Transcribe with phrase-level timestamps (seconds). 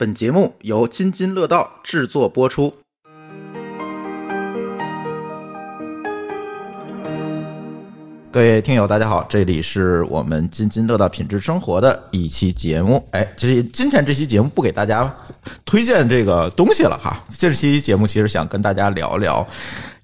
[0.00, 2.72] 本节目由津津乐道制作播出。
[8.32, 13.06] 各位听友，大家好，这里是我们津津乐道品质生活的一期节目。
[13.10, 15.14] 哎，其实今天这期节目不给大家
[15.66, 19.46] 推荐这个东西了哈，这期节目其实想跟大家聊聊。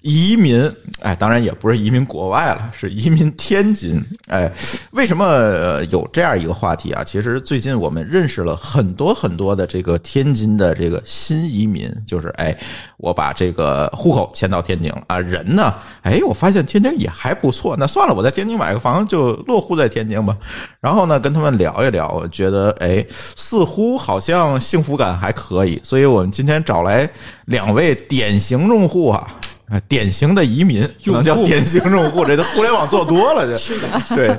[0.07, 4.01] 移民，哎，当然也不是移民国外了，是移民天津。
[4.29, 4.49] 哎，
[4.91, 7.03] 为什么有这样一个话题啊？
[7.03, 12.57] 其实最近我们认识了很多很多的这个天津的这个新移民，就是哎，
[12.95, 20.37] 我把这个户口迁到天津了啊，人呢，哎，我发现天津也还不错，那算了，我在天津买个房就落户在天津吧。
[20.79, 23.05] 然后呢，跟他们聊一聊，觉得哎，
[23.35, 27.09] 似乎好像幸福感还可以，所以我们今天找来
[27.43, 29.35] 两位典型用户啊。
[29.69, 34.29] 啊，典型的移民，能叫典型用户，这都互联网做多了，这是的，对，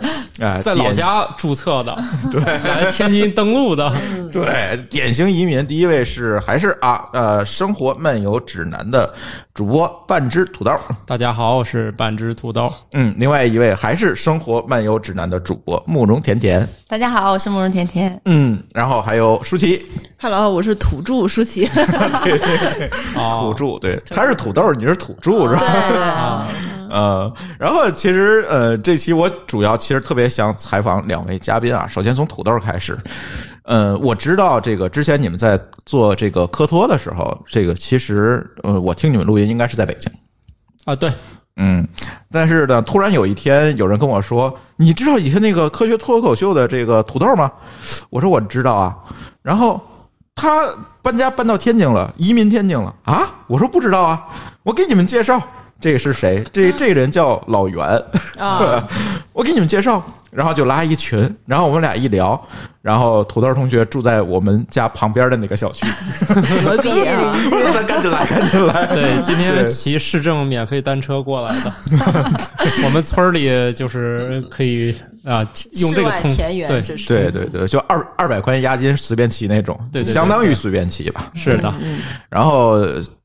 [0.41, 1.95] 哎，在老家注册的，
[2.32, 3.92] 对，来天津登录的，
[4.33, 5.66] 对，典型移民。
[5.66, 9.12] 第一位是还是啊，呃，生活漫游指南的
[9.53, 10.72] 主播半只土豆，
[11.05, 12.72] 大家好，我是半只土豆。
[12.94, 18.19] 嗯，另外一位还是生活漫游指南的主播慕容甜甜，大家好，我是慕容甜甜。
[18.25, 19.84] 嗯，然后还有舒淇
[20.19, 21.69] ，Hello，我是土著舒淇，
[22.25, 25.14] 对 对对，土著，对，他是土豆，你是土。
[25.20, 26.47] 住是吧？
[26.91, 31.86] 呃，然后其实呃，这期我主要其实特别想采访两位嘉宾啊。
[31.86, 32.97] 首先从土豆开始，
[33.64, 40.10] 呃，我知道这个之前你们在做这个科托的时候，这个其实呃，我听你们录音应该是在北京
[40.86, 40.97] 啊。
[40.97, 41.12] 对，
[41.56, 41.86] 嗯，
[42.32, 47.53] 但是呢，突然有一天有人跟我说，你知道以前那个科学脱口秀的这个土豆吗？
[48.08, 48.97] 我说我知道啊。
[49.42, 49.78] 然后
[50.34, 50.66] 他
[51.09, 53.23] 搬家搬到天津了，移民天津了啊？
[53.47, 54.27] 我说不知道啊。
[54.62, 55.41] 我给你们介绍，
[55.81, 56.45] 这个是谁？
[56.53, 57.83] 这这人叫老袁
[58.39, 58.87] 啊。
[59.33, 62.39] 我给你们介绍，然后就拉一群，然后我们俩一聊，
[62.83, 65.87] 然后土豆同学住在我们家旁边的那个小区，
[66.62, 67.34] 隔壁啊。
[67.89, 68.87] 赶紧来，赶紧来！
[68.89, 71.72] 对，今天骑市政免费单车过来的。
[72.84, 74.94] 我们村里就是可以
[75.28, 81.31] 啊，用这个通对对对对，就二二百块钱押金随便骑那种，对，相当于随便骑吧。
[81.34, 81.72] 是的，
[82.31, 82.78] 然后。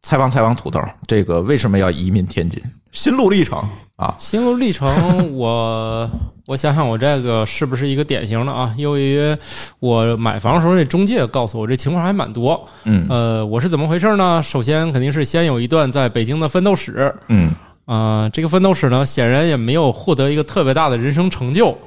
[0.05, 2.61] 采访采访土豆，这个为什么要移民天津？
[2.91, 3.57] 心路历程
[3.95, 6.11] 啊，心路历程，我
[6.45, 8.75] 我想想，我这个是不是一个典型的啊？
[8.77, 9.33] 由于
[9.79, 12.67] 我买房的时候那中介告诉我，这情况还蛮多。
[12.83, 14.43] 嗯，呃，我是怎么回事呢？
[14.43, 17.15] 首先肯定是先有一段在北京的奋斗史。
[17.29, 17.53] 嗯，
[17.85, 21.77] 啊，这个奋斗史呢，显然也没有获得一个特别大的人生成就。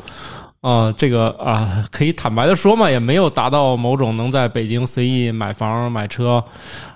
[0.68, 6.42] 啊，这个啊，可以坦白的说嘛，也没有达到某种能在北京随意买房买车。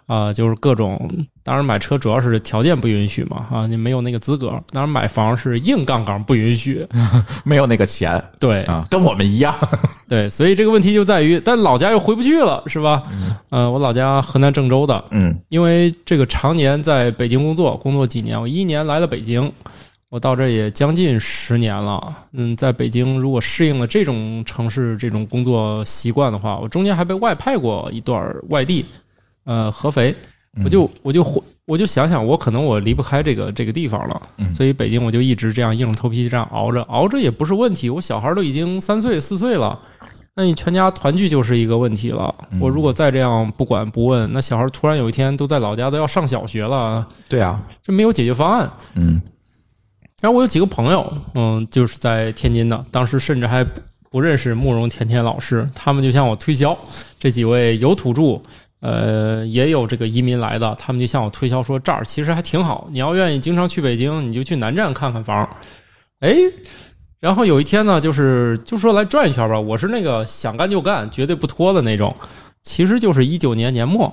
[0.07, 1.09] 啊，就是各种，
[1.45, 4.49] 当然买车主要是条件不允许嘛，啊，你没有那个资格。
[4.73, 6.85] 当然买房是硬杠杠不允许，
[7.47, 8.21] 没有那个钱。
[8.41, 9.55] 对啊，跟我们一样。
[10.11, 13.05] 对，所以这个问题就在于，但老家又回不去了，是吧？
[13.51, 19.53] 嗯，我老家河南郑州的，嗯，因为这个常年在北京工作，工作几年，我一年来了北京，
[20.11, 22.15] 我到这也将近十年了。
[22.33, 28.85] 嗯，在北京如果适应了这种城市这种工作习惯的话，我中间还被外派过一段外地。
[29.45, 30.15] 呃，合肥，
[30.63, 31.25] 我就我就
[31.65, 34.23] 我就想想，我可能我离不开这个这个地方了，
[34.53, 37.89] 所以北京我就一直这样硬着头皮这样熬着，熬着也不是问题。
[37.89, 39.81] 我小孩都已经三岁四岁了，
[40.35, 42.33] 那你全家团聚就是一个问题了。
[42.61, 48.71] 我如果再这样不管不问，那小孩突然有一天都在老家都要上小学了，对啊，这没有解决方案。
[48.95, 49.21] 嗯，
[50.21, 53.65] 然后我有几个朋友，嗯，就是在天津的，当时甚至还
[54.11, 56.79] 不认识慕容甜甜老师，他们就向我推销
[57.19, 58.41] 这几位有土著。
[58.81, 62.89] 呃，也有这个移民来的，他们就向我推销说这儿其实还挺好。
[62.91, 65.47] 你要愿意经常去北京，你就去南站看看房。
[66.21, 66.35] 哎，
[67.21, 69.61] 然后有一天呢，就是就说来转一圈吧。
[69.61, 72.17] 我是那个想干就干，绝对不拖的那种。
[72.63, 74.11] 其实就是一九年年末，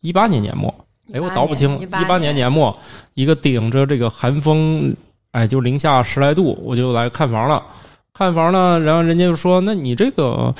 [0.00, 0.74] 一八年年末。
[1.12, 2.76] 哎，我倒不清，一八年年末，
[3.14, 4.94] 一个顶着这个寒风，
[5.32, 7.62] 哎，就零下十来度，我就来看房了。
[8.12, 10.54] 看房呢，然后人家就说：“那你这个。”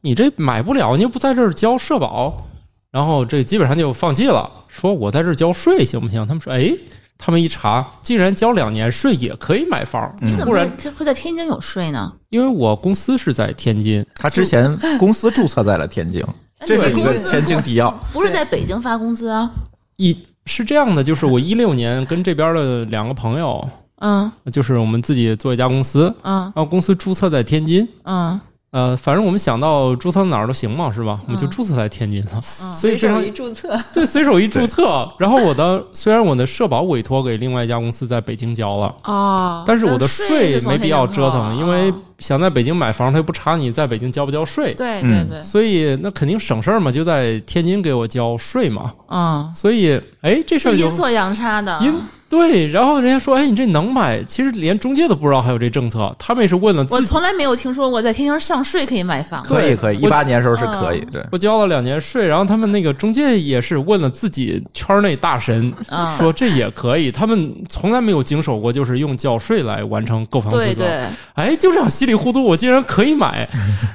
[0.00, 2.46] 你这买不了，你又不在这儿交社保，
[2.92, 4.48] 然后这基本上就放弃了。
[4.68, 6.24] 说我在这儿交税行不行？
[6.24, 6.72] 他们说，哎，
[7.18, 10.14] 他们一查，竟然交两年税也可以买房。
[10.20, 12.12] 你怎么会会在天津有税呢？
[12.30, 16.24] 因为我公司是在天津，他之前公司注册在了天津，
[16.64, 17.90] 这是一个前景提要。
[18.12, 19.50] 不是在北京发工资啊？
[19.98, 20.16] 一
[20.46, 23.68] 是这样的，就是我一六年跟这边的两个朋友，
[24.00, 28.40] 嗯，就是我们自己做一家公司，嗯，然后公司注册在天津，嗯。
[28.70, 31.18] 呃，反正我们想到注册哪儿都行嘛，是吧？
[31.24, 35.10] 我们就注册在天津了， 所以随手一注册， 对，随手一注册。
[35.18, 48.92] 然后我的虽然我的社保委托给另外一家公司在北京交了啊，但是我的税没必要折腾，因为想在北京买房，他又不查你在北京交不交税，对嗯对对，所以那肯定省事儿嘛，就在天津给我交税嘛。
[49.08, 51.78] 嗯，所以哎，这事儿阴错阳差的。
[51.80, 51.94] 阴
[52.30, 54.22] 对，然后人家说，哎，你这能买？
[54.24, 57.00] 其实连中介都不知道还有这政策，他们也是问了我。
[57.00, 59.42] 从来没有听说过在天津上税可以买房。
[59.44, 67.10] 可以可以，一我八年时候是可以，对，我交了两年税，然后他们那个中介也是问了自己圈内大神，嗯说这也可以。
[67.10, 70.64] 他们从来没有经手过，就是用缴税来完成购房资格。
[70.64, 73.48] 对对，哎，就这样稀里糊涂，我竟然可以买，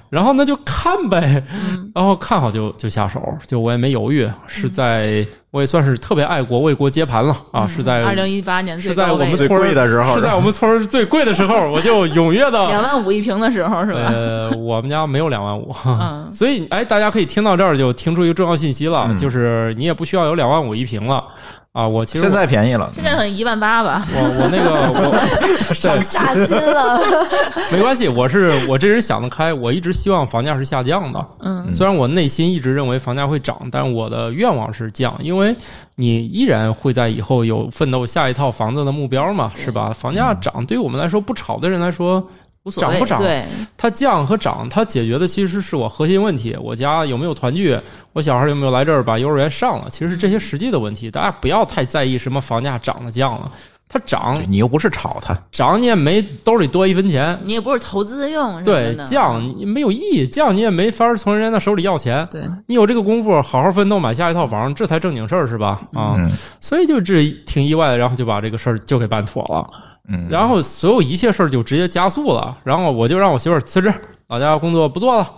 [0.10, 1.92] 然后那就看呗，嗯。
[1.94, 14.00] 然后看好就就下手，就我也没犹豫，是在我也算是特别爱国，为国接盘了啊，是在嗯二零一八年最是在我们村儿贵的时候是在我们村儿最贵的时候，我就踊跃的两万五一平的时候是吧？
[14.08, 16.28] 呃，我们家没有两万五，嗯。
[16.32, 19.18] 所以哎，大家可以听到这儿就听出一个重要信息了，嗯。
[19.18, 21.24] 就是你也不需要有两万五一平了
[21.74, 21.88] 啊。
[21.88, 24.06] 我其实现在便宜了，现在可能一万八吧。
[24.14, 25.12] 我我那个 我
[25.74, 27.00] 对扎心了。
[27.72, 31.28] 没关系，我是我这人想得开，我一直希望房价是下降的。
[31.40, 35.56] 嗯虽然我内心一直认为房价会涨，但我的愿望是降，因为
[35.96, 39.92] 你依然会在以后有奋斗下一套房子的目标嘛，是吧？
[39.94, 42.28] 房价涨对于我们来说，不炒的人来说，
[42.64, 42.92] 无所谓。
[42.92, 43.44] 涨不涨对，
[43.78, 47.80] 它降和涨，它解决的其实是我核心问题：我家有没有团聚，
[48.14, 51.12] 我小孩有没有来这儿把幼儿园上了，其实是这些实际的问题。
[51.12, 53.52] 大家不要太在意什么房价涨了降了，
[53.90, 62.26] 它涨你又不是炒它，涨你也没兜里多一分钱，你也不是投资用对，降你没有意义，降你也没法从人家那手里要钱。
[62.32, 65.82] 对，你有这个功夫，好好奋斗买下一套房，这才正经事儿是吧？
[65.94, 69.68] 啊，嗯所以就这挺意外的，然后就把这个事儿就给办妥了。
[70.10, 73.94] 嗯，然后所有一切事儿就直接加速了，然后我就让我媳妇儿辞职，
[74.28, 75.30] 老家工作不做了，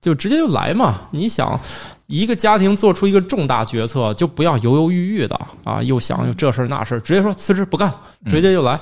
[0.00, 1.02] 就直接就来嘛。
[1.10, 1.60] 你想，
[2.06, 7.92] 一个家庭做出一个重大决策，就不要犹犹豫豫的啊，又想又这事儿那事儿，直接说辞职不干，
[8.24, 8.80] 直接就来，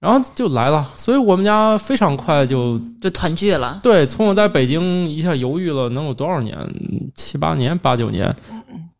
[0.00, 0.90] 然后就来了。
[0.96, 3.78] 所以我们家非常快就就团聚了。
[3.82, 6.56] 对，从我在北京一下犹豫了能有多少年？
[7.14, 8.34] 七八年、八九年。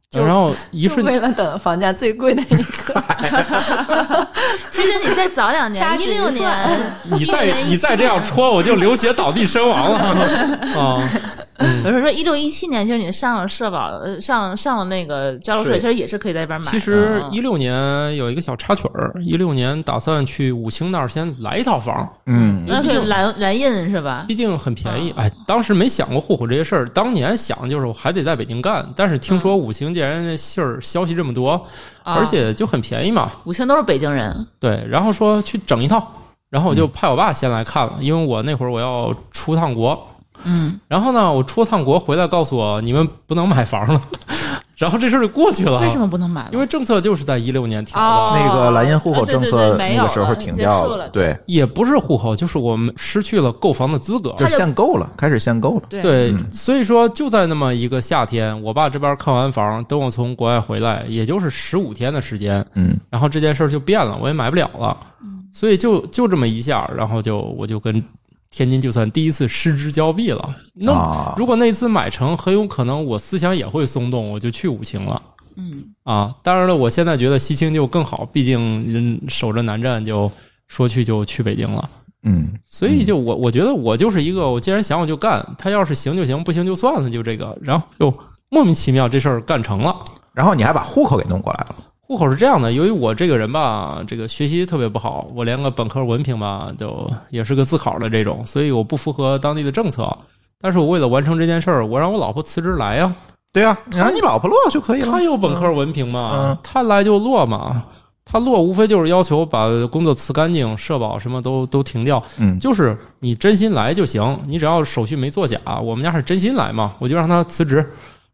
[0.09, 2.95] 就然后一就瞬为了等房价最贵的一刻
[4.71, 6.81] 其实你再早两年，一一六年，
[7.11, 9.99] 你再你再这样戳，我就流血倒地身亡了
[10.81, 11.11] 啊！
[11.59, 16.71] 比如说一六一七年，就是你上了社保，呃上上了那个交了税，其实也是可以在这边买的。
[16.73, 22.65] 其实嗯一六年有一个小插曲儿，一六年打算去武清那儿先来一套房，嗯。
[22.69, 24.25] 那可以蓝蓝印是吧？
[24.27, 25.15] 毕竟很便宜。
[25.17, 31.53] 哎，当时没想过户口这些事儿，当年想就是我还得在北京干，但是听说武清既然信儿消息这么多，
[32.03, 36.13] 啊而且就很便宜嘛，武清都是北京人，对，然后说去整一套，
[36.51, 40.05] 然后我就派我爸先来看了，因为我那会儿我要出趟国，
[40.45, 44.01] 嗯，然后呢，我出趟国回来告诉我你们不能买房了，
[44.77, 45.81] 然后这事儿就过去了。
[45.81, 46.51] 为什么不能买了？
[46.53, 54.35] 因为政策就是在一六年停的，哦那个蓝印户口政策那个时候停掉了对，也不是户口，就是我们失去了购房的资格。
[54.39, 56.03] 就是限购了，开始限购了，对。
[56.03, 62.97] 对，嗯所以说就在那么一个夏天，我爸这边看完房，等我从国外回来，也就是十五天的时间，嗯。
[63.11, 64.97] 然后这件事儿就变了，我也买不了了，
[65.53, 68.03] 所以就就这么一下，然后就我就跟
[68.57, 70.57] 天津就算第一次失之交臂了。
[70.73, 75.23] 那、啊如果那次买成，很有可能我思想也会松动，我就去武清了。
[75.57, 80.33] 嗯，啊，当然了，我现在觉得西青就更好，毕竟人守着南站，就
[80.69, 81.91] 说去就去北京了。
[82.23, 88.19] 嗯所以就我我觉得我就是一个，我既然想我就干，他要是行就行，不行就算了，就这个，然后就
[88.49, 89.95] 莫名其妙这事儿干成了。
[90.33, 100.09] 然后你还把户口给弄过来了，户口是这样的，由于我这个人吧，这个学习特别不好，我连个本科文凭吧，就也是个自考的这种，所以我不符合当地的政策。
[100.61, 103.13] 但是我为了完成这件事儿，我让我老婆辞职来呀、
[103.53, 107.85] 对啊，你让你老婆落就可以了她，有本科文凭嘛嗯，她来就落嘛。
[108.25, 117.85] 她落无非就是要求把工作辞干净，社保什么都都停掉，嗯就是你真心来就行，你只要手续没作假，我们家是真心来嘛，我就让她辞职，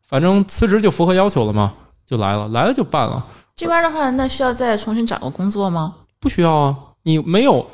[0.08, 1.72] 反正辞职就符合要求了嘛，
[2.06, 3.26] 就来了，来了就办了。
[3.62, 5.94] 这边的话，那需要再重新找个工作吗？
[6.18, 7.64] 不需要啊，你没有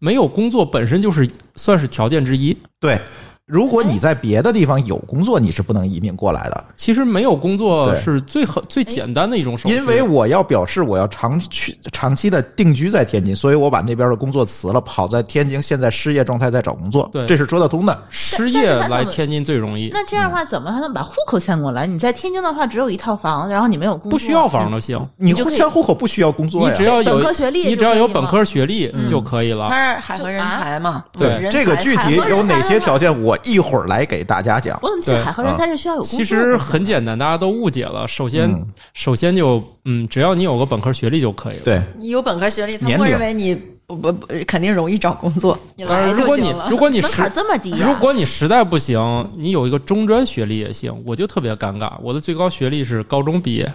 [0.00, 2.56] 没有工作本身就是算是条件之一。
[2.80, 3.00] 对。
[3.46, 17.24] 如果你在别的地方有工作，你是不能移民过来的，其实没有工作是最很最简单的一种手续，因为我要表示我要长去长期的定居在天津，所以我把那边的工作辞了，跑在天津，现在失业状态在找工作，对。
[17.24, 17.96] 这是说得通的。
[18.10, 21.86] 失业来天津最容易，那这样的话，怎么还能把户口迁过来？
[21.86, 29.68] 你在天津的话，只有一套房，然后你没有工作，不需要房都行，你就迁户口不需要工作你呀，只要有本科学历你只要有本科学历嗯就可以了。
[29.68, 31.04] 他是海河人才嘛？
[31.16, 34.78] 对这个具体有哪些条件，我一会儿来给大家讲。
[34.82, 38.06] 我怎么记得对海河人才是需要有工作其实很简单，大家都误解了。
[38.06, 41.62] 首先，嗯首先就嗯，只要你有个本科学历就可以了。
[41.64, 43.54] 对，你有本科学历，他会认为你
[43.86, 45.56] 不不不，肯定容易找工作。
[45.76, 46.54] 你当然，如果你。
[46.68, 50.92] 如果你实门槛这么低啊、如果你实在不行，你有一个中专学历也行。
[51.06, 53.72] 我就特别尴尬，我的最高学历是高中毕业，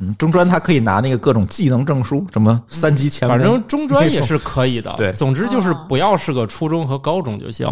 [0.00, 4.92] 嗯，中专他可以拿那个各种技能证书，什么三级前反，正中专也是可以的。
[4.98, 7.66] 对总之就是哦不要是个初中和高中就行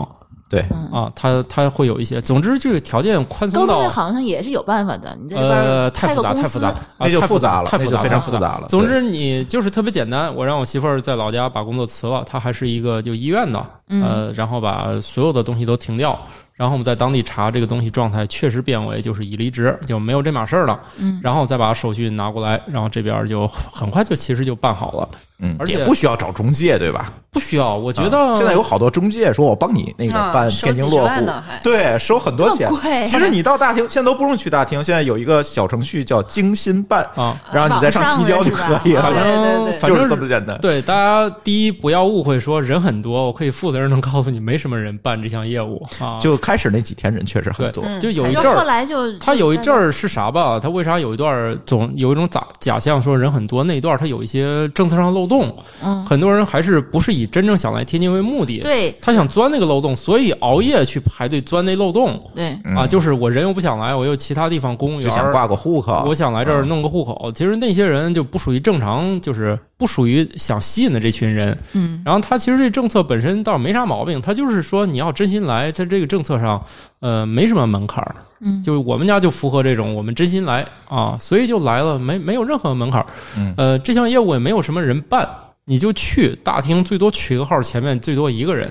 [0.55, 1.11] 对，啊。
[1.15, 16.19] 他他会有一些，总之就是条件宽松到好像也是有办法的，你在这边呃太复杂太复杂，啊那就太复杂了太复杂非常复杂了总之你就是特别简单，我让我媳妇儿在老家把工作辞了，她还是一个就医院的，嗯呃，然后把所有的东西都停掉。
[16.57, 20.81] 然后我们在当地查这个东西状态，确实变为就是已离职，就没有这码事儿了。
[21.01, 25.09] 嗯然后再把手续拿过来，然后这边就很快就其实就办好了，
[25.41, 27.13] 嗯，而且也不需要找中介，对吧？
[27.33, 27.75] 不需要。
[27.75, 31.15] 我觉得、啊现在有好多中介说我帮你那个啊办天津落户
[31.63, 32.69] 对，收很多钱
[33.09, 40.57] 其实你到大厅，现在都不用去大厅，现在有一个小程序叫精心办，啊，然后你再上提交就可以反了，就是反正这么简单。
[40.61, 46.21] 对大家第一不要误会说人很多，我可以负责任的告诉你，没什么人办这项业务啊。
[46.21, 48.59] 就开始那几天人确实很多，嗯就有一阵儿。
[48.59, 50.61] 后来就他有一阵儿是啥吧？
[50.61, 53.65] 他为啥有一段总有一种假假象说人很多？
[53.65, 62.87] 那一段他有一些政策上漏洞，嗯很多人还是不是以真正想来天津为目的，对他想钻那个漏洞，所以熬夜去排队钻那漏洞对嗯啊。
[62.87, 66.05] 就是我人又不想来，我又其他地方公务员，就想挂个户口。
[66.07, 67.33] 我想来这儿弄个户口。
[67.35, 71.57] 其实那些人就不属于正常，就是不属于想吸引的这群人。
[71.73, 76.65] 嗯然后他其实这政策本身倒没啥毛病，他就是说你要真心来，他这个政策上，
[77.01, 78.15] 呃，没什么门槛儿。
[78.41, 83.07] 嗯就是我们家就符合这种，我们真心来啊，所以就来了，没没有任何门槛儿。
[83.39, 85.29] 嗯呃，这项业务也没有什么人办，
[85.65, 88.69] 你就去大厅，最多取个号，前面最多一个人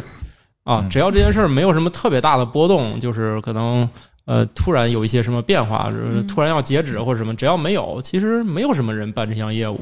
[0.64, 3.90] 啊嗯，只要这件事儿没有什么特别大的波动，就是可能。
[4.26, 9.82] 呃，突然有一些什么变化，就是嗯突然要截止或者什么，只要没有，其实没有什么人办这项业务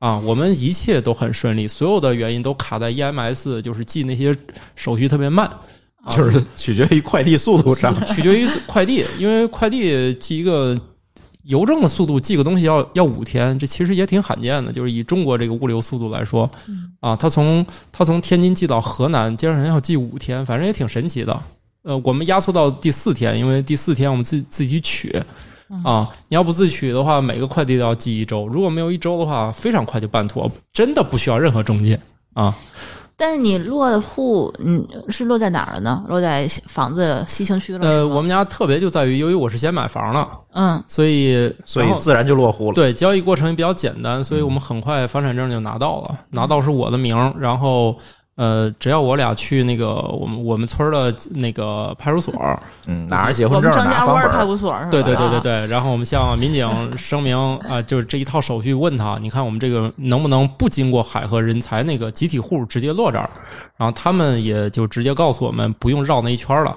[0.00, 0.18] 啊。
[0.18, 4.36] 我们一切都很顺利，所有的原因都卡在 EMS，就是记那些
[4.74, 5.60] 手续特别慢，啊、
[6.10, 7.94] 就是取决于快递速度上。
[8.06, 10.78] 取决于快递，因为快递寄一个
[11.44, 14.72] 邮政的速度，寄个东西要要五天，这其实也挺罕见的。
[14.72, 16.50] 就是以中国这个物流速度来说，
[17.00, 21.40] 啊，他从他从天津寄到河南，竟然要寄五天，反正也挺神奇的。
[21.82, 25.22] 呃，我们压缩到第四天，因为第四天我们自己自己取。
[25.82, 28.46] 啊，你要不自己取的话，每个快递都要寄一周。
[28.46, 31.98] 如果没有一周的话，非常快就办妥，真的不需要任何中介
[32.34, 32.56] 啊。
[33.18, 36.04] 但是你落的户，嗯，是落在哪儿了呢？
[36.08, 37.86] 落在房子西城区了？
[37.86, 42.74] 呃，我们家特别就在于，由于我是先买房了，嗯所以所以自然就落户了。
[42.74, 47.96] 对，交易过程也比较简单，所以我们很快房产证就拿到了，拿到是我的名儿，然后
[48.36, 52.34] 呃，只要我俩去那个我们我们村儿的那个派出所，
[52.86, 54.90] 嗯，拿着结婚证，张家拿房本儿，湾派出所是吧？
[54.90, 63.30] 对对对对啊，对，然后我们向民警声明啊、就是这一套手续，问他，你看我们这个能不能不经过海河人才那个集体户直接落这儿？
[63.78, 66.76] 然后他们也就直接告诉我们，不用绕那一圈了。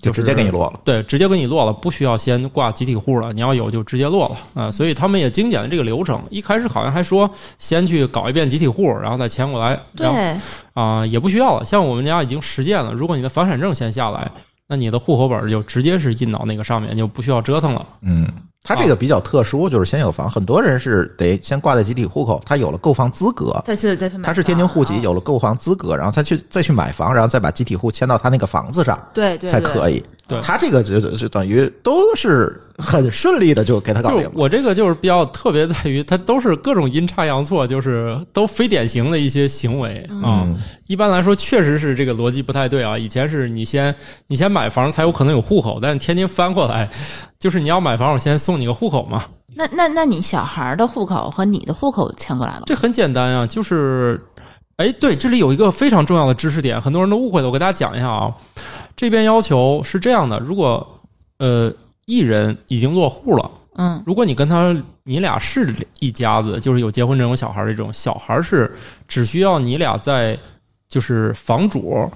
[0.00, 0.80] 就直接给你落了。
[0.84, 6.22] 对，直接给你落了，不需要先挂集体户了，你要有就直接落了啊、所以他们也精简了这个流程。
[6.30, 10.36] 一开始好像还说先去搞一遍集体户，然后再迁过来，然后对，
[10.74, 11.64] 啊、也不需要了。
[11.64, 14.30] 像我们家已经实践了，如果你的房产证先下来，
[14.66, 17.86] 那你的户口本就直接是印到那个上面，就不需要折腾了。
[18.02, 18.28] 嗯，
[18.62, 24.26] 他这个比较特殊，就是先有房，很多人是得先挂在集体户口，他有了购房资格，再去再去买房。
[24.26, 29.48] 他是天津户籍，啊有了购房资格，然后他去再去买房，然后再把集体户迁到他那个房子上对对。
[29.48, 30.04] 才可以。
[30.30, 34.30] 对他这个就就等于都是很顺利的就给他搞定了。
[34.34, 40.44] 我这个就是比较特别在于，它都是各种阴差阳错，就是都非典型的一些行为啊。
[40.46, 40.56] 嗯，
[40.86, 42.96] 一般来说，确实是这个逻辑不太对啊。
[42.96, 43.94] 以前是你先
[44.28, 46.88] 你先买房才有可能有户口，但是天津翻过来，
[47.38, 49.24] 就是你要买房，我先送你个户口嘛。
[49.52, 52.64] 那那那你小孩的户口和你的户口迁过来了吗？
[52.66, 54.18] 这很简单啊，就是，
[54.80, 58.34] 哎，对，这里有一个非常重要的知识点，很多人都误会了，我给大家讲一下啊。
[58.96, 61.02] 这边要求是这样的，如果
[61.38, 61.70] 呃
[62.06, 63.50] 艺人已经落户了。
[63.76, 68.74] 嗯如果你跟他你俩是一家子，就是有结婚证有小孩这种，小孩是
[69.06, 70.38] 只需要你俩在
[70.88, 72.10] 就是房主，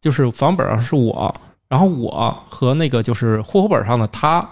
[0.00, 1.34] 就是房本上是我，
[1.68, 4.42] 然后我和那个就是户口本上的他。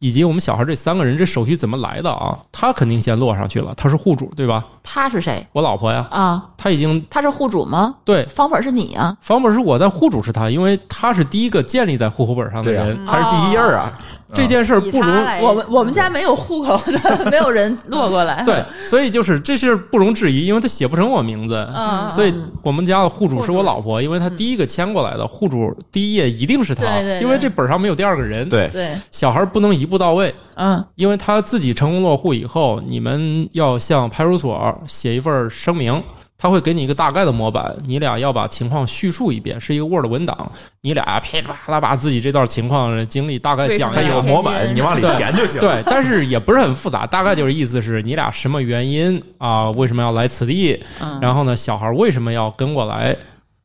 [0.00, 2.38] 以及我们小孩这三个人，这手续怎么来的啊？
[2.52, 4.64] 他肯定先落上去了，他是户主对吧？
[4.82, 6.44] 他是谁我老婆呀，啊？
[6.56, 7.96] 他已经他是户主吗？
[8.04, 9.16] 对房本是你啊？
[9.20, 12.98] 房本是我，但户主是他，因为他是第一个建立在户口本上的人。
[13.06, 13.92] 他是第一页儿啊。
[14.32, 18.42] 这件事儿不容我们我们家没有户口的， 没有人落过来。
[18.44, 36.02] 对，所以就是这事儿不容置疑，因为他写不成我名字，嗯所以我们家的户主是我老婆，因为她第一个迁过来的，户主第一页一定是她，对对对因为这本上没有第二个人。，对，对，小孩不能一步到位，嗯因为他自己成功落户以后，你们要向派出所写一份声明，
[36.40, 40.50] 他会给你一个大概的模板，你俩要把情况叙述一遍，是一个 Word 文档，
[40.82, 44.14] 你俩噼里啪啦把自己这段情况经历大概讲它一下。
[44.14, 45.60] 有模板，你往里对填就行。
[45.60, 49.68] 对，但是也不是很复杂，大概就是意思是你俩什么原因啊？
[49.72, 50.80] 为什么要来此地？
[51.02, 53.16] 嗯然后呢，小孩为什么要跟过来？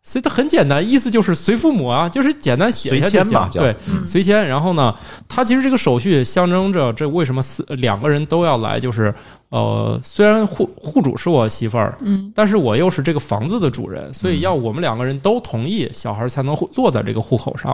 [0.06, 3.50] 所以它很简单，意思就是随父母啊，就是简单写一下就行随迁嘛。
[3.50, 4.46] 叫对，随迁。
[4.46, 4.94] 然后呢，
[5.30, 9.16] 它其实这个手续象征着这为什么四两个人都要来，就是
[9.48, 17.74] 呃，虽然户户主是我媳妇儿，嗯，但是我又是这个房子的主人，所以要我们两个人都同意，小孩才能坐在这个户口上。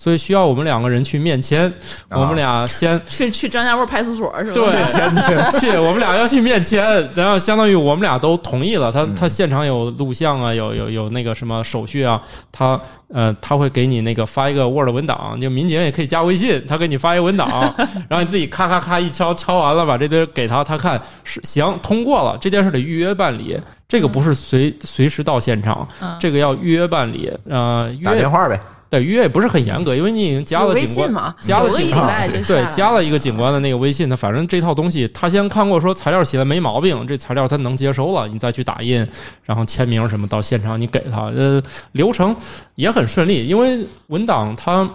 [0.00, 1.70] 所以需要我们两个人去面签，
[2.08, 4.54] 我们俩先 去去张家窝派出所是吧？
[4.54, 6.82] 对，去 我们俩要去面签，
[7.14, 8.90] 然后相当于我们俩都同意了。
[8.90, 12.18] 他他现场有录像啊，有有有那个什么手续啊，
[12.50, 12.80] 他
[13.12, 17.46] 呃他会给你那个发一个 Word 文档，就民警也可以加微信，他给你发一个文档，
[18.08, 28.58] 然后你自己咔咔咔一敲，敲完了把这堆给他，他看是行通过了，这件事得预约办理，这个不是随随时到现场，嗯这个要预约办理，呃约打电话呗。
[28.90, 39.06] 对预约也不是很严格，因为你已经加了警官信嘛加了警官拜就下对，加了一个警官的那个微信，他反正这套东西他先看过，说材料写的没毛病，这材料他能接收了，你再去打印，
[39.44, 42.36] 然后签名什么，到现场你给他，呃，流程
[42.74, 44.90] 也很顺利，因为文档他。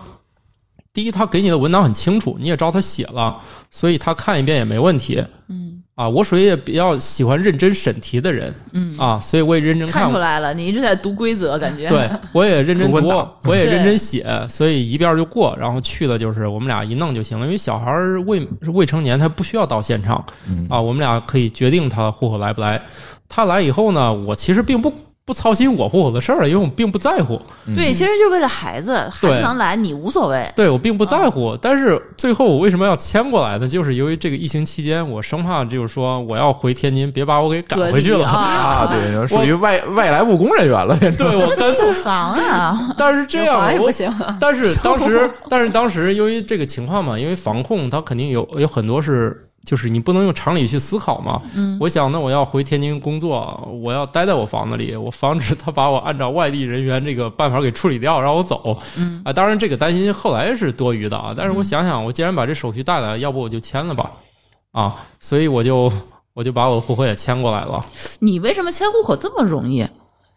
[0.96, 5.24] 第一，他给你的文档很清楚，你也照他写了，所以他看一遍也没问题。
[5.50, 5.84] 嗯。
[5.96, 8.54] 啊，我属于也比较喜欢认真审题的人。
[8.74, 10.12] 嗯，啊，所以我也认真看。
[10.12, 11.88] 出来了，你一直在读规则，感觉。
[11.88, 13.08] 对， 我也认真读读，
[13.46, 15.56] 我也认真写，所以一遍就过。
[15.58, 20.22] 然后去的就是我们俩一弄就行了，因为小孩儿未是未成年，他不需要到现场。
[20.50, 20.68] 嗯。
[20.70, 22.82] 啊，我们俩可以决定他户口来不来。
[23.30, 24.92] 他来以后呢，我其实并不
[25.26, 27.42] 不操心我户口的事儿，因为我并不在乎，
[27.76, 30.48] 对，其实就为了孩子，孩子能来你无所谓。
[30.56, 31.58] 对我并不在乎。
[31.60, 33.68] 但是最后我为什么要迁过来呢？
[33.68, 38.28] 就是由于这个疫情期间，我生怕就是说我要回天津，别把我给赶回去了。
[38.28, 40.96] 啊，啊，对， 属于外外来务工人员了。
[41.00, 43.92] 对我干脆，房啊，但是这样我。
[44.40, 51.42] 但是当时， 但是当时由于这个情况嘛，因为防控，它肯定有有很多是，就是你不能用常理去思考嘛。
[51.56, 58.78] 嗯，我想，那我要回天津工作，我要待在我房子里，我防止他把我按照外地人员这个办法给处理掉，让我走。
[58.98, 61.34] 嗯啊，当然这个担心后来是多余的啊。
[61.36, 64.12] 但是我想想，我既然把这手续带来了，要不我就签了吧。
[64.72, 65.92] 啊，所以我就
[66.34, 67.84] 我就把我的户口也迁过来了。
[68.20, 69.86] 你为什么迁户口这么容易？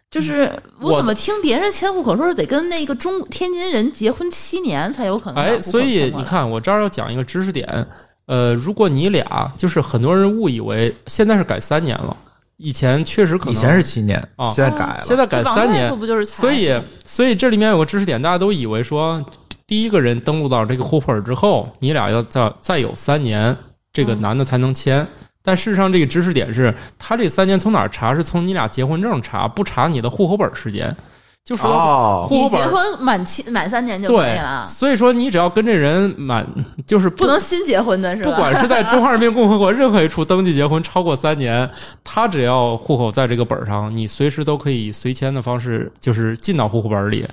[0.09, 7.87] 就是我我怎么听别人迁户口说是得跟那个中天津人结婚七年才有可能哎，所以你看，我这儿要讲一个知识点。
[8.29, 12.15] 呃，如果你俩就是很多人误以为现在是改三年了，
[12.57, 15.01] 以前确实可能以前是七年啊现在改了。
[15.01, 19.19] 现在改三年，不就是所以所以这里面有个知识点，大家都以为说，
[19.65, 23.57] 第一个人登录到这个户口本之后，你俩要再再有三年，
[23.91, 25.03] 这个嗯男的才能签。
[25.41, 28.13] 但事实上，这个知识点是他这三年从哪儿查？
[28.13, 30.95] 是从你俩结婚证查，不查你的户口本时间。
[31.49, 36.47] 就说哦，户口本你结婚满七满三年就可以了，，所以说你只要跟这人满，
[36.85, 38.29] 就是不能新结婚的是吧？
[38.29, 41.67] 不管是在中华人民共和国任何一处登记结婚超过三年，
[42.03, 47.25] 他只要户口在这个本上，你随时都可以随迁的方式，就是进到户口本里。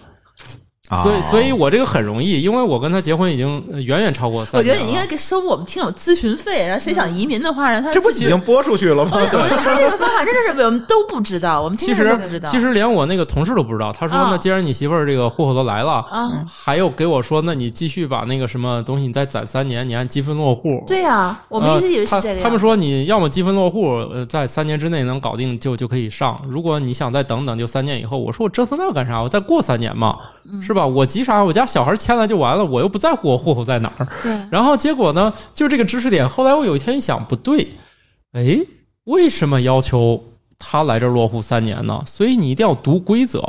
[0.89, 4.73] 所以，哦所以我这个很容易，因为我跟他结婚已经呃远远超过三年。
[4.73, 9.11] 我觉得你应该给收我们听友咨询费，然后谁想移民的话，让他这不已经播出去了吗？
[9.13, 12.49] 对他这个方法真的是我们都不知道，我们听其实众都不知道。
[12.51, 13.93] 其实连我那个同事都不知道。
[13.93, 22.37] 他说：“啊那既然你媳妇儿这个户口都来了，啊，还有给我说，那你继续把那个什么东西你再攒三年，你按积分落户。”对呀，我们一直以为是呃这个。
[22.37, 26.41] 他他们说你要么积分落户，呃，在三年之内能搞定就就可以上。
[26.49, 28.17] 如果你想再等等，就三年以后。
[28.17, 29.21] 我说我折腾那干啥？
[29.21, 30.17] 我再过三年嘛，
[30.51, 30.87] 嗯是吧？
[30.87, 31.43] 我急啥？
[31.43, 34.07] 我家小孩签了就完了，我又不在乎我户口在哪儿。
[34.23, 36.29] 对，然后结果呢，就这个知识点。
[36.29, 37.75] 后来我有一天一想，不对，
[38.33, 38.59] 哎，
[39.05, 40.23] 为什么要求
[40.59, 42.03] 他来这儿落户三年呢？
[42.07, 43.41] 所以你一定要读规则，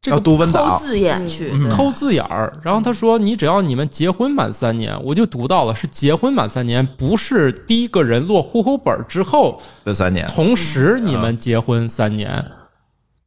[0.00, 2.52] 这个读文档，字眼去，嗯对抠字眼儿。
[2.62, 12.30] 然后他说，你只要你们结婚满三年，我就读到了是结婚满三年，不是第一个人落户口本儿之后，的三年，同时你们结婚三年，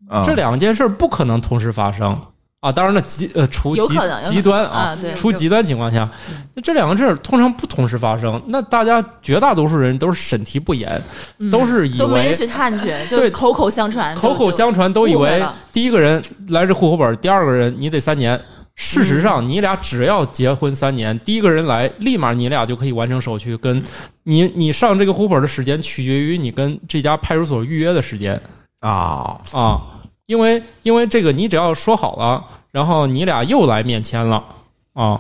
[0.10, 2.20] 啊这两件事儿不可能同时发生。
[2.64, 3.82] 啊，当然了，极呃，除极
[4.24, 6.10] 极端啊对除极端情况下，
[6.54, 8.42] 那这两个事儿通常不同时发生。
[8.48, 10.90] 那大家绝大多数人都是审题不严，
[11.40, 18.40] 嗯都是以为都没人去探去，就对口口相传，口口相传，都以为第一个人来这户口本，第二个人你得三年。
[18.76, 23.56] 事实上，你俩只要结婚三年，第一个人来，立马你俩就可以完成手续。
[23.58, 23.84] 跟
[24.24, 28.42] 你你上这个户口本的时间取决于你跟这家派出所预约的时间
[28.80, 29.80] 啊，啊，
[30.26, 34.44] 因为因为这个你只要说好了，然后你俩又来面签了
[34.94, 35.20] 啊，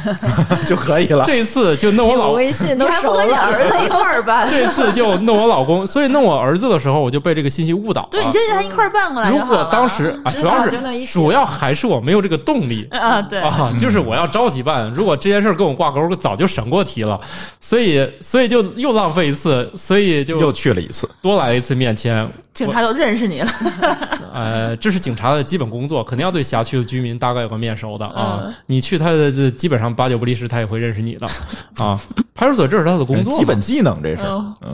[0.68, 1.24] 就可以了。
[1.26, 4.48] 这次就弄我有老微信你都熟还不和你，儿子一块儿办？
[4.50, 8.08] 这次就弄我老公，所以弄我儿子的时候，我就被这个信息误导了。
[8.10, 12.86] 对，你就让他一块儿办过来如果当时啊，主要是主要还是我没有这个动力。
[12.90, 14.90] 啊，对，啊，就是我要着急办。
[14.90, 17.18] 如果这件事儿跟我挂钩，我早就审过题了。
[17.60, 22.28] 所以，所以就又浪费一次，所以就又去了一次，多来一次面签。
[22.56, 23.48] 警察都认识你了。
[24.32, 28.40] 呃，这是警察的基本工作，肯定要对辖区的居民大概有个面熟的啊。
[28.44, 31.26] 嗯你去他的基本上八九不离十，他也会认识你的
[31.76, 31.98] 啊。
[32.34, 34.22] 派出所这是他的工作嘛，基本技能这是。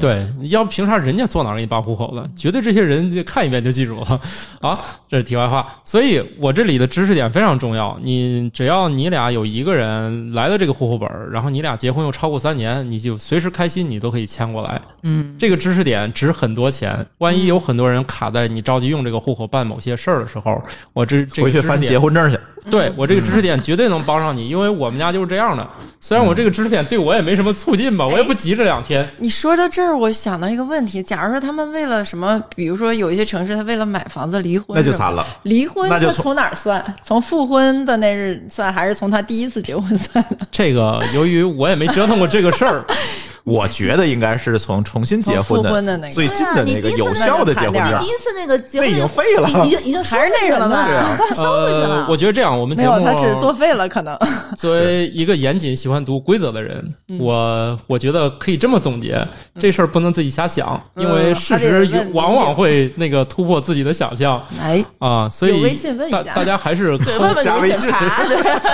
[0.00, 2.28] 对，要不凭啥人家坐哪儿给你办户口的？
[2.36, 4.20] 绝对这些人就看一遍就记住了
[4.60, 4.76] 啊！
[5.08, 7.96] 这是题外话，所以我这里的知识点非常重要。
[8.02, 14.80] 你只要你俩有一个人来了这个户口本儿，然后你俩结婚又超过三年，你就随时开心，你都可以迁过来。
[15.04, 22.38] 嗯，这个知识点值很多钱，万一有很多人卡在你着急用这个户口办某些事儿的时候，我这这个回去翻结婚证去。
[22.70, 25.68] 对我这个知识点绝对能帮上你，因为我们家就是这样的。
[25.98, 29.08] 虽然我这个知识点对我也没什么促进吧，我也不急这两天。
[29.18, 35.26] 你说到这儿，我想到一个问题：假如说他们为了什么，比如说有一些城市，他为了买房子离婚，那就惨了。
[35.42, 36.80] 离婚那就从哪儿算？
[37.02, 40.24] 从复婚的那日算，还是从他第一次结婚算？
[40.52, 42.84] 这个由于我也没折腾过这个事儿，
[43.44, 51.16] 我觉得应该是从重新结婚的那个最近的那个有效的结婚证第，一次那个结婚那已经废了已已经已经收还是那人呢回去了吧？
[51.16, 52.06] 对啊收回去呃了，。
[52.08, 54.16] 我觉得这样，我们节目没有，他是作废了，可能。
[54.56, 59.26] 作为一个严谨、喜欢读规则的人，我我觉得可以这么总结：
[59.58, 65.28] 这事儿不能自己瞎想，嗯因为事实往往会那个突破自己的想象哎，啊。
[65.28, 67.90] 所以有微信问一下大大家还是 对，抠问问你加微信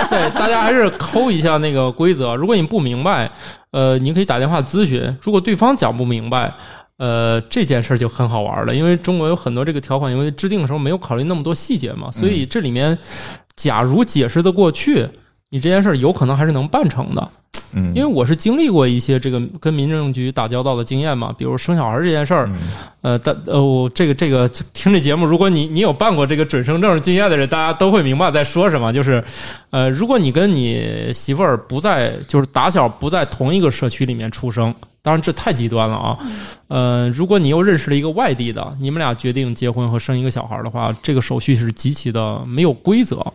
[0.09, 2.35] 对，大家还是抠一下那个规则。
[2.35, 3.31] 如果你不明白，
[3.71, 5.17] 呃，你可以打电话咨询。
[5.21, 6.53] 如果对方讲不明白，
[6.97, 12.97] 呃，这件事儿就很好玩了，因为中国有很多这个条款，因为制定的时候没有考虑那么多细节嘛，所以这里面，
[13.55, 15.07] 假如解释的过去，
[15.49, 17.31] 你这件事儿有可能还是能办成的。
[17.73, 22.57] 嗯，因为我是经历过一些这个跟民政局打交道的经验嘛，比如生小孩这件事儿，嗯
[23.01, 28.91] 呃，但呃，我这个这个听这节目，如果你你有办过这个准生证经验的人，大家都会明白在说什么。
[28.91, 29.23] 就是，
[29.69, 36.17] 呃，如果你跟你媳妇儿不在，就是打小不在同一个社区里面出生，当然这太极端了啊。
[36.67, 43.25] 呃，如果你又认识了一个外地的，你们俩决定结婚和生一个小孩的话，这个手续是极其的没有规则。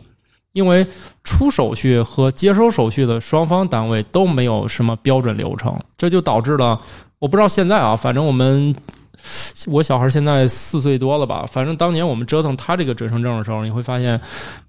[0.54, 0.86] 因为
[1.24, 6.80] 出手续和接收手续的双方单位都没有什么标准流程，这就导致了
[7.18, 8.74] 我不知道现在啊，反正我们
[9.66, 14.20] 我小孩现在四岁多了吧，反正当年我们折腾他这个准生证的时候，你会发现，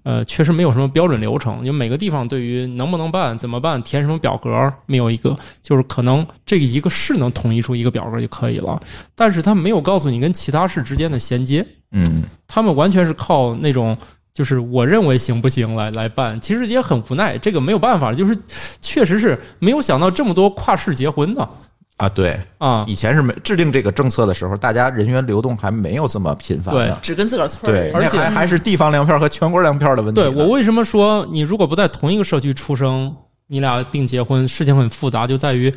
[0.02, 4.50] 呃，确实没有什么标准流程，因为每个地方对于能不能办、怎么办、填什么表格
[4.86, 8.80] 没有一个，就是可能这个一个市能统一出一个表格就可以了，
[9.14, 11.64] 但是他没有告诉你跟其他市之间的衔接。
[11.92, 13.96] 嗯，他们完全是靠那种。
[14.36, 18.36] 就是我认为行不行来来办，其实也很无奈，这个没有办法，就是
[18.82, 21.48] 确实是没有想到这么多跨市结婚的
[21.96, 26.92] 啊，对，啊，以前是没制定这个政策的时候，大家人员流动还没有这么频繁对。
[27.00, 30.20] 只跟自个儿村儿对，而且还还是地方粮票和全国粮票的问题。
[30.20, 35.74] 对我为什么说你如果不在同一个社区出生，你俩并结婚，事情很复杂，就在于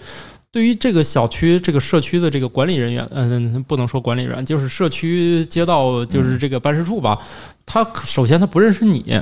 [0.51, 7.19] 对于这个小区、这个社区的这个管理人员，嗯、不能说管理人员，就是社区街道，就是这个办事处吧，
[7.65, 9.21] 他首先他不认识你。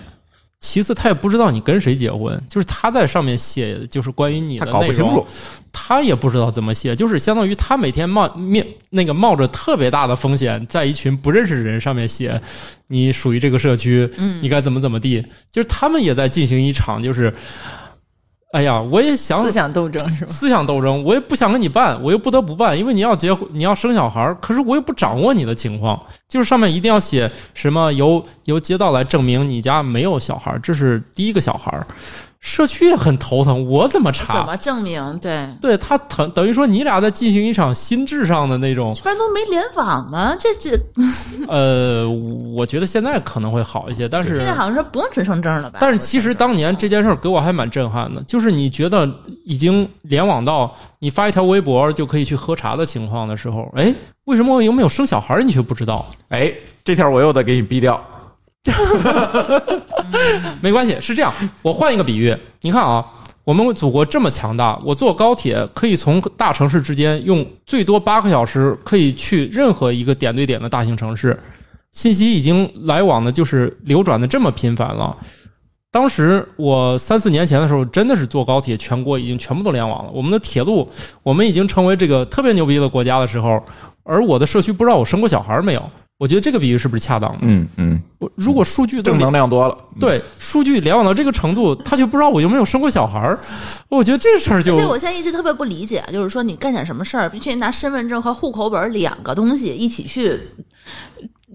[0.59, 5.27] 其次，他也不知道你跟谁结婚，就是他在上面写，就是关于你他的内容搞不清楚，，
[5.71, 12.41] 他也不知道怎么写，就是相当于他每天冒面那个冒着特别大的风险，在一群不认识的人上面写
[12.87, 17.31] 你属于这个社区，嗯你该怎么怎么地，就是他们也在进行一场就是，
[18.57, 20.31] 哎呀，我也想思想斗争是吧？
[20.31, 31.85] 思想斗争，我也不想跟你办，我又不得不办，因为你要结婚，你要生小孩儿，可是我又不掌握你的情况，就是上面一定要写什么由由街道来证明你家没有小孩儿，这是第一个小孩儿，
[32.39, 34.37] 社区也很头疼，我怎么查？
[34.37, 35.19] 怎么证明？
[35.19, 40.35] 对，对他等等于说你俩在进行一场心智上的那种，这边都没联网吗？
[40.39, 40.77] 这这
[41.49, 42.07] 呃，
[42.55, 45.79] 我觉得现在可能会好一些，但是现在好像说不用准生证了吧？
[45.81, 49.09] 但是其实当年这件事儿给我还蛮震撼的，就是你觉得
[49.43, 53.93] 已经联网到你发一条微博就可以去喝茶的情况的时候，哎，
[54.25, 56.05] 为什么我有没有生小孩儿你却不知道？
[56.29, 57.99] 哎，这条我又得给你毙掉。
[60.61, 63.05] 没关系，是这样，我换一个比喻，你看啊，
[63.43, 71.37] 我们祖国这么强大，我坐高铁可以从大城市之间用最多八个小时可以去任何一个点对点的大型城市，
[71.91, 75.15] 信息已经来往的，就是流转的这么频繁了。
[75.89, 80.11] 当时我三四年前的时候，真的是坐高铁，全国已经全部都联网了。
[80.13, 80.87] 我们的铁路，
[81.23, 83.63] 我们已经成为这个特别牛逼的国家的时候，
[84.03, 85.89] 而我的社区不知道我生过小孩没有。
[86.17, 87.37] 我觉得这个比喻是不是恰当的？
[87.41, 89.77] 嗯嗯，我如果数据正能量多了。
[89.99, 93.39] 对数据联网到这个程度，他就不知道我有没有生过小孩儿，
[93.87, 100.41] 我觉得这事儿就而且我现在一直特别不理解，就是说你干点什么事儿，必须拿身份证和户口本两个东西一起去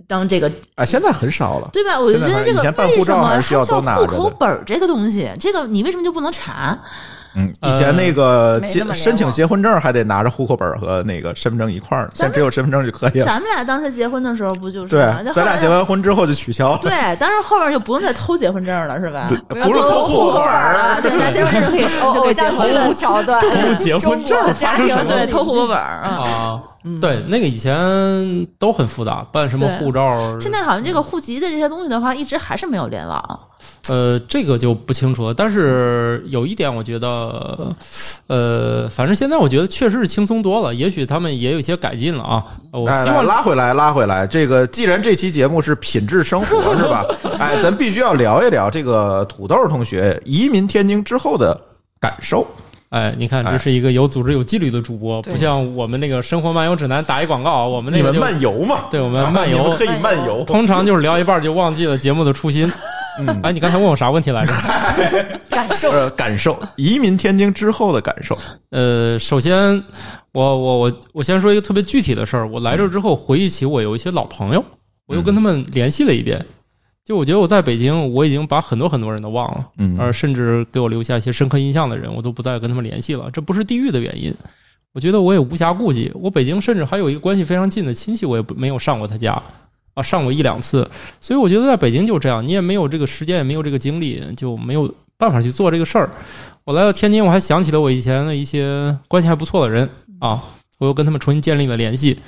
[0.07, 1.69] 当这个，啊，现在很少了。
[1.73, 1.99] 对吧？
[1.99, 5.29] 我就觉得这个为什么护照还需要户口本这个东西？
[5.41, 6.79] 这个你为什么就不能查？
[7.35, 13.27] 嗯，以前那个结申请结婚证还得拿着户口本和那个身份证一块儿，现在只有身份证就可以了。
[13.27, 15.21] 咱们俩当时结婚的时候不就是对吗？
[15.35, 16.79] 咱俩结完婚之后就取消了。
[16.83, 19.27] 对，当时后面就不用再偷结婚证了，是吧？
[19.29, 26.61] 对不是偷户口本儿啊，对， 拿结婚证就可以偶偶就可以结婚 像剧的桥段，偷结婚证发生什么家庭对，偷户口本儿啊。
[26.85, 33.41] 啊，对，那个以前都很复杂，办什么护照，现在好像这个户籍的这些东西的话，一直还是没有联网。
[33.89, 35.33] 呃，这个就不清楚了。
[35.33, 37.75] 但是有一点，我觉得，
[38.27, 40.75] 呃，反正现在我觉得确实是轻松多了。
[40.75, 42.45] 也许他们也有一些改进了啊。
[42.73, 44.27] 我来来希望拉回来，拉回来。
[44.27, 47.05] 这个既然这期节目是品质生活，是吧？
[47.39, 51.59] 哎，咱必须要聊一聊这个土豆同学移民天津之后的
[52.01, 52.47] 感受。
[52.93, 58.81] 哎，你看，哎这是一个有组织、有纪律的主播，对不像我们那个《生活漫游指南》打一广告，我们那你们个漫游嘛？
[58.91, 60.45] 对我们漫游 可以漫游。
[60.45, 62.71] 通常就是聊一半就忘记了节目的初心。
[63.19, 64.53] 嗯 哎，你刚才问我啥问题来着？
[65.49, 65.91] 感受。
[65.91, 68.37] 呃，感受移民天津之后的感受。
[68.71, 69.83] 呃，首先，
[70.33, 72.47] 我我我我先说一个特别具体的事儿。
[72.47, 74.63] 我来这之后，回忆起我有一些老朋友，
[75.07, 76.45] 我又跟他们联系了一遍。
[77.05, 83.31] 就我觉得我在北京，我已经把很多很多人都忘了，嗯而甚至给我留下一些深刻印象的人，我都不再跟他们联系了。
[83.33, 84.35] 这不是地域的原因，
[84.93, 86.11] 我觉得我也无暇顾及。
[86.15, 89.43] 我北京甚至还有一个关系非常近的亲戚，我也不没有上过他家。
[89.95, 90.89] 啊，上过一两次，
[91.21, 96.09] 所以我觉得在北京就这样，你也没有这个时间，也没有这个精力，就没有办法去做这个事儿。
[96.65, 99.87] 我来到天津，我还想起了我以前的一些关系还不错的人
[100.19, 100.43] 啊，
[100.79, 102.19] 我又跟他们重新建立了联系。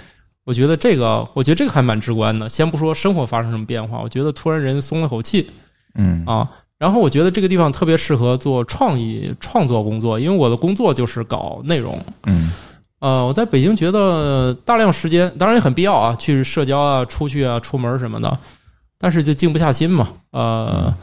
[0.45, 2.49] 我觉得这个，我觉得这个还蛮直观的。
[2.49, 5.51] 先不说生活发生什么变化，我觉得突然人松了口气
[5.95, 6.51] 嗯啊。
[6.77, 12.05] 然后我觉得这个地方特别适合做创意创作工作，因为我的工作就是搞内容。
[12.27, 12.53] 嗯
[13.01, 18.39] 呃，我在北京觉得大量时间，当然也很必要啊，去社交啊、出去啊、出门什么的，
[18.99, 20.09] 但是就静不下心嘛。
[20.33, 20.95] 呃，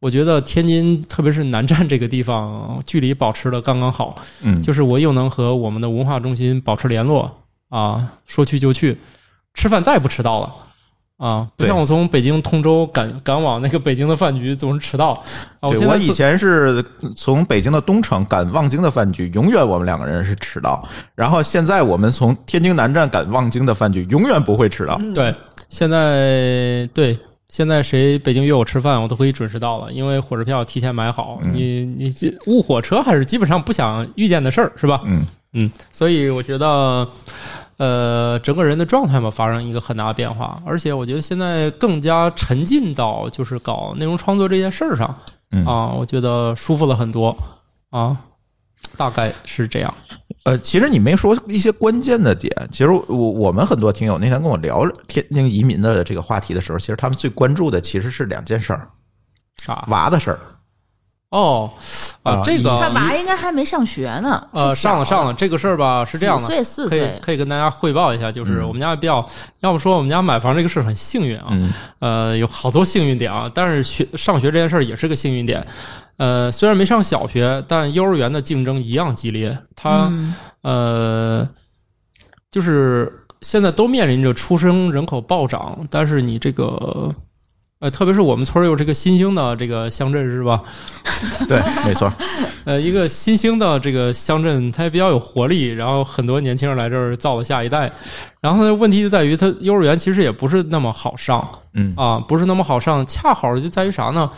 [0.00, 7.30] 我觉得天津，特别是南站这个地方，距离保持的刚刚好，嗯，就是我又能和我们的文化中心保持联络
[7.70, 8.98] 啊，说去就去，
[9.54, 10.54] 吃饭再也不迟到了。
[11.16, 15.12] 啊，不像我从北京通州赶赶往那个北京的饭局总是迟到
[15.60, 15.68] 啊。
[15.68, 16.82] 我以前是
[17.14, 20.82] 从北京的东城赶望京的饭局，永远我们两个人是迟到。
[21.14, 24.98] 然后现在我们从天津南站赶望京的饭局，永远不会迟到。
[25.14, 25.30] 对，
[25.68, 27.18] 现在对
[27.50, 31.38] 现在谁北京约我吃饭，我都可以准时到了，因为火车票提前买好。
[31.42, 35.02] 嗯你你这误火车还是基本上不想遇见的事儿，是吧？
[35.04, 37.06] 嗯嗯，所以我觉得，
[37.80, 45.18] 呃，整个人的状态嘛发生一个很大的变化，而且我觉得现在更加沉浸到就是搞内容创作这件事儿上
[45.50, 47.34] 嗯啊，我觉得舒服了很多
[47.88, 48.14] 啊，
[48.98, 49.94] 大概是这样。
[50.44, 52.54] 呃，其实你没说一些关键的点。
[52.70, 58.88] 其实我我们很多听友那天跟我聊天津移民的这个话题的时候，其实他们最关注的其实是两件事儿：
[59.62, 59.86] 啥？
[59.88, 60.40] 娃的事儿。
[61.30, 61.72] 哦，
[62.24, 66.64] 啊这个他娃应该还没上学呢，呃，上了上了，这个事儿吧是这样的，几岁？
[66.64, 68.66] 四可以，可以跟大家汇报一下，就是嗯。
[68.66, 69.24] 我们家比较，
[69.60, 71.72] 要不说我们家买房这个事儿很幸运啊，嗯。
[72.00, 75.64] 呃，有好多幸运点啊，但是学上学这件事儿也是个幸运点，
[76.16, 80.34] 呃，虽然没上小学，但幼儿园的竞争一样激烈，他、嗯。
[80.62, 81.48] 呃，
[82.50, 87.14] 就是现在都面临着出生人口暴涨，但是你这个。
[87.80, 90.62] 呃，特别是我们村儿有这个新兴的这个乡镇是吧？
[91.48, 92.12] 对，没错。
[92.66, 97.90] 呃，一个新兴的这个乡镇，它也比较有活力，然后很多年轻人来这儿造了下一代。
[98.42, 103.04] 然后呢，问题就在于它幼儿园其实也不是那么好上嗯啊，不是那么好上。
[103.06, 104.30] 恰好就在于啥呢？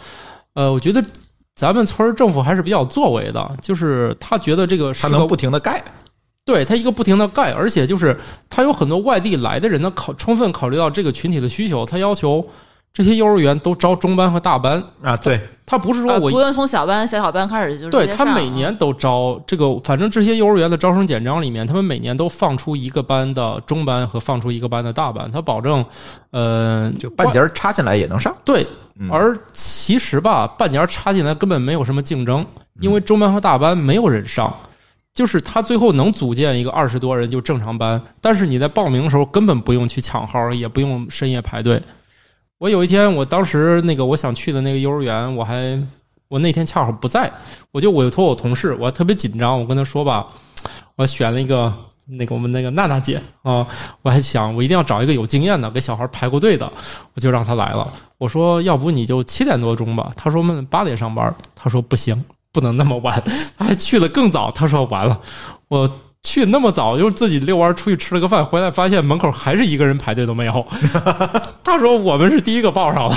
[0.55, 1.03] 呃，我觉得
[1.57, 5.83] 咱们村儿政府还是比较作为的，就是他觉得这个是个他能不停的盖。
[6.45, 8.17] 对他一个不停的盖，而且就是
[8.49, 12.45] 他有很多外地来的人呢，考充分考虑到这个群体的需求，他要求
[12.93, 14.83] 这些幼儿园都招中班和大班。
[15.03, 25.85] 啊，对，他不是说我啊不用从小班、小小班开始就对他每年都招这个，反正这些幼儿园的招生简章里面，他们每年都放出一个班的中班和放出一个班的大班，他保证，
[26.33, 28.35] 呃，就半截儿插进来也能上。
[28.45, 28.67] 对
[28.99, 29.09] 嗯。
[29.11, 32.45] 而其实吧，半截儿插进来根本没有什么竞争，
[32.81, 34.55] 因为中班和大班没有人上。
[35.15, 41.79] 就是他最后能组建一个二十多人就正常班，但是你在报名的时候根本不用去抢号，也不用深夜排队。
[42.63, 45.77] 我有一天，我当时那个我想去的那个幼儿园，我还
[46.29, 47.29] 我那天恰好不在，
[47.73, 50.29] 我就委托我同事，我还特别紧张，我跟他说吧，
[50.95, 51.75] 我选了一个
[52.07, 53.67] 那个我们那个娜娜姐啊，
[54.03, 56.73] 我还想我一定要找一个有经验的，给小孩排过队的，
[57.15, 57.93] 我就让她来了。
[58.17, 63.21] 我说要不你就七点多钟吧，他说们八点上班，她说不行，不能那么晚，
[63.59, 65.21] 她还去了更早，她说完了，
[65.67, 65.91] 我。
[66.23, 70.65] 去那么早，就是自己遛弯出去吃了个饭，回来发现门口还是一个人排队都没有。
[71.65, 73.15] 他说我们是第一个报上的，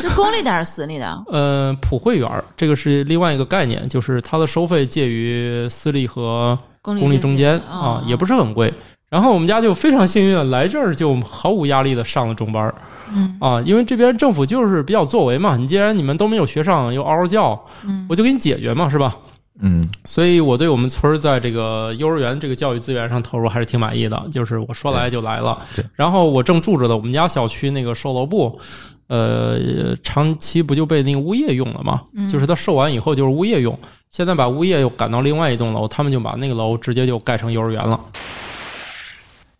[0.00, 1.22] 是公立的还是私立的？
[1.30, 8.72] 呃，普惠园儿这个是另外一个概念，就是它的收费介于私立和公公立中间啊啊，也不是很贵。
[9.10, 12.74] 然后我们家就非常幸运来这儿就毫无压力的上了中班儿
[13.14, 19.14] 嗯啊，因为这边政府就是比较作为嘛，你既然你们都没有学上又嗷嗷叫，嗯我就给你解决嘛，是吧？
[19.60, 25.64] 嗯所以我对我们村儿在这个幼儿园这个教育资源上投入还是挺满意的，就是我说来就来了。
[25.94, 28.60] 然后我正住着的我们家小区那个售楼部，
[29.06, 32.02] 呃，长期不就被那个物业用了吗？
[32.30, 33.78] 就是它售完以后就是物业用，
[34.10, 37.98] 现在把物业又赶到另外一栋楼，他们就把那个楼直接就盖成幼儿园了。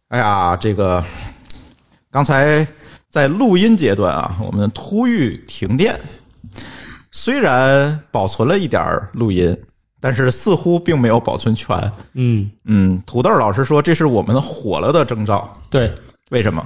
[0.09, 1.03] 哎呀，这个
[2.11, 2.67] 刚才
[3.09, 5.99] 在录音阶段啊，我们突遇停电，
[7.11, 9.57] 虽然保存了一点儿录音，
[10.07, 11.77] 但是似乎并没有保存全。
[12.14, 15.92] 嗯，嗯，土豆老师说这是我们火了的征兆，对，
[16.31, 16.64] 为什么？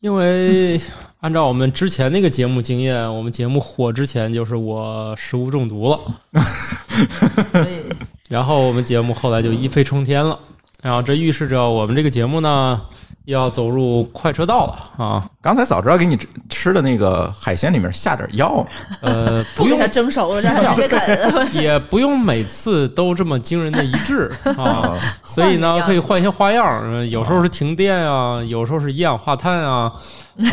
[0.00, 0.78] 因为
[1.20, 5.98] 按照我们之前那个节目经验，我们节目火之前就是我食物中毒了。
[8.28, 10.38] 然后我们节目后来就一飞冲天了，
[10.82, 12.78] 然后这预示着我们这个节目呢
[13.24, 15.26] 要走入快车道了啊！
[15.42, 18.64] 刚才早知道给你吃吃的那个海鲜里面下点药，
[19.00, 21.52] 呃， 不用不给它蒸熟了，让它直接啃。
[21.60, 29.92] 也不用每次都这么惊人的一致 啊，所以呢可以换一些花样，呃有时候是停电啊，有时候是一氧化碳啊。
[30.38, 30.48] 啊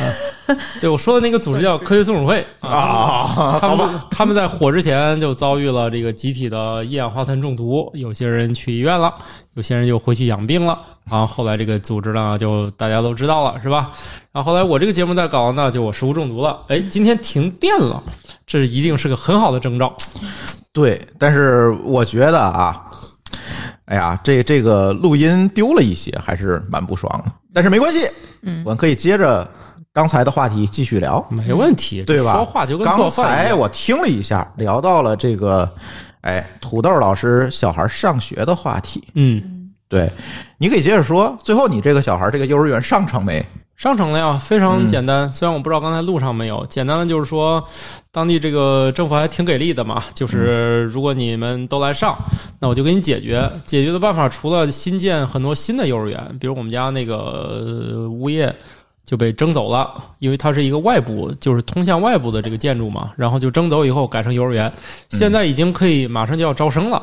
[0.82, 9.14] 对我说的那个组织叫科学松鼠会啊，啊，他们他们在火之前就遭遇了这个集体的一氧化碳中毒，有些人去医院了，
[9.54, 10.78] 有些人就回去养病了。
[11.10, 13.90] 然后后来这个组织呢，就大家都知道了，是吧？
[14.40, 16.64] 然后后来我这个节目在搞呢，就我食物中毒了。
[16.70, 18.02] 哎，今天停电了，
[18.48, 19.94] 这一定是个很好的征兆。
[20.72, 22.82] 对，但是我觉得啊，
[23.84, 27.34] 哎呀，这这个录音丢了一些，还是蛮不爽的。
[27.54, 28.10] 但是没关系，
[28.44, 29.46] 嗯，我们可以接着
[29.92, 32.32] 刚才的话题继续聊，没问题，对吧？
[32.32, 33.48] 说话就跟做刚饭一样。
[33.50, 35.70] 才我听了一下，聊到了这个，
[36.22, 39.04] 哎，土豆老师小孩上学的话题。
[39.16, 40.10] 嗯，对，
[40.58, 41.38] 你可以接着说。
[41.44, 43.46] 最后，你这个小孩这个幼儿园上成没？
[43.80, 45.32] 上城了呀，非常嗯简单。
[45.32, 47.66] 虽然我不知道刚才路上没有，简单的就是说，
[48.12, 50.04] 当地这个政府还挺给力的嘛。
[50.14, 52.14] 就是如果你们都来上，
[52.60, 53.50] 那我就给你解决。
[53.64, 57.16] 解决的办法除了新建很多新的幼儿园，比如我们家那个
[57.96, 58.54] 呃物业
[59.06, 64.70] 就被征走了，因为它是一个外部，就是通向外部的这个建筑嘛，然后就征走以后改成幼儿园，
[65.08, 67.02] 现在已经可以马上就要招生了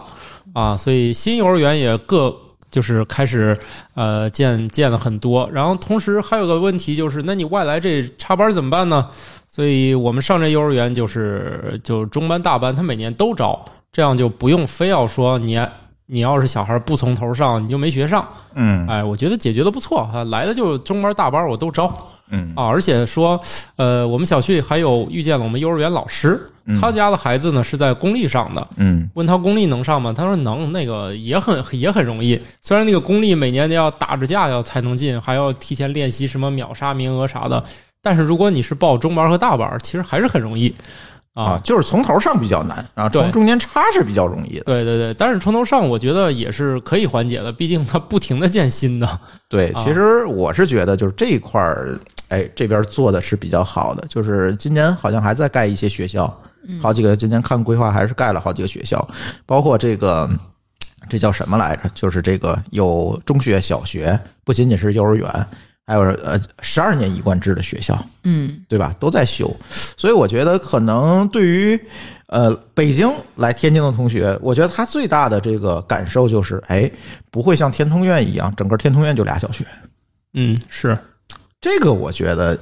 [0.53, 2.37] 啊，所以新幼儿园也各。
[2.70, 3.59] 就是开始
[3.94, 9.09] 呃建建了很多，然后同时还有个问题就是，那你外来这插班怎么办呢？
[9.46, 15.59] 所以我们上这幼儿园就是就中班大班，他每年都招，这样就不用非要说你
[16.07, 18.26] 你要是小孩不从头上，你就没学上。
[18.55, 21.87] 嗯哎，我觉得解决的不错哈，来的就中班大班我都招
[22.31, 23.41] 嗯啊，而且说
[23.77, 26.41] 呃我们小区还有遇见了我们幼儿园老师，
[26.81, 30.12] 他家的孩子呢是在公立上的，嗯问他公立能上吗？
[30.17, 32.41] 他说能，那个也很也很容易。
[32.61, 37.62] 虽然那个公立每年都要打着架要才能进，还要提前练习什么秒杀名额啥的，
[38.03, 40.75] 但是如果你是报中班和大班，其实还是很容易
[41.35, 44.65] 啊啊。，就是从头上比较难啊，对从中间插是比较容易的。
[44.65, 49.21] 对对对，但是从头上我觉得也是可以缓解的，毕竟它不停的建新的。
[49.49, 54.07] 对，啊其实我是觉得就是这一块儿，哎，这边做的是比较好的。
[54.09, 56.27] 就是今年好像还在盖一些学校，
[56.81, 59.07] 好几个今年看规划还是盖了好几个学校，
[59.45, 60.29] 包括这个
[61.09, 61.89] 这叫什么来着？
[61.95, 65.29] 就是这个有中学、小学，不仅仅是幼儿园，
[65.87, 68.95] 还有呃十二年一贯制的学校，嗯，对吧？
[68.99, 69.55] 都在修，
[69.97, 71.81] 所以我觉得可能对于
[72.27, 76.91] 呃北京来天津的同学，我觉得他最大的这个感受就是，哎，
[77.31, 79.65] 不会像天通苑一样，整个天通苑就俩小学。
[80.35, 80.99] 嗯，是
[81.66, 82.57] 这个我觉得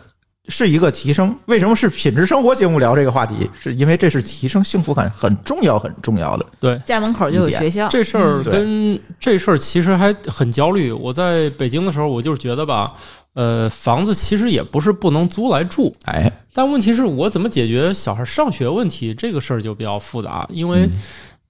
[0.49, 1.39] 是一个提升。
[1.45, 3.47] 为什么是品质生活节目聊这个话题？
[3.53, 6.47] 是因为这是提升幸福感很重要、很重要的。
[6.59, 6.79] 对。
[6.87, 10.91] 家门口就有学校，这事儿对跟这事儿其实还很焦虑。
[10.91, 12.95] 我在北京的时候，我就是觉得吧，
[13.35, 19.13] 呃，房子其实也不是不能租来住，哎，但问题是我怎么解决小孩上学问题？
[19.13, 20.89] 这个事儿就比较复杂，因为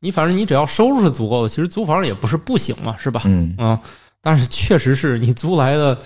[0.01, 3.23] 你反正你只要收入是足够的，其实租房也不是不行嘛，是吧？
[3.27, 3.79] 嗯，啊，
[4.21, 5.97] 但是确实是你租来的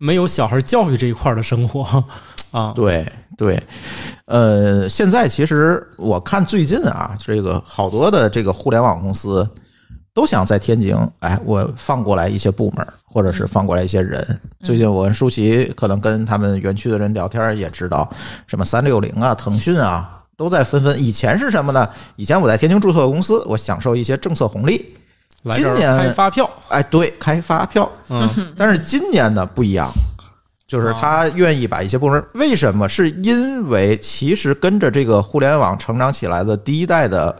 [0.00, 2.02] 没有小孩教育这一块儿的生活
[2.50, 2.72] 啊。
[2.74, 3.62] 对对，
[4.24, 9.46] 呃，现在其实我看最近啊，这个好多的这个互联网公司
[10.14, 14.26] 都想在天津，哎，我放过来一些部门，或者是放过来一些人。
[14.62, 18.10] 最近我跟舒淇可能跟他们园区的人聊天，也知道
[18.46, 20.98] 什么三六零啊、腾讯啊，都在纷纷。
[20.98, 21.88] 以前是什么呢？
[22.16, 24.94] 以前我在天津注册公司，我享受一些政策红利。
[25.42, 27.90] 来今年开发票，哎，对，开发票。
[28.08, 29.88] 嗯， 但是今年呢不一样，
[30.66, 32.88] 就是他愿意把一些部门，为什么？
[32.88, 37.34] 是因为其实跟着这个互联网成长起来的第一代的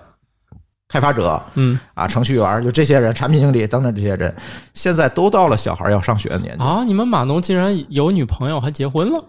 [0.91, 4.34] 开发者嗯啊、程序员，就这些人、产品经理等等这些人，
[4.74, 6.64] 现在都到了小孩要上学的年纪。
[6.64, 9.24] 啊，你们码农竟然有女朋友还结婚了，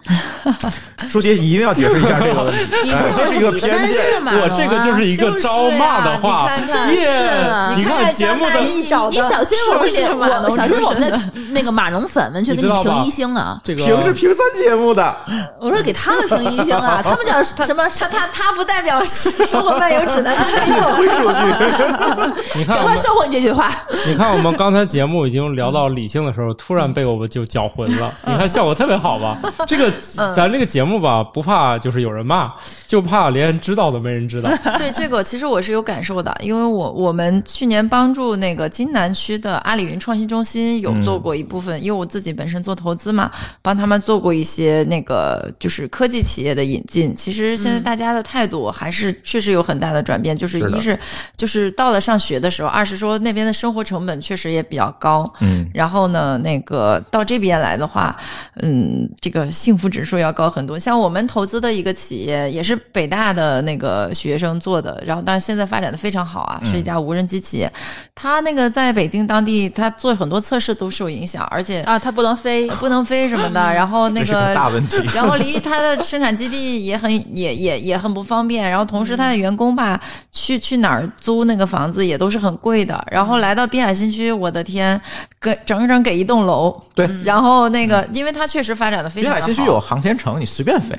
[1.09, 2.59] 舒淇，你一定要解释一下这个问题，
[2.91, 4.01] 哎这是一个偏见。
[4.23, 6.49] 我这个就是一个招骂的话，
[6.89, 7.75] 耶！
[7.75, 13.59] 你看节目的你小心我们给我小心我们的那个码农粉们去给你评一星啊！
[13.63, 15.15] 这个评是评三节目的，
[15.59, 17.87] 我说给他们评一星啊，他们叫 什么？
[17.99, 20.95] 他他他不代表生活漫游指南，他没走。
[20.95, 21.50] 推出去。
[22.55, 23.71] 你看我们，赶快收回这句话。
[24.07, 28.13] 你看我们刚才节目已经聊到理性的时候，突然被我们就搅浑了。
[28.25, 29.39] 你看效果特别好吧？
[29.67, 29.91] 这个
[30.35, 32.51] 咱这个节目吧，不怕就是有人骂，
[32.87, 34.49] 就怕连知道都没人知道。
[34.77, 43.31] 对这个，其实我是有感受的，因为我我们去年帮助那个金南区的阿里云创新中心有做过一部分，因为我自己本身做投资嘛，
[43.61, 47.15] 帮他们做过一些那个就是科技企业的引进。
[47.15, 50.97] 其实现在大家的态度还是确实有很大的转变，就是一是
[51.41, 58.15] 就是到了上学的时候，二是说那边的生活成本确实也比较高，嗯，然后呢，那个到这边来的话，
[58.61, 60.77] 嗯，这个幸福指数要高很多。
[60.77, 67.67] 像我们投资的一个企业，也是北大的那个学生做的，然后但是现在发展的非常好啊，是一家无人机企业。
[68.13, 74.97] 他那个在北京当地，他做很多测试都受影响，而且啊，他不能飞，不能飞什么的，然后那这是个大问题。
[75.15, 79.99] 然后离他的生产基地也很也也也很不方便，然后同时他的员工吧，
[80.31, 84.99] 去去哪儿租那个房子也都是很贵的，然后来到滨海新区，我的天，
[85.39, 89.37] 给整整给一栋楼，对，然后那个，因为它确实发展的非常好。
[89.37, 90.93] 滨海新区有航天城，你随便飞，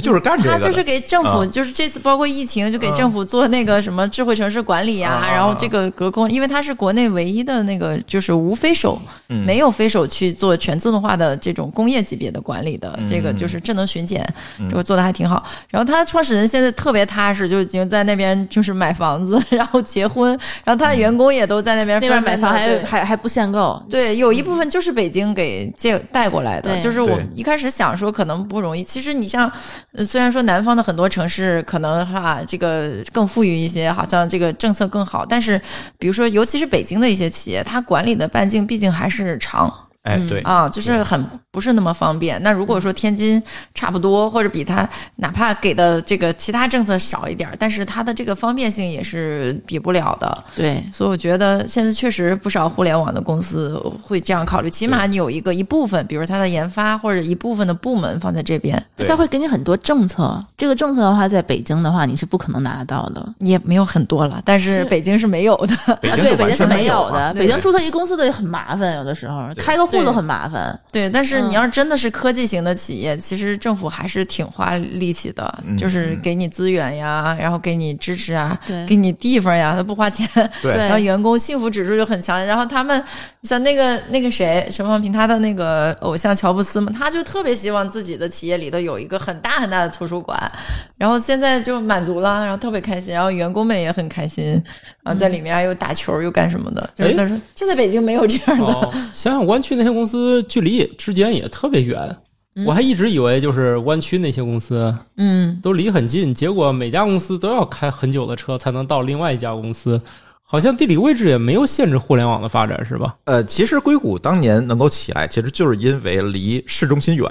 [0.00, 0.50] 就是干这个。
[0.52, 1.50] 他就是给政府，嗯。
[1.50, 9.44] 就是这次包括疫情，就给政府做那个什么智慧城市管理啊，嗯嗯然后这个隔空，因为它是国内唯一的那个就是无飞手，嗯。
[9.44, 13.08] 没有飞手去做全自动化的这种工业级别的管理的，嗯。
[13.08, 14.24] 这个就是智能巡检，
[14.70, 15.44] 这个做的还挺好。
[15.68, 20.30] 然后他创始人现在特别踏实，就已经在那边就是买房子， 然后结婚，
[20.64, 29.50] 然后他的员工也都在那边那边买房还还还不限购，对，有一部分就是北京给借带过来的，就是我一开始想说可能不容易，其实你像，
[29.92, 35.60] 呃虽然说南方的很多城市可能哈这个更富裕一些，好像这个政策更好，但是
[35.98, 39.72] 比如说尤其是北京的一些企业，它管理的半径毕竟还是长
[40.02, 42.42] 哎，对，啊，就是很不是那么方便。
[42.42, 43.40] 那如果说天津
[43.72, 50.44] 差不多，或者比它哪怕给的这个其他政策少一点儿，但是它的这个方便性也是比不了的。
[50.56, 63.24] 对，所以我觉得现在确实不少互联网的公司会这样考虑，起码你有一个一部分，比如它的研发或者一部分的部门放在这边，对他会给你很多政策，这个政策的话，在北京的话，你是不可能拿得到的。
[63.38, 65.76] 也没有很多了，但是是北京是没有的。
[66.02, 67.32] 对，北京是没有的。
[67.34, 70.78] 北京注册一公司的也很麻烦，有的时候开个户都很麻烦。
[70.90, 80.28] 对，但是嗯你要真的是科技型的企业，其实政府还是挺花力气的，嗯就是给你资源呀，然后给你支持啊，给你地方呀，他不花钱，
[80.62, 82.44] 对对然后员工幸福指数就很强。
[82.44, 83.02] 然后他们
[83.42, 90.50] 像那个那个谁，陈方平他的那个偶像乔布斯嘛，他就特别希望自己的企业里头有一个很大很大的图书馆，
[90.96, 94.62] 然后现在就满足了，然后特别开心，然后员工们也很开心，
[95.04, 98.72] 然后在里面还有打球又干什么的，就是哎就在北京没有这样的。
[98.72, 102.16] 哦，想想湾区那些公司距离之间也特别远，
[102.64, 110.00] 我还一直以为就是湾区那些公司嗯，都离很近，结果每家公司都要开很久的车才能到另外一家公司，
[110.42, 113.16] 好像地理位置也没有限制互联网的发展，是吧？
[113.24, 117.26] 呃，其实硅谷当年能够起来，其实就是因为离市中心远，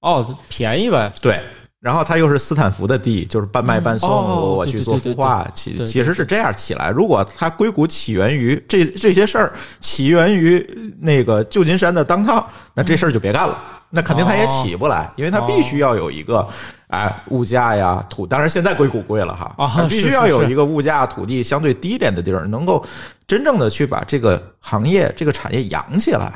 [0.00, 1.38] 哦，便宜呗，对。
[1.80, 6.90] 然后他又是斯坦福的地，就是半卖半送，我去做孵化，其其实是这样起来。
[6.90, 10.66] 如果它硅谷起源于这这些事儿起源于
[10.98, 16.44] 那个旧金山的当趟，那这事儿就别干了，那肯定它也起不来，因为它必须要有一个
[16.88, 22.84] 哎物价呀土，当然现在硅谷贵了哈，必须要有一个物价土地相对低一点的地儿，能够
[23.24, 26.32] 真正的去把这个行业这个产业养起来。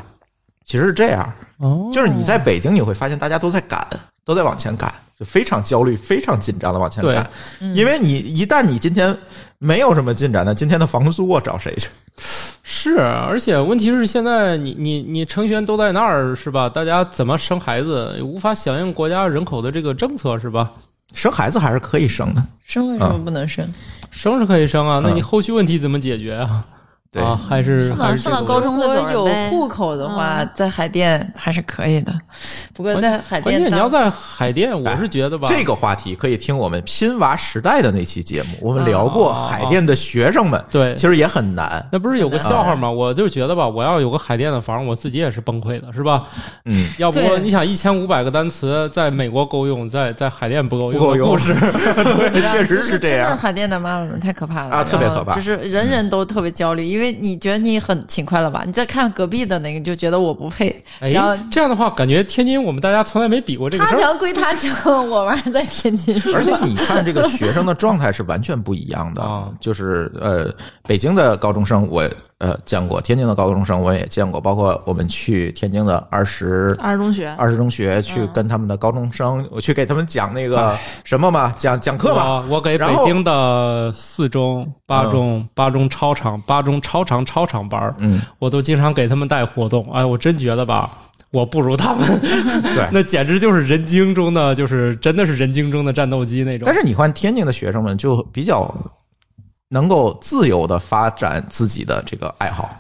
[0.65, 3.87] 其实是这样，哦就是你在北京，你会发现大家都在赶，
[4.25, 7.29] 都在往前赶，就非常焦虑、非常紧张的往前赶。
[7.75, 9.17] 因为你一旦你今天
[9.59, 11.89] 没有什么进展，那今天的房租我找谁去？
[12.63, 16.69] 是，而且问题是现在你你你程序员都在那儿是吧？
[16.69, 20.71] 大家怎么生孩子，无法响应国家人口的这个政策是吧？
[21.13, 23.71] 生孩子还是可以生的，生为什么不能生？
[24.11, 26.65] 生是可以生啊，那你嗯后续问题怎么解决啊？
[27.13, 32.11] 对啊，还是上到高中如果有户口的话，在海淀还是可以的。
[32.73, 41.87] 不过在海淀关，键你要在海淀，我是觉得吧，这个话题可以听我们拼娃时代的那期节目，我们聊过哦海淀的学生们，对其实也很难。
[41.93, 42.91] 那不是有个笑话吗？
[42.91, 46.25] 我就觉得吧，我要有个海淀的房，我自己也是崩溃的，是吧？
[46.65, 51.53] 嗯，要不你想一千五百个单词在美国够用，在在海淀不够用，不够用故事
[52.33, 53.37] 对，确实是这样。
[53.37, 58.63] 海淀的妈妈们太可怕了啊特别可怕就是人人都特别焦虑，因为你觉得你很勤快了吧？
[58.67, 60.69] 你再看隔壁的那个，就觉得我不配。
[61.01, 63.97] 哎然后，这样的话，感觉天津我们大家从来没比过这个事儿。
[63.97, 66.15] 他强归他强，我玩在天津。
[66.35, 69.51] 而且 你看，这个学生的状态是完全不一样的啊。
[69.59, 70.49] 就是呃，
[70.85, 72.09] 北京的高中生我
[72.43, 82.41] 呃见过，天津的高中生我也见过，包括我们去天津的二十二十中学，二十中学去跟他们的高中生，我去给他们讲那个什么嘛，讲讲课嘛。
[82.49, 89.89] 我我给北京的四中、八中、八中超长、八中超长超长班儿，嗯，我都经常给他们带活动。
[89.93, 90.91] 哎，我真觉得吧，
[91.31, 92.87] 我不如他们，对。
[92.91, 96.67] 那简直就是人精中的，就是真的是人精中的战斗机那种。
[96.67, 98.75] 但是你看天津的学生们就比较
[99.73, 102.71] 能够自由的发展自己的这个爱好，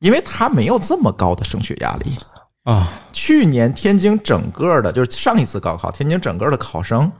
[0.00, 2.18] 因为他没有这么高的升学压力。
[2.64, 7.10] 啊，去年天津整个的，就是上一次高考，天津整个的考生，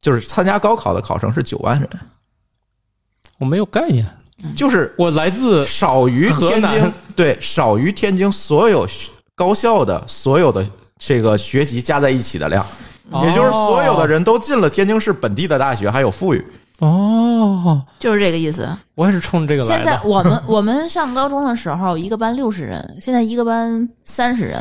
[0.00, 1.88] 就是参加高考的考生是九万人，
[3.38, 4.06] 我没有概念，
[4.56, 6.94] 就是我来自少于河天津南。
[7.16, 10.64] 对少于天津所有学高校的所有的
[10.96, 12.64] 这个学籍加在一起的量，
[13.10, 16.44] 哦也就是所有的人都进了天津市本地的大学，还有富裕。
[16.82, 18.68] 哦，就是这个意思。
[18.96, 20.00] 我也是冲着这个来的现在。
[20.04, 24.60] 我们 我们上高中的时候，一个班六十人，现在一个班三十人。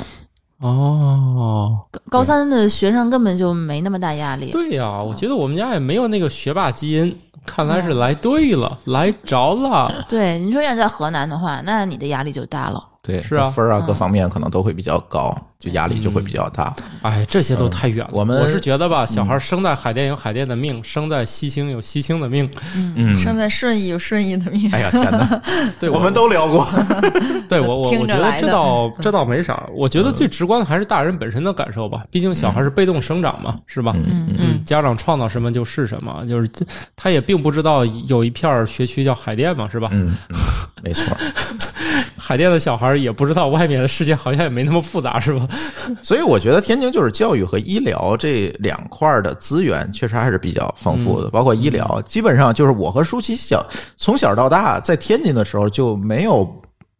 [0.59, 4.51] 哦，高高三的学生根本就没那么大压力。
[4.51, 10.05] 对呀、我觉得我们家也没有那个学霸基因，看来是来对了，来着了。
[10.07, 12.83] 对，你说要在河南的话，那你的压力就大了。
[13.03, 16.71] 对，是啊分儿啊各方面可能都会比较高，就压力就会比较大。
[17.01, 18.11] 哎，这些都太远了。
[18.13, 22.47] 我们我是觉得吧，小孩生在海淀有海淀的命，生在西青有西青的命。
[22.95, 24.71] 嗯，生在顺义有顺义的命。
[24.71, 25.41] 哎呀天哪，
[25.79, 26.67] 对，我们都聊过。
[27.49, 29.67] 对我我我觉得这倒这倒没啥。
[29.73, 33.93] 我觉得最直观的还是大人本身的感受吧，毕竟小孩是被动生长嘛，是吧？
[33.95, 36.47] 嗯嗯，家长创造什么就是什么，就是
[36.95, 39.89] 他也并不知道有一片学区叫海淀嘛，是吧？
[39.91, 40.37] 嗯，嗯
[40.83, 41.03] 没错。
[42.17, 45.47] 海淀的小孩也不知道外面的世界好像也没那么复杂，是吧？
[46.01, 53.65] 所以我觉得天津就是教育和医疗这两块儿的资源确实还是比较丰富的，包括医疗，基本上就是我和舒淇小
[53.95, 56.47] 从小到大在天津的时候就没有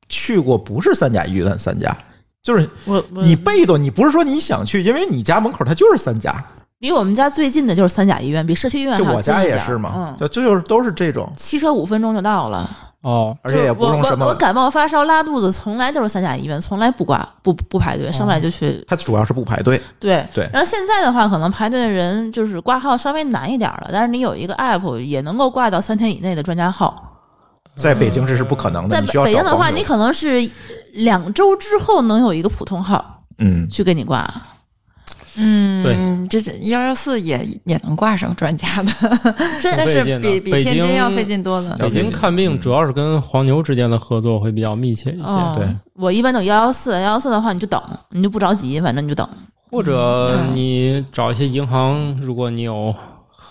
[0.10, 1.96] 去过不是三甲医院三甲，
[2.44, 3.22] 就是我我。
[3.22, 6.44] 你被动，你不是说你想去，因为你家门口它就是三甲，
[6.80, 12.70] 离我们家最近的就是三甲医院，比社区医院还要就我家也是嘛嗯，，就就是都是这种，骑车五分钟就到了。
[13.02, 18.84] 哦，而且也不用什么我我我，感冒发烧拉肚子，从来都是三甲医院，从来不挂不不排队，上来就去。
[18.88, 27.08] 它主要是不排队，对对然后现在的话，可能排队的人就是挂号稍微难一点了，但是你有一个 app 也能够挂到三天以内的专家号。
[27.74, 30.48] 在北京这是不可能的，在你需要北京的话，你可能是
[30.94, 34.30] 两周之后能有一个普通号嗯，去给你挂。
[35.38, 35.96] 嗯，对，
[36.28, 38.92] 这这幺幺四也也能挂上专家的，
[39.62, 41.76] 专但是比比天津要费劲多了。
[41.80, 49.28] 北京看病主要是跟黄牛之间的合作会比较密切一些，哦，对，我一般等幺幺四，幺幺四的话你就等，你就不着急，反正你就等。
[49.70, 52.94] 或者你找一些银行，如果你有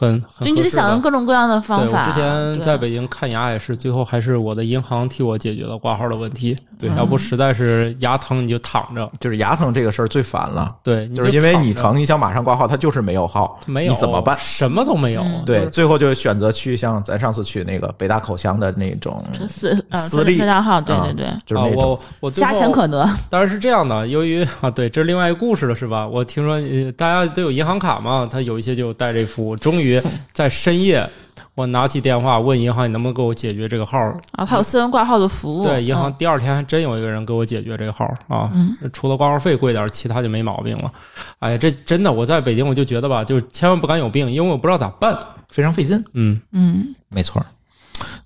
[0.00, 1.86] 很很就你得想各种各样的方法。
[1.86, 6.56] 对我之前在北京看牙也是，最后还是我的银行替我解决了挂号的问题。
[6.78, 10.66] 对要不实在是牙疼你就躺着，就是牙疼这个事儿最烦了。
[10.82, 14.34] 对，就是因为你疼，你想马上挂号，它就是没有号，没有你怎么办？
[14.38, 15.20] 什么都没有。
[15.20, 23.06] 嗯对，最后就选择去像咱上次去那个北大口腔的那种，这四呃私立专家号，对啊对对，啊，就是那种我我最加后钱可得。
[23.28, 26.08] 当然是这样的，由于啊，对，这是另外一个故事了，是吧？
[26.08, 29.54] 我听说呃大家都有银行卡嘛，他有一些就带这服务。
[29.54, 29.89] 终于
[30.32, 31.08] 在深夜，
[31.54, 33.98] 我拿起电话问银行，你能不能给我解决这个号？
[34.32, 35.66] 啊，它有私人挂号的服务。
[35.66, 40.92] 对，银行嗯第二天还真有一个人给我解决这个号啊，嗯除了挂号费贵点儿，其他就没毛病了。
[41.38, 45.18] 哎呀，这真的，我在北京我就觉得吧，就千万不敢有病，因为我不知道咋办。
[45.48, 46.00] 非常费劲。
[46.12, 47.44] 嗯，嗯没错，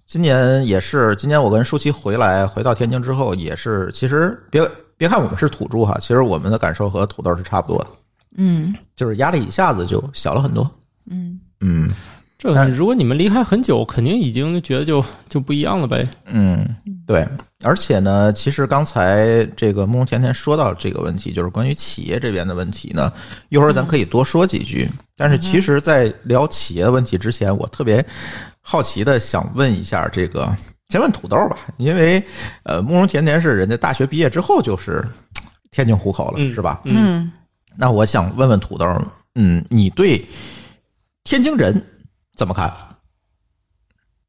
[0.05, 4.63] 今年也是，今年我跟舒淇回来，回到天津之后也是，其实别
[4.99, 7.87] 别看我们是土著哈，其实我们的感受和土豆是差不多的，
[8.37, 10.71] 嗯就是压力一下子就小了很多。
[11.11, 11.89] 嗯，嗯
[12.37, 16.07] 这个如果你们离开很久，肯定已经觉得就就不一样了呗。
[16.27, 16.63] 嗯，
[17.07, 17.27] 对，
[17.63, 23.11] 而且呢，其实刚才这个慕容甜甜说到这个问题，就是关于企业这边的问题呢，
[23.49, 24.87] 一会儿咱可以多说几句。
[25.17, 28.05] 但是其实，在聊企业问题之前，我特别
[28.61, 30.55] 好奇的想问一下这个。
[30.91, 32.23] 先问土豆吧，因为
[32.65, 35.03] 呃，慕容甜甜是人家大学毕业之后就是
[35.71, 36.83] 天津户口了，嗯是吧？
[36.85, 37.33] 嗯，嗯，
[37.75, 38.87] 那我想问问土豆，
[39.35, 40.23] 嗯，你对
[41.25, 41.83] 天津人
[42.37, 42.73] 怎么看？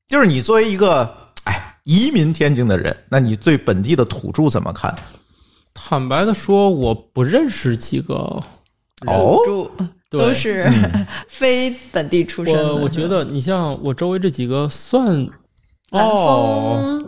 [0.07, 1.03] 就是你作为一个
[1.43, 4.95] 哎移民天津的人，那你对本地的土著怎么看？
[5.73, 8.15] 坦白的说，我不认识几个。
[9.07, 9.69] 哦，住
[10.09, 10.65] 对都是
[11.27, 12.73] 非本地出身的。
[12.73, 15.27] 我我觉得你像我周围这几个算
[15.91, 16.01] 南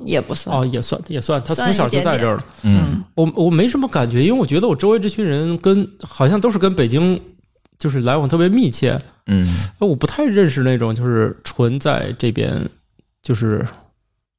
[0.06, 2.46] 也不算哦也算也算，他从小就在这儿了。
[2.64, 7.20] 嗯我我没什么感觉，因为我觉得我周围这群人跟好像都是跟北京
[7.80, 9.46] 就是来往特别密切，嗯，
[9.80, 12.68] 我不太认识那种就是纯在这边
[13.22, 13.66] 就是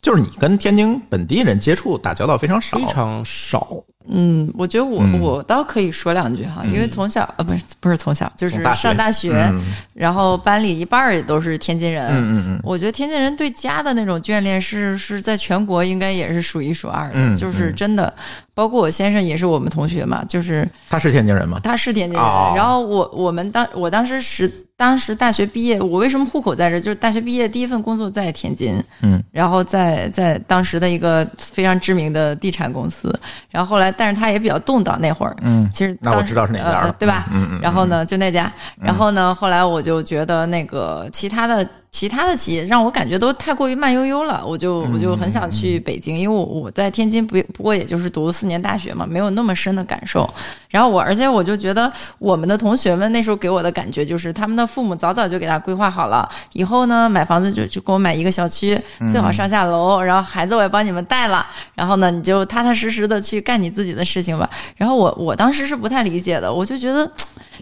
[0.02, 3.84] 就是你跟天津本地人接触打交道非常少非，常少。
[4.10, 9.62] 嗯，我觉得我、嗯我倒可以说两句哈，因为从小呃不是不是从小，就是上大学，嗯
[9.94, 12.06] 然后班里一半儿也都是天津人。
[12.08, 18.12] 嗯嗯嗯我觉得天津人对家的那种眷恋是是在全国应该也是数一数二的，嗯就是嗯真的。
[18.54, 21.60] 包括我先生也是我们同学嘛，就是他是天津人吗？
[21.62, 26.80] 他是天津人，哦然后我我们当我当时是当时大学毕业，我为什么户口在这？
[26.80, 33.16] 就是大学毕业第一份工作在天津，嗯，然后在在当时的一个非常知名的地产公司，
[33.48, 36.80] 然后后来但是他也比较动荡那会儿，嗯，其实那我知道是哪家了。
[36.82, 37.26] 呃，对吧？
[37.32, 50.28] 嗯嗯，然后呢，就那家，然后呢，后来我就觉得那个其他的其他的企业让我感觉都太过于慢悠悠了，我就我就很想去北京，因为我我在天津不不过也就是读四年大学嘛，没有那么深的感受。
[50.68, 58.78] 然后我而且我就觉得我们的同学们那时候给我的感觉就是他们的父母早早就给他规划好了，以后呢买房子就就给我买一个小区，
[59.10, 64.48] 最好上下楼，然后孩子我也帮你们带了，然后呢你就踏踏实实的去干你自己的事情吧。
[64.76, 67.10] 然后我我当时是不太理解的，我就觉得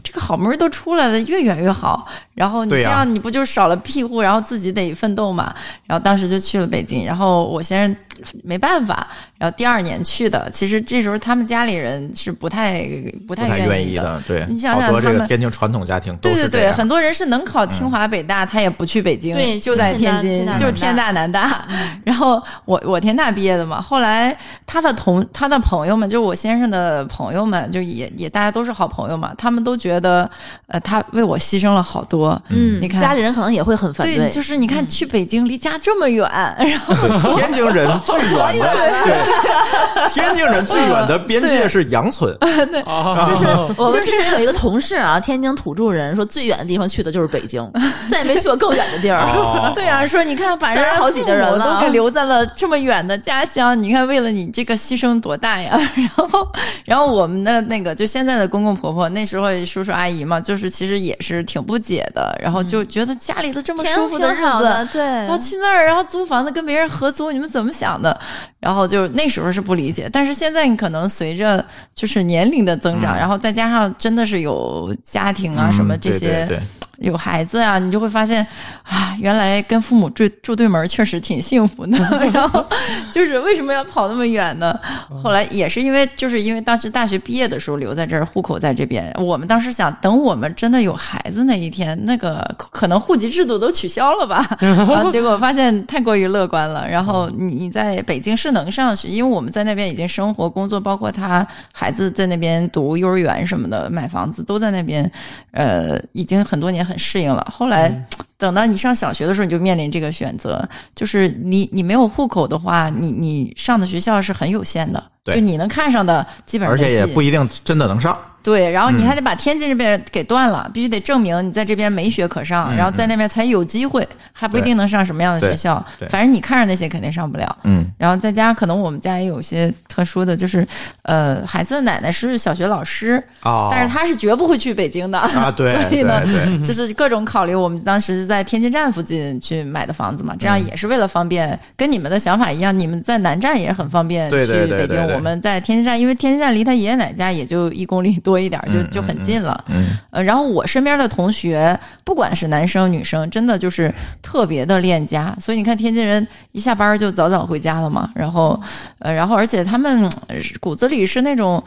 [0.03, 2.07] 这个好门都出来了，越远越好。
[2.35, 5.55] 然后你这样你不就少了庇护，然后自己得奋斗嘛。
[5.87, 7.97] 然后当时就去了北京，然后我先生
[8.45, 9.07] 没办法，
[9.39, 10.49] 然后第二年去的。
[10.51, 12.83] 其实这时候他们家里人是不太
[13.27, 13.83] 不不太太愿的。
[13.83, 21.67] 意的，对，你想好多这个想他们天津传统家庭都对对对，是这样，嗯很多人是能考清华北大，他也不去北京，对就在天津天，就是天大南大。
[22.05, 24.37] 然后我我天大毕业的嘛，后来
[24.67, 30.29] 他的同他的朋友们，就是我先生的朋友们，就也也大家都是好朋友嘛，他们都觉得
[30.67, 32.41] 呃他为我牺牲了好多。
[32.49, 36.27] 嗯，你看家里人可能也会很反对，就是你看去北京离家这么远，
[36.59, 43.47] 然后天津人最远的， 对， 天津人最远的边界是杨村， 对，就是
[43.77, 47.71] 我们之前有一个同事啊，天津土著人说最远的地方去的就是北京，
[48.09, 49.27] 再也没去过更远的地儿。
[49.27, 55.79] 哦对啊，说你看把人三十好几个人了都给留在了这么远的家乡，你看为了你这个牺牲多大呀？
[55.97, 56.49] 然后，
[56.85, 64.89] 然后我们的那个就现在的公公婆婆，那时候叔叔阿姨嘛，就是其实也是挺不解的，然后就觉得家里都这么舒服的日子。
[64.93, 68.19] 对然后去那儿，然后租房子跟别人合租，你们怎么想的？
[68.61, 76.61] 然后就那时候是不理解，但是现在你可能随着就是年龄的增长，嗯然后再加上真的是有家庭啊、嗯什么这对些
[76.99, 78.47] 有孩子啊，你就会发现
[78.83, 81.99] 啊，原来跟父母住住对门确实挺幸福的。
[82.33, 82.65] 然后
[83.11, 84.79] 就是为什么要跑那么远呢？
[85.23, 89.13] 后来也是因为，就是因为当时大学毕业的时候留在这儿，户口在这边。
[89.19, 94.47] 我们当时想，等我们真的有孩子那一天，那个可能户籍制度都取消了吧。
[94.61, 96.89] 然后结果发现太过于乐观了。
[96.89, 105.11] 然后你你在北京是能上学，因为我们在那边已经生活、工作，包括他孩子在那边读幼儿园什么的，买房子都在那边，
[105.51, 107.47] 呃，已经很多年很适应了。
[107.51, 107.93] 后来、
[108.39, 115.35] 等到你上小学的时候，你就面临这个选择，就是你你没有户口的话，你你上的学校是很有限的，对。
[115.35, 118.17] 就你能看上的基本上而且也不一定真的能上。
[118.43, 119.07] 对，然后你嗯。
[119.07, 125.85] 还得把天津这边给断了，必须得证明你在这边没学可上，嗯然后在那边才有机会，还不一定能上什么样的学校。
[126.09, 127.59] 反正你看上那些肯定上不了。
[127.65, 127.91] 嗯。
[127.99, 130.67] 然后再加上可能我们家也有些特殊的，就是
[131.05, 135.19] 呃，孩子的奶奶是小学老师，哦，但是他是绝不会去北京的。
[135.19, 136.23] 啊， 对所以呢，
[136.63, 141.59] 就是各种考虑，我们当时在天津站附近去买的房子嘛，这样也是为了方便。
[141.77, 144.97] 跟你们的想法一样，你们在南站也很方便去对对对北京。
[144.99, 149.65] 对对我们在天津站，因为天津站离他爷爷奶奶家也就一公里多一点，就嗯就很近了。
[149.69, 158.61] 嗯呃，然后我身边的同学，不管是男生女生，真的就是特别的恋家，所以你看天津人一下班就早早回家了嘛，然后，
[158.99, 161.63] 呃，然后而且他们呃骨子里是那种，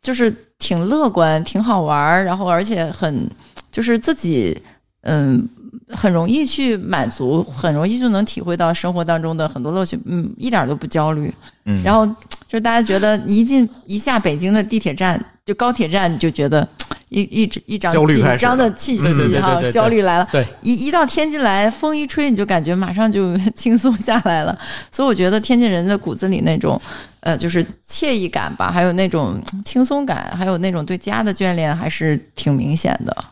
[0.00, 3.28] 就是挺乐观、挺好玩儿，然后而且很
[3.70, 4.60] 就是自己，
[5.02, 5.48] 嗯。
[5.88, 11.32] 很容易去满足，很容易就能体会到生活当中的很多乐趣，嗯，一点都不焦虑。
[11.64, 12.06] 嗯，然后
[12.46, 16.66] 就大家觉得一进一下北京的地铁站，就高铁站，你就觉得
[17.08, 19.06] 一一直一张紧张的气息
[19.38, 20.28] 哈焦虑来了。
[20.30, 24.58] 对，一一到天津来，风一吹，你就感觉马上就 轻松下来了。
[24.90, 26.80] 所以我觉得天津人的骨子里那种，
[27.22, 33.24] 呃，就是惬意感吧，还有那种嗯轻松感，还有那种对家的眷恋，还是挺明显的。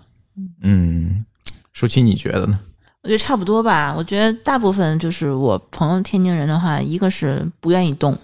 [0.62, 1.24] 嗯，
[1.72, 2.58] 舒淇你觉得呢？
[3.02, 3.94] 我觉得差不多吧。
[3.96, 8.16] 我觉得大部分就是我朋友天津人的话，一个是不愿意动，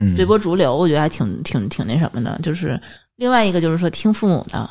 [0.00, 2.38] 嗯，随波逐流，我觉得还挺挺挺那什么的。
[2.42, 2.80] 就是
[3.16, 4.68] 另外一个就是说听父母的。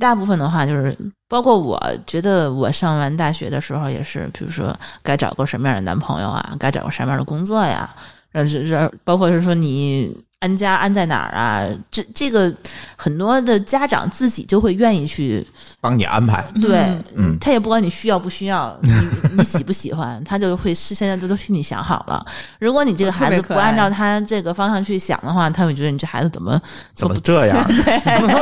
[0.00, 0.96] 大部分的话就是，
[1.28, 12.52] 包括我觉得我上完大学的时候也是，比如说该找个什么样的男朋友啊，该找个什么样的工作呀，呃，是是，包括是说你安家安在哪儿啊，这这个
[12.94, 15.44] 很多的家长自己就会愿意去
[15.80, 16.44] 帮你安排。
[16.60, 16.80] 对，
[17.16, 18.92] 嗯他也不管你需要不需要，你
[19.38, 22.24] 你喜不喜欢， 他就会事先都都替你想好了。
[22.60, 26.60] 如果你这个孩子不按照他这个方向去想的话，他会觉得你这孩子怎么
[26.94, 27.66] 怎么这样？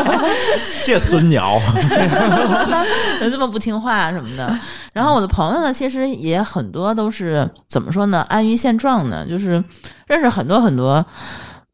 [0.85, 1.61] 这 孙鸟，
[3.21, 4.59] 这么不听话什么的。
[4.93, 9.63] 然后我的朋友呢，其实也很多都是怎么说呢，安于现状呢，就是
[10.09, 11.05] 认识很多很多，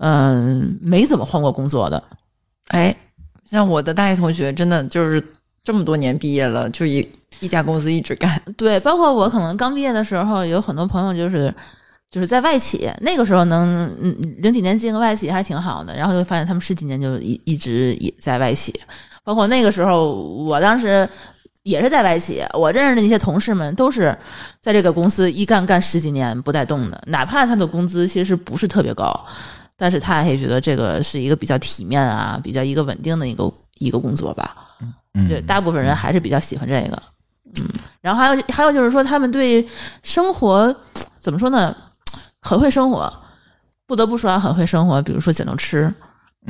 [0.01, 2.03] 嗯、没怎么换过工作的。
[2.69, 2.95] 哎，
[3.47, 5.23] 像我的大学同学，真的就是
[5.63, 7.07] 这么多年毕业了，就一
[7.41, 8.41] 一家公司一直干。
[8.57, 11.55] 对，包括我可能刚毕业的时候，有很多朋友就是
[12.11, 18.75] 就是在外企，那个时候能嗯零几年进个外企还挺好的，然后就发现他们十几年就一一直也在外企，
[19.25, 21.09] 包括那个时候我当时。
[21.63, 24.17] 也是在外企，我认识的那些同事们都是
[24.63, 29.15] 在这个公司一干干十几年不带动的，哪怕他的工资其实不是特别高，
[29.81, 34.55] 但是他也觉得这个是一个比较体面啊、比较一个稳定的一个一个工作吧。
[35.15, 37.03] 嗯对，大部分人还是比较喜欢这个。
[37.59, 37.67] 嗯，
[38.03, 39.67] 然后还有还有就是说，他们对
[40.03, 40.75] 生活
[41.19, 41.75] 怎么说呢？
[42.43, 43.11] 很会生活，
[43.87, 45.01] 不得不说啊，很会生活。
[45.01, 45.93] 比如说讲究吃，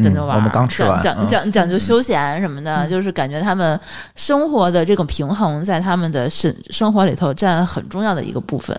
[0.02, 3.78] 讲究玩儿，嗯我们刚吃完，讲讲讲究休闲什么的，就是感觉他们
[4.16, 8.78] 生活的这种平衡，在他们的生生活里头占很重要的一个部分。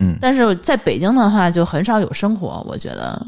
[0.00, 3.20] 嗯但是在北京的话，就很少有生活，我觉得。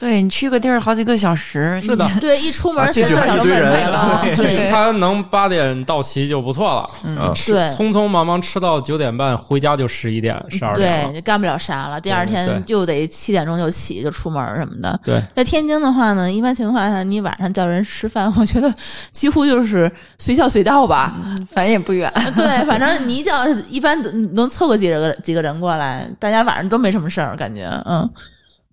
[0.00, 4.22] 对你去个地儿好几个小时，是的，对，一出门啊进去三个小时还一堆人没了。
[4.34, 4.56] 对。
[4.56, 7.32] 聚餐能八点到齐就不错了，嗯。
[7.46, 12.00] 对匆匆忙忙吃到九点半，回家就十一点、十二点对，干不了啥了。
[12.00, 14.98] 第二天就得七点钟就起，就出门什么的。
[15.04, 18.72] 对，在天津的话呢，一般情况下，你晚上叫人吃饭，我觉得
[19.10, 21.14] 几乎就是随叫随到吧。
[21.50, 22.10] 反正也不远。
[22.34, 24.00] 对，反正你一叫，一般
[24.34, 28.08] 能凑个几个几个人过来，大家晚上都没什么事儿，感觉，嗯，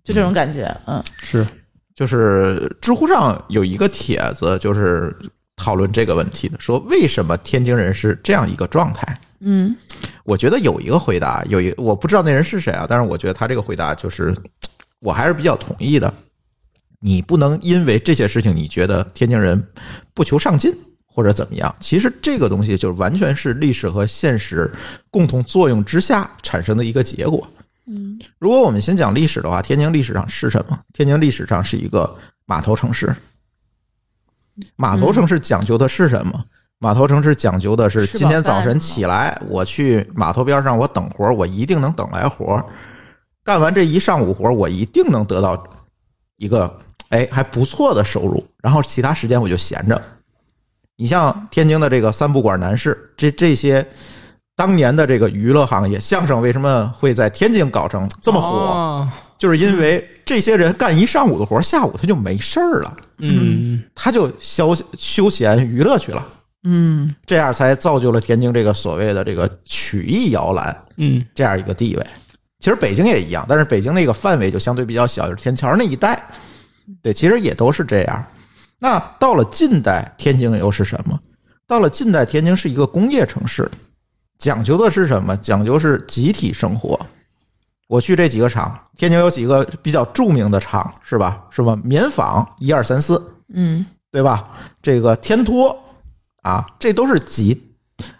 [0.08, 1.46] 就这种感觉，嗯是
[1.94, 5.14] 就是知乎上有一个帖子，就是
[5.58, 9.20] 讨论这个问题的，说为什么天津人是这样一个状态？
[9.40, 9.76] 嗯
[10.24, 14.34] 我觉得有一个回答，有一我不知道那人是谁啊，但是我觉得他这个回答就是
[15.00, 16.14] 我还是比较同意的。
[17.00, 19.62] 你不能因为这些事情，你觉得天津人
[20.14, 20.74] 不求上进
[21.06, 21.76] 或者怎么样？
[21.80, 24.72] 其实这个东西就是完全是历史和现实
[25.12, 27.48] 共同作用之下产生的一个结果。
[27.88, 30.78] 嗯如果我们先讲历史的话，天津历史上是什么？
[30.94, 32.16] 天津历史上是一个
[32.46, 33.16] 码头城市。
[34.76, 36.44] 码头城市讲究的是什么？
[36.80, 42.66] 码头城市讲究的是今天早晨起来，我去码头边上，我等活儿，我一定能等来活儿。
[43.44, 45.68] 干完这一上午活儿，我一定能得到
[46.36, 46.80] 一个
[47.10, 50.00] 哎还不错的收入，然后其他时间我就闲着。
[50.98, 53.88] 你像天津的这个三不管男士，这这些
[54.58, 58.48] 当年的这个娱乐行业，相声为什么会在天津搞成这么火？
[58.48, 66.28] 哦就是因为这些人干一上午的活儿，下午他就没事儿了，嗯，他就消休闲娱乐去了。
[66.64, 72.04] 嗯这样才造就了天津这个所谓的这个曲艺摇篮嗯这样一个地位。
[72.60, 76.20] 其实北京也一样，但是北京那个范围就相对比较小，就是天桥那一带，
[77.04, 78.26] 对，其实也都是这样。
[78.80, 81.18] 那到了近代，天津又是什么？
[81.68, 83.70] 到了近代，天津是一个工业城市，
[84.38, 85.36] 讲究的是什么？
[85.38, 87.00] 讲究是集体生活。
[87.88, 91.46] 我去这几个厂，天津有几个比较著名的厂，是吧？
[91.50, 91.76] 什么？
[91.84, 93.22] 棉纺一二三四，
[93.54, 94.50] 嗯对吧？
[94.82, 95.78] 这个天托
[96.42, 97.58] 啊，这都是集，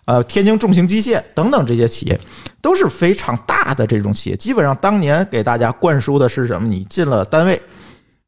[0.06, 2.20] 呃，天津重型机械等等这些企业
[2.62, 4.38] 都是非常大的这种企业。
[4.38, 6.68] 基本上当年给大家灌输的是什么？
[6.68, 7.62] 你进了单位，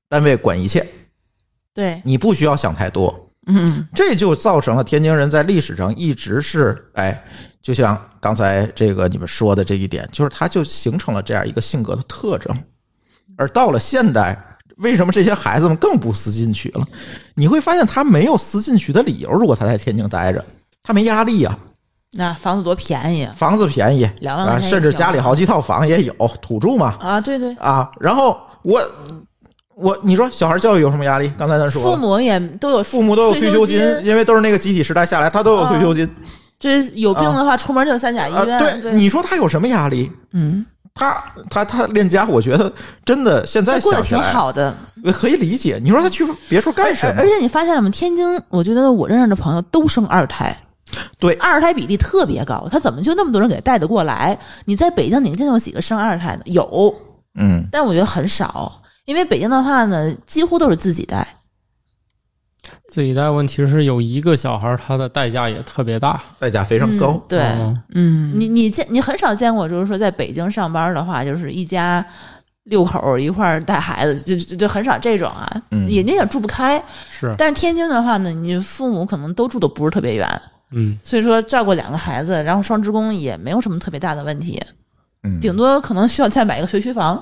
[0.09, 0.85] 单位管一切，
[1.73, 3.28] 对，你不需要想太多。
[3.49, 7.21] 嗯这就造成了天津人在历史上一直是，哎，
[7.61, 12.55] 就像刚才这个你们说的这一点，就是他就形成了这样一个性格的特征。
[13.37, 14.37] 而到了现代，
[14.77, 16.85] 为什么这些孩子们更不思进取了？
[17.35, 19.31] 你会发现他没有思进取的理由。
[19.31, 20.43] 如果他在天津待着，
[20.83, 21.57] 他没压力啊，
[22.13, 27.21] 那房子多便宜房子便宜啊，两万块钱一甚至家里好几套房也有，土著嘛啊！
[27.21, 27.89] 对对，啊。
[27.99, 28.81] 然后我
[29.79, 31.31] 我你说小孩教育有什么压力？
[31.37, 36.09] 刚才咱说了父母也都有父母都有退休金，因为都是那个集体时代下来，他都有退休金。
[36.59, 38.81] 这有病的话出门就三甲医啊，院。
[38.81, 40.11] 对，你说他有什么压力？
[40.33, 42.71] 嗯，他他他练家，我觉得
[43.05, 44.75] 真的现在过得挺好的。
[45.13, 45.79] 可以理解。
[45.81, 47.25] 你说他去别处干什么而而？
[47.25, 47.89] 且你发现了吗？
[47.89, 50.53] 天津，我觉得我认识的朋友都生二胎，
[51.17, 52.67] 对二胎比例特别高。
[52.69, 54.37] 他怎么就那么多人给带得过来？
[54.65, 56.43] 你在北京，你见过几个生二胎的？
[56.51, 56.93] 有，
[57.39, 58.81] 嗯，但我觉得很少。
[59.09, 61.27] 因为北京的话呢，几乎都是自己带。
[62.87, 66.21] 自己带问题是有一个小孩儿，他的代价也特别大。
[66.37, 67.21] 代价非常高嗯。
[67.27, 72.05] 对，嗯嗯，你你见你很少见过，就是说在北京上班的话，就是一家
[72.65, 76.79] 六口一块儿带孩子，就就就很少这种啊，嗯人家也住不开。
[77.09, 84.61] 是，但是天津的话呢，你父母可能都住的不是特别远，嗯，所以说照顾两个孩子，然后双职工也没有什么特别大的问题，
[85.23, 87.19] 嗯，顶多可能需要再买一个学区房，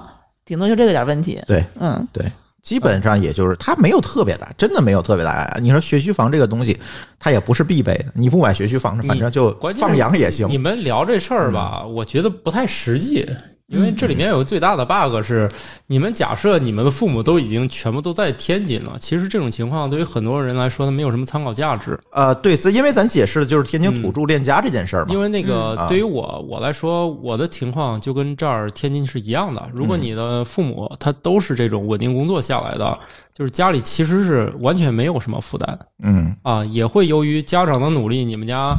[0.47, 1.39] 顶多就这个点儿问题。
[1.45, 2.25] 对嗯，对，
[2.63, 5.55] 基本上也就是它没有特别大，真的没有特别大。
[5.61, 6.79] 你说学区房这个东西，
[7.19, 8.05] 它也不是必备的。
[8.15, 10.57] 你不买学区房，反正就放养也行你。
[10.57, 13.29] 们聊这事儿吧，我觉得不太实际。
[13.67, 15.49] 因为这里面有个最大的 bug 是，
[15.87, 21.99] 你们假设你们的父母都已经全部都在天津了，其实这种情况对于很多人来说，它没有什么参考价值。
[22.11, 25.13] 呃，对，这因为咱解释的就是天津土著恋家这件事儿嘛。
[25.13, 29.67] 因为那个对于我我来说，我的情况就跟这儿天津是一样的。
[29.73, 32.97] 如果你的父母他都是这种稳定工作下来的，
[33.33, 38.73] 就是家里其实是完全没有什么负担嗯啊，也会由于家长的努力，你们家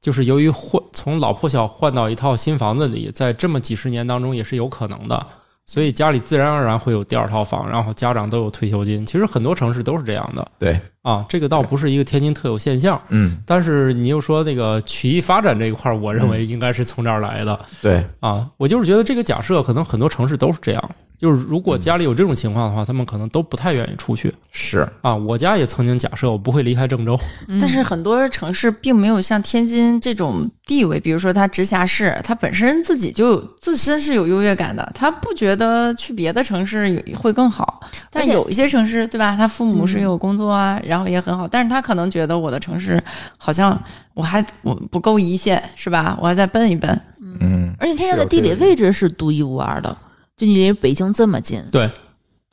[0.00, 5.26] 就是由于换从老破小换到一套新房子里，在这么几十年当中也是有可能的。
[5.66, 9.06] 所以家里自然而然会有第二套房，然后家长都有退休金。
[9.06, 13.00] 其实很多城市都是这样的对，啊，这个倒不是一个天津特有现象。
[13.08, 18.46] 嗯但是你又说那个曲艺发展这一块儿，我认为应该是从这儿来的、对，啊。
[18.56, 20.90] 我就是觉得这个假设，可能很多城市都是这样。
[21.18, 25.14] 就是如果家里有这种情况的话，他们可能都不太愿意出去是，啊。
[25.14, 27.18] 我家也曾经假设我不会离开郑州，
[27.60, 37.80] 但是很多城市并没有像天津这种地位，比如说它直辖市，它本身自己就自身是有优越感的，他不觉得去别的城市有会更好。
[38.10, 39.36] 但有一些城市，对吧？
[39.36, 43.00] 他父母是有工作啊，然后也很好，但是他可能觉得我的城市
[43.38, 43.80] 好像
[44.12, 46.18] 我还我不够一线，是吧？
[46.20, 47.00] 我还再奔一奔。
[47.40, 49.96] 嗯，而且天津的地理位置是独一无二的，
[50.36, 51.88] 就你离北京这么近，对，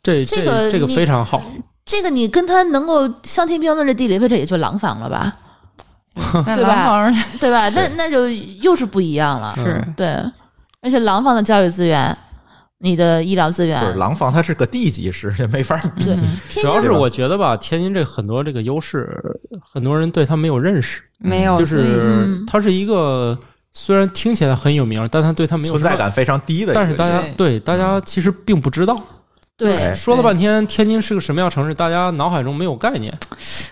[0.03, 1.41] 这这个这个非常好。
[1.83, 5.33] 这个你跟他能够相提并论的地理位置也就廊坊了吧，
[6.13, 7.69] 对吧对吧？
[7.69, 9.55] 那那就又是不一样了。
[9.55, 10.07] 是嗯对，
[10.81, 12.15] 而且廊坊的教育资源，
[12.79, 13.79] 你的医疗资源。
[13.81, 16.03] 不是，廊坊它是个地级市，也没法比。
[16.05, 16.15] 对，
[16.61, 19.19] 主要是我觉得吧，天津这很多这个优势，
[19.61, 23.37] 很多人对它没有认识，没有，就是嗯它是一个
[23.71, 27.57] 虽然听起来很有名，但它对它没有存在感非常低的一个，但是大家对。
[27.57, 29.01] 对大家其实并不知道。
[29.57, 33.11] 对哎说了半天，天津是个什么样城市，大家脑海中没有概念。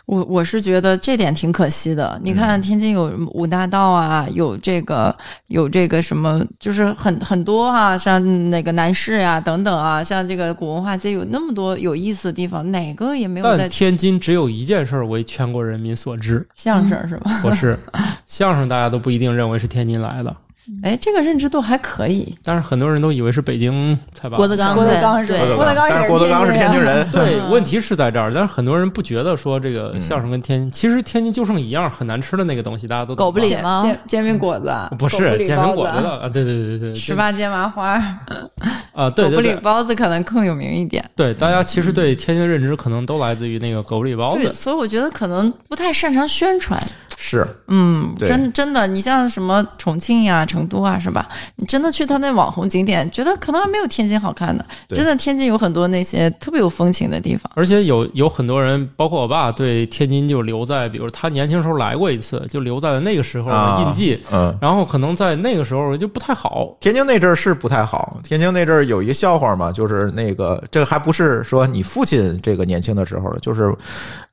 [0.08, 2.20] 我我是觉得这点挺可惜的。
[2.24, 5.16] 你看，天津有五大道啊，有这个
[5.48, 17.40] 有这个什么，就是很很多啊，像那个南市呀、等等啊，像这个古文化街有那么多有意思的地方，哪个也没有但在天津只有一件事儿为全国人民所知， 相声是吧？
[17.44, 17.78] 不是
[18.26, 20.36] 相声，大家都不一定认为是天津来的，
[20.84, 22.36] 哎，这个认知度还可以。
[22.44, 25.40] 但是很多人都以为是北京菜吧郭德纲郭德纲是吧？
[25.56, 33.82] 郭德纲也但是郭德纲是天津人，对，嗯问题是在这儿，但是很多人不觉得说这个相声跟天津，其实天津就剩一样很难吃的那个东西，大家都狗不理吗？
[33.84, 38.02] 煎煎煎饼果子，不是煎饼果子的啊，对对对对对，十八街麻花，
[38.94, 41.04] 啊，对狗不理对对包子可能更有名一点。
[41.16, 46.82] 对，大家其实对天津的认知可能都来自于那个狗不理包对，子，所以我觉得可能不太擅长宣传。
[47.18, 51.28] 是嗯，真真的，你像什么重庆呀、成都啊，是吧？
[51.56, 54.66] 你真的去他那网红景点，觉得可能还没有天津好看的。
[54.90, 57.52] 真的，天津有很多那些特别有风情的地方。
[57.56, 64.22] 而且有有很多人，包括我爸，对天津就留在，比如他年轻时候来过一次，就留在了那个时候的印记。
[64.32, 64.56] 嗯。
[64.62, 73.74] 然后可能在那个时候就不太好，天津那阵儿是不太好，天津那阵儿有一个笑话嘛，就是那个这个还不是说你父亲这个年轻的时候，就是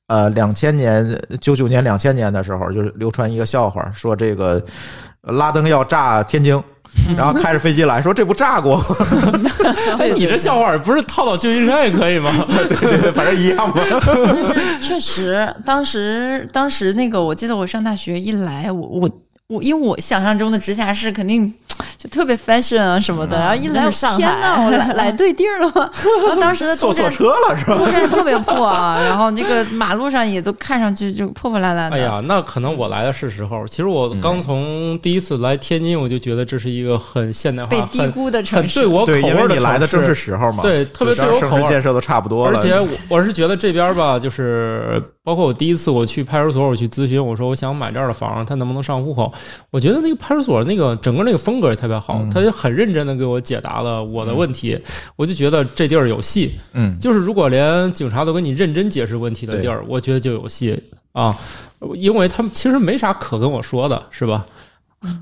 [0.09, 4.63] 呃两千年九九年两千年的时候，就是流传一个笑话，说这个
[5.23, 6.63] 拉登要炸天津。
[7.17, 8.79] 然后开着飞机来说：“这不炸过？
[9.99, 12.31] 哎，你这笑话不是套到旧金山也可以吗？
[12.47, 13.77] 对对对，反正一样嘛。
[14.83, 19.11] 确实，当时当时那个，我记得我上大学一来，我我
[19.53, 21.53] 我，因为我想象中的直辖市肯定
[21.99, 23.39] 就特别 fashion 啊什么的。
[23.39, 25.91] 然后一来，上天海呐，我来 来对地儿了吗？
[26.27, 27.77] 然后当时的坐错东站车了是吧？
[27.77, 31.97] 东站特别破啊，然后这个马路上也都看上去就破破烂烂的。
[31.97, 33.67] 哎呀，那可能我来的是时候。
[33.67, 49.33] 其实我刚从第一次来天津，我就觉得这是一个很现代化、被低估的很城市对我口对，因为味的你来的正是时候嘛，对特别对我口味建设都差不多了，而且我我是觉得这边吧，就是包括我第一次我去派出所，我去咨询，我说我想买这儿的房，他能不能上户口？
[49.71, 54.77] 我觉得那个派出所那个整个那个风格也特别好，嗯他就很认真的给我解答了我的问题，
[55.15, 56.59] 我就觉得这地儿有戏。
[56.73, 60.77] 嗯，就是如果连警察都跟你认真解释问题的地儿，我觉得就有戏
[61.13, 61.37] 啊，
[61.95, 64.45] 因为他们其实没啥可跟我说的，是吧？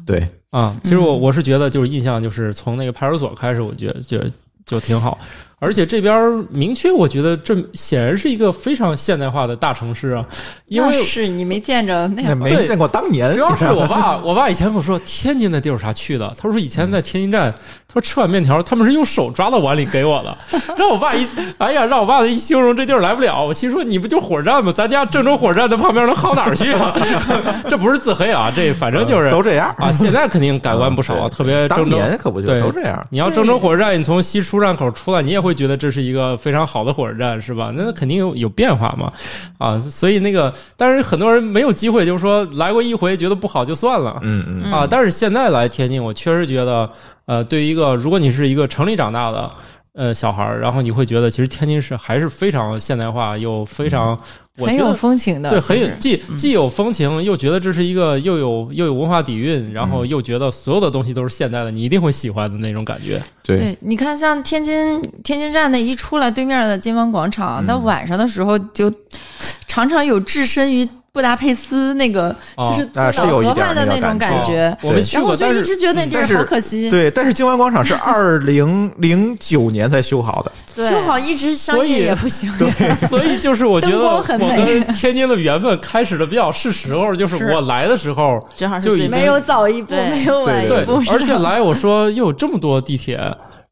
[0.06, 4.30] 对，啊，其实我我是觉得就是印象就是从那个派出所开始，我觉得觉得
[4.64, 5.18] 就挺好，
[5.60, 10.24] 而且这边明确，我觉得这显然是一个非常现代化的大城市啊，
[10.68, 17.54] 因为是你没见着那样，没见过当年，主要是我爸，我爸以前跟我说天津那地儿有啥去的，他说以前在天津站，
[17.86, 20.36] 他说吃碗面条他们是用手抓到碗里给我的，
[20.78, 21.26] 让我爸一
[21.58, 24.72] 哎呀，让我爸一形容这地儿来不了，我心说你不就火车站吗？
[24.74, 26.96] 咱家郑州火车站的旁边能好哪儿去啊？
[27.68, 31.96] 这不是自黑啊，这反正就是都这样啊，现在肯定改观不少，嗯 对特别当郑州。
[31.98, 33.06] 年可不就对都这样？
[33.10, 37.72] 你要郑州火车站，你从西出站口出来，你也会觉得这是一个非常好的火车站，是吧？
[37.74, 39.12] 那肯定有有变化嘛，
[39.58, 46.90] 啊，所以那个，但是很多人没有机会，就是说来过一回觉得不好就算了，嗯嗯，啊，但是现在来天津，我确实觉得，
[47.26, 49.50] 呃，对于一个如果你是一个城里长大的
[49.94, 54.18] 呃小孩儿，然后你会觉得其实天津市还是非常现代化又非常，
[54.56, 54.94] 我很有。
[54.94, 63.22] 风情的，对，很有既既有风情，又觉得这是一个又有又有文化底蕴，然后又觉得所有的东西都是现代的，你一定会喜欢的那种感觉。
[63.42, 68.92] 对，对，你看，像天津天津站那一出来，对面的金湾广场，那晚上的时候就
[69.66, 74.76] 常常有置身于布达佩斯那个，哦就是啊是老有一点河畔的那种感觉。
[74.82, 80.88] 我们去过，但是一直觉得那地儿但是好可惜，对，但是金湾广场是二零零九年才修好的， 对。
[80.88, 82.50] 修好一直商所以业也不行。
[82.58, 82.70] 对
[83.08, 87.44] 所以就是我觉得我跟天津的缘分开始的比较是时候，就是是。
[87.52, 93.18] 我来的时候正好是就已经没有早一步，对没有晚一对步，，而且来我说又有这么多地铁，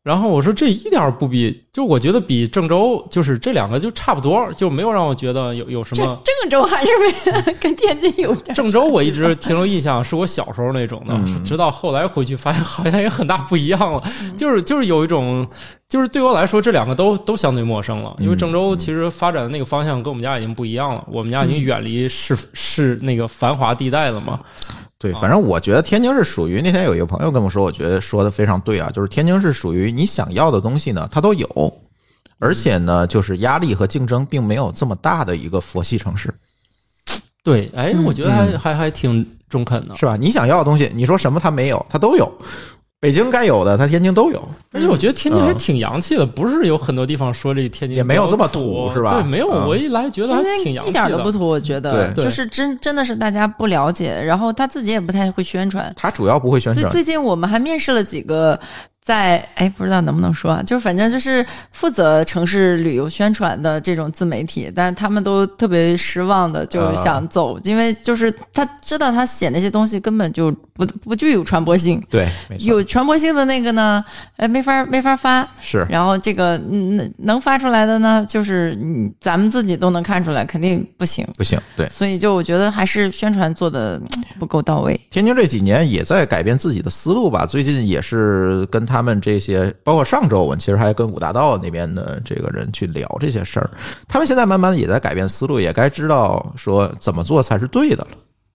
[0.08, 6.18] 然后我说这一点儿不比，就我觉得比郑州就是这两个就差不多，就没有让我觉得有有什么。
[6.24, 6.90] 郑州还是
[7.44, 8.54] 没 跟天津有点。
[8.56, 14.02] 郑州我一直停留印象是我小时候那种的，嗯直到后来回去发现好像也很大不一样了，
[14.34, 15.46] 就是就是有一种，
[15.86, 24.40] 就是对我来说这两个都都相对陌生了，因为郑州其实发展的那个方向跟我们家已经不一样了，我们家已经远离市市那个繁华地带了嘛。
[24.98, 31.80] 对，反正我觉得天津是属于那天有一个朋友跟我说，我觉得说的非常对啊，就是天津是属于你想要的东西呢，它都有，
[32.40, 36.34] 而且呢，就是压力和竞争并没有这么大的一个佛系城市，
[37.44, 39.94] 对，哎，我觉得还、还还挺中肯的。
[39.94, 40.16] 是吧？
[40.16, 42.30] 你想要的东西，你说什么它没有，它都有。
[43.00, 44.48] 北京该有的，它天津都有。
[44.72, 51.06] 而且我觉得天津还嗯挺洋气的，不是有很多地方说这个天津也没有这么土是吧对，没有，嗯我一来觉得还天津一挺洋气的。
[51.06, 55.92] 点都不土，我觉得对就是真真的是大家不了解，然后他自己也不太会宣传。
[55.96, 58.58] 他主要不会宣传，最最近我们还面试了几个
[59.08, 61.42] 在哎，不知道能不能说啊，就是反正就是
[61.72, 72.28] 负责城市旅游宣传的这种自媒体，但是他们都特别失望的，就想走，因为就是他知道他写那些东西根本就不不具有传播性，对，
[72.58, 74.04] 有传播性的那个呢，
[74.36, 75.48] 哎，没法没法发。
[75.58, 81.26] 是然后这个嗯能发出来的呢，就是嗯咱们自己都能看出来，肯定不行。
[81.38, 81.58] 不行。
[81.74, 83.98] 对，所以就我觉得还是宣传做的
[84.38, 85.00] 不够到位。
[85.08, 87.46] 天津这几年也在改变自己的思路吧。
[87.46, 93.70] 最近也是跟他他们这些，包括上周我们其实还跟五大道那边的这个人去聊这些事儿。
[94.08, 98.08] 他们现在慢慢的也在改变思路，也该知道说怎么做才是对的了。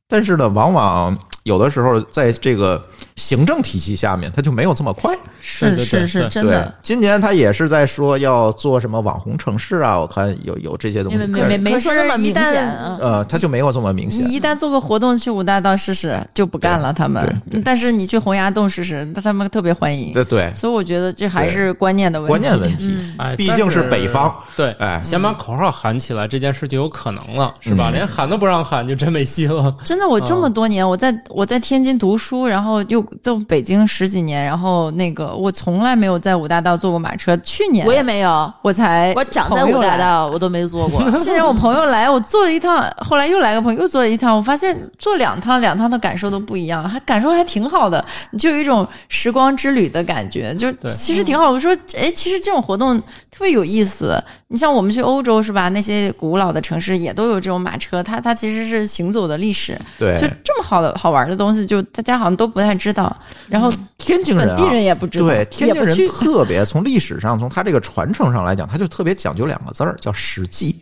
[0.10, 2.84] 但是呢，往往有的时候在这个
[3.16, 5.16] 行政体系下面，它就没有这么快。
[5.42, 11.28] 是是是，真的。，今年他也是在说要做什么网红城市啊，我看有有这些东西没。
[11.28, 12.98] 没没没说那么明显啊。
[13.02, 14.26] 呃，他就没有这么明显。
[14.26, 16.94] 你一旦做个活动去五大道试试，就不干了。
[16.94, 20.14] 他们但是你去洪崖洞试试，那他们特别欢迎。
[20.14, 22.30] 对对，所以我觉得这还是观念的问题。
[22.30, 24.34] 观念问题，嗯，哎，毕竟是北方。
[24.56, 27.90] 对，哎先把口号喊起来，这件事就有可能了，是吧？
[27.90, 29.76] 嗯连喊都不让喊，就真没戏了。
[29.84, 37.36] 真的，我这么多年，我在我在天津读书，然后又在北京十几年，然后那个我，从来没有在五大道坐过马车。
[37.38, 39.98] 去年我也没有，我才我长在五大。
[39.98, 41.02] 道，我都没坐过。
[41.24, 51.50] 去年我朋友来，我坐了一趟，后来又来个朋友又坐了一趟，我发现坐两趟两趟的感受都不一样，还感受还挺好的，你就有一种时光之旅的感觉，就其实挺好。
[51.50, 53.00] 我说，哎，其实这种活动
[53.32, 54.22] 特别有意思。
[54.48, 55.70] 你像我们去欧洲是吧？
[55.70, 63.16] 那些古老的城市也都有这种马车，它它其实是行走的历史，对就这么好的好玩的东西，就大家好像都不太知道，
[63.48, 66.08] 然后天津人啊，本地人也不知道，对，天津人。
[66.10, 70.76] 特别从历史上，从他这个传承上来讲，他就特别讲究两个字儿，叫实际。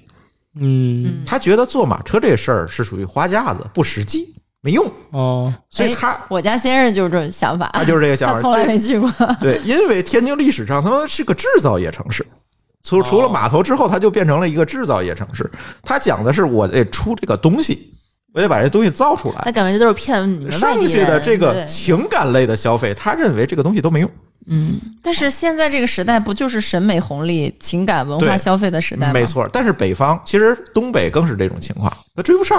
[0.60, 8.36] 嗯，他觉得坐马车这事儿是属于花架子，不实际，没用，哦，哎所以他、我家先生就是这种想法，他就是这个想法。
[8.36, 9.10] 他从来没去过。
[9.40, 12.26] 对，因为天津历史上他们是个制造业城市。
[12.84, 15.48] 除除了码头之后，它就变成了一个制造业城市。
[15.84, 17.94] 他讲的是我得出这个东西，
[18.34, 19.52] 我得把这东西造出来那。
[19.52, 21.06] 感觉都是骗你们外剩地人。
[21.06, 24.12] 下的这个情感类的消费，他认为这个东西都没用。
[24.48, 29.14] 嗯，但是现在这个时代不就是审美红利、情感文化消费的时代吗？
[29.14, 32.58] 没，错，但是北方其实东北更是这种情况，他追不上。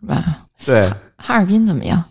[0.00, 0.24] 是吧？
[0.64, 2.02] 对，哈尔滨怎么样？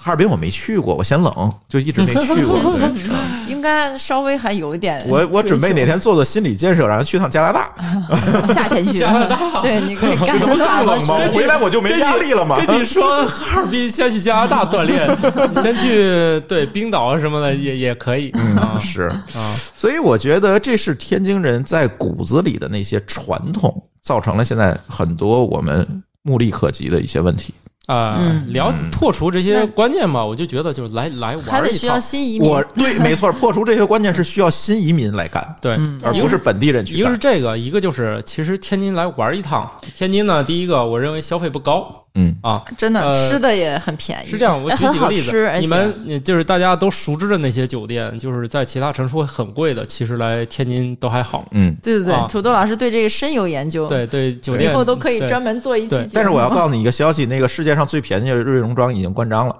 [0.00, 2.56] 哈尔滨我没去过，我嫌冷，就一直没去过。
[3.48, 5.04] 应该稍微还有一点。
[5.08, 7.74] 我我准备哪天做做心理建设，然后去趟加拿大。
[8.54, 9.60] 夏天去加拿大。
[9.60, 11.16] 对，你可以干这不得到更冷吗？
[11.18, 12.64] 我回来我就没压力了吗？
[12.64, 15.10] 跟你说，哈尔滨先去加拿大锻炼，
[15.52, 19.02] 你先去对冰岛啊什么的也也可以啊嗯，是，
[19.36, 27.52] 啊，所以我觉得这是天津人在骨子里的那些传统，造成了现在很多我们目力可及的一些问题。
[27.88, 32.46] 啊，嗯了破除这些观念嘛，我就觉得就是来来玩一还得需要趟，新移民。
[32.50, 35.72] 我对，没错，破除这些观念是需要新移民来干，对，
[36.02, 37.16] 而不是本地人去一个是。
[37.16, 44.28] 这个，一个就是其实天津来玩一趟，天津呢，第一个我认为消费不高嗯，啊，真的、呃吃的也很便宜。
[44.28, 51.44] 是这样，我举几个例子你们你就是大家都熟知的那些酒店，就是在其他城市会很贵的，其实来天津都还好。
[51.52, 56.10] 嗯，对对对，啊土豆老师对这个深有研究。，对对，酒店以店后都可以专门做一期节目。
[56.12, 59.56] 但是我要告诉你一个消息，那个世界上最便宜的瑞荣庄已经关张了。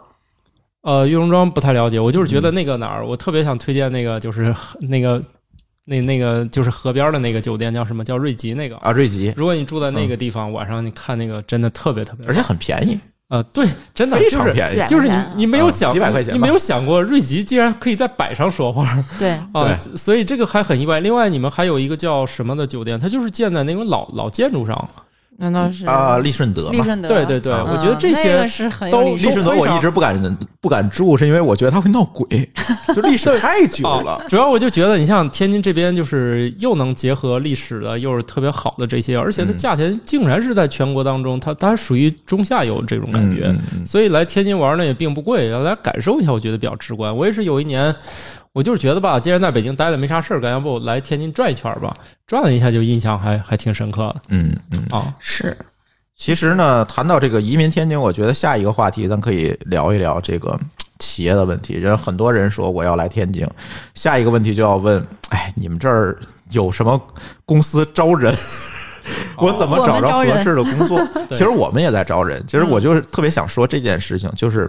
[0.83, 5.23] 呃，玉龙庄不太了解，我就是觉嗯得那个哪儿，我特别想推荐那个，就是 那个
[5.89, 8.05] 那那个就是河边的那个酒店叫什么？
[8.05, 8.76] 叫瑞吉那个。
[8.78, 14.89] 啊，瑞吉，如果你住在那个地方，晚上你看那个真的特别特别，而且很便宜，呃，对，真的非就是常便宜。
[14.89, 18.86] 就是你你没有啊想几百块钱你没有想过瑞吉竟然可以在摆上说话
[19.18, 21.01] 对，啊，所以这个还很意外。
[21.01, 24.89] 另外，你们还有一个叫什么的酒店，它就是建在那种老老建筑上。
[25.41, 26.70] 难道是啊，利顺德嘛。
[26.72, 27.09] 利顺德？
[27.09, 32.26] 对对对，啊我觉得这些个是很有都利顺德我一直不敢不敢住，是因为我觉得它会闹鬼，
[32.93, 34.24] 就历史太久了啊。。
[34.28, 43.55] 主要我就觉得，你像天津这边，就是又能结合历史的，又是特别好的这些，而且它嗯价钱竟然是在全国当中，它它属于中下游这种感觉。
[43.86, 47.16] 所以来天津玩呢也并不贵，要来感受一下，我觉得比较直观。
[47.16, 47.95] 我也是有一年，
[48.59, 51.97] 我就是觉得吧，既然在北京待了没啥事儿干，要不来天津转一圈吧？
[52.27, 54.85] 转了一下就印象还还挺深刻的嗯嗯。
[54.91, 55.15] 啊。
[55.21, 55.57] 是
[56.17, 60.59] 其实呢，谈到这个移民天津，我觉得下一个话题咱可以聊一聊这个
[60.99, 61.75] 企业的问题。
[61.75, 63.47] 人很多人说我要来天津，
[63.95, 66.19] 下一个问题就要问：哎，你们这儿
[66.51, 67.01] 有什么
[67.47, 68.35] 公司招人？
[69.39, 71.01] 我怎么找着合适的工作？
[71.31, 72.45] 其实我们也在招人。
[72.49, 74.69] 其实我就是特别想说这件事情，就是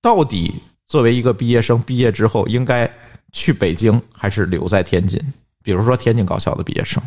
[0.00, 0.54] 到底
[0.92, 2.86] 作为一个毕业生，毕业之后应该
[3.32, 5.18] 去北京还是留在天津？
[5.64, 7.02] 比如说天津高校的毕业生，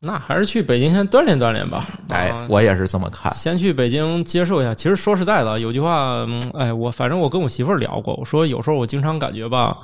[0.00, 1.88] 那还是去北京先锻炼锻炼吧。
[2.10, 3.32] 哎啊，我也是这么看。
[3.32, 4.74] 先去北京接受一下。
[4.74, 9.78] 其实说实在的，有句话，嗯，哎，我反正我跟我媳妇儿聊过，我说有时候我经常感觉吧，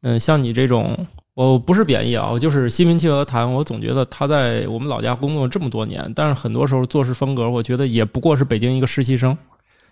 [0.00, 0.96] 嗯，像你这种，
[1.34, 9.36] 我不是贬义啊，我就是心平气和谈，我总觉得他在我们老家工作这么多年，但是很多时候做事风格，我觉得也不过是北京一个实习生。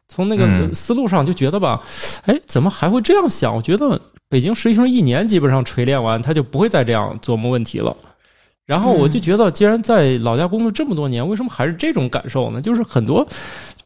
[0.09, 1.83] 从那个嗯思路上就觉得吧，
[2.27, 3.55] 哎，怎么还会这样想？
[3.55, 7.97] 我觉得北京实习生一年基本上锤炼完，他就不会再这样琢磨问题了。
[8.67, 12.63] 然后我就觉得，既然在老家工作这么多年，为什么还是这种感受呢？
[12.63, 13.27] 就是很多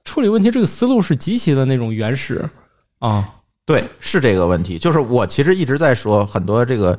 [0.04, 2.48] 处理问题这个思路是极其的那种原始
[3.00, 3.28] 啊，
[3.66, 4.78] 对，是这个问题。
[4.78, 6.96] 就是我其实一直在说，很多这个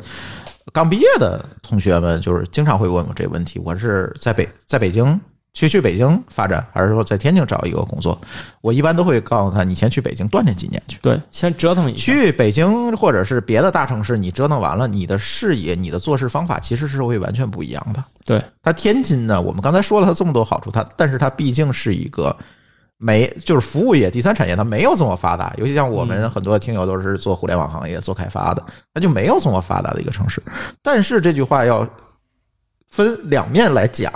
[0.74, 5.20] 刚毕业的同学们，就是经常会问我这个问题：我是在北在北京
[5.54, 8.20] 去去北京发展，还是说在天津找一个工作？
[8.62, 10.98] 我一般都会告诉他，你先去北京锻炼几年去。
[11.02, 12.04] 对，先折腾一下。
[12.04, 18.04] 去北京或者是别的大城市，你折腾完了，你的视野、你的做事方法其实是会完全不一样的。
[18.26, 22.34] 对，它天津呢，我们刚才说了它这么多好处，它但是它毕竟是一个
[22.98, 25.52] 没就是服务业、第三产业，它没有这么发达。
[25.58, 30.42] 尤其像我们很多听友都是做互联网行业、做开发的，那就没有这么发达的一个城市。
[30.84, 31.88] 但是这句话要
[32.90, 34.12] 分两面来讲，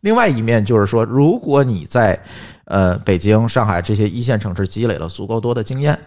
[0.00, 2.18] 另外一面就是说，如果你在
[2.64, 5.98] 呃北京、上海这些一线城市积累了足够多的经验。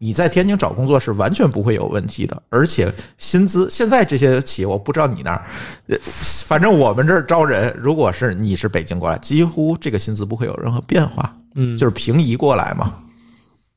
[0.00, 5.44] 你在天津找工作是完全不会有问题的，而且薪资现在这些企业我不知道你那儿，
[5.88, 5.98] 呃
[6.46, 12.94] 反正我们这儿招人，如果是你是北京过来，几乎这个薪资不会有任何变化，嗯，就是平移过来嘛，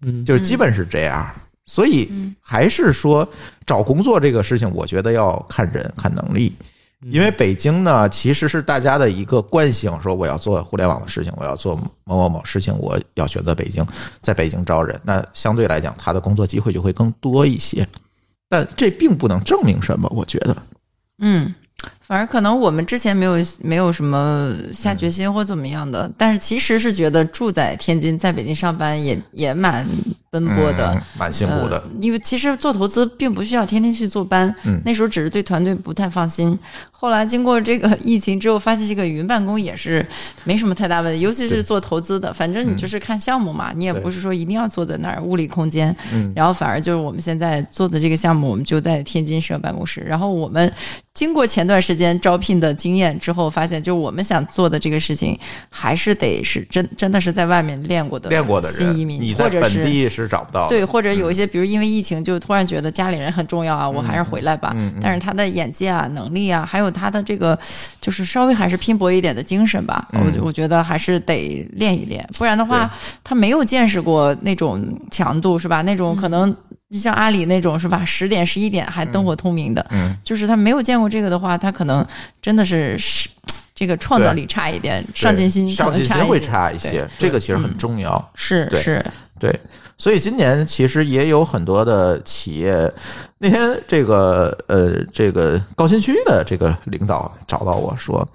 [0.03, 1.27] 嗯，就是基本是这样。
[1.65, 3.27] 所以还是说
[3.65, 6.53] 找工作这个事情，我觉得要看人看能力。
[7.09, 13.83] 因为北京呢，其实是大家的一个惯性，说我要做互联网的事情，我要做某某某事情，我要选择北京，
[14.21, 17.87] 在北京招人，那相对来讲，他的工作机会就会更多一些。
[18.47, 20.55] 但这并不能证明什么，我觉得。
[21.19, 21.53] 嗯，
[22.01, 29.87] 反正可能我们之前没有没有什么下决心或怎么样的，但是其实是觉得住在天津，在北京上班也也蛮
[30.29, 30.91] 奔波的。
[30.93, 31.83] 嗯，蛮辛苦的呃。
[32.01, 36.57] 因为其实做投资并不需要天天去坐班，嗯那时候只是对团队不太放心。
[37.01, 40.05] 后来经过这个 疫情之后，发现这个云办公也是
[40.43, 45.95] 没什么太大问题，尤其是做投资的，反正你就是看项目嘛，你也不是说一定要坐在那儿物理空间。
[46.13, 50.01] 嗯然后反而就是我们现在做的这个项目，我们就在天津设办公室。
[50.01, 50.71] 然后我们
[51.15, 55.35] 经过前段时间招聘的经验之后，发现就我们想做的这个事情，
[55.71, 60.69] 还是得是真真的是在外面练过的练过的人新移，民，你在或者是本地是找不到。
[60.69, 64.71] 对，或者有一些，比如因为疫情，就突然觉得家里人很重要啊，我还是回来吧。
[64.75, 67.57] 嗯嗯但是他的眼界啊、能力啊，还有他的这个，
[67.99, 70.07] 就是稍微还是拼搏一点的精神吧。
[70.13, 72.91] 嗯我我觉得还是得练一练，不然的话，
[73.23, 75.81] 他没有见识过那种强度，是吧？
[75.81, 76.55] 那种可能
[76.89, 78.03] 你像阿里那种，是吧？
[78.05, 82.05] 十点、十一点还灯火通明的，嗯，就是他没有见过这个的话，他可能
[82.41, 83.29] 真的是是
[83.73, 88.17] 这个创造力差一点，上进心可上进心会差一些，这个其实很重要。
[88.35, 89.05] 对是是，
[89.39, 89.59] 对，
[90.01, 92.91] 所以今年其实也有很多的企业。
[93.37, 98.27] 那天这个呃，这个高新区的这个领导找到我说，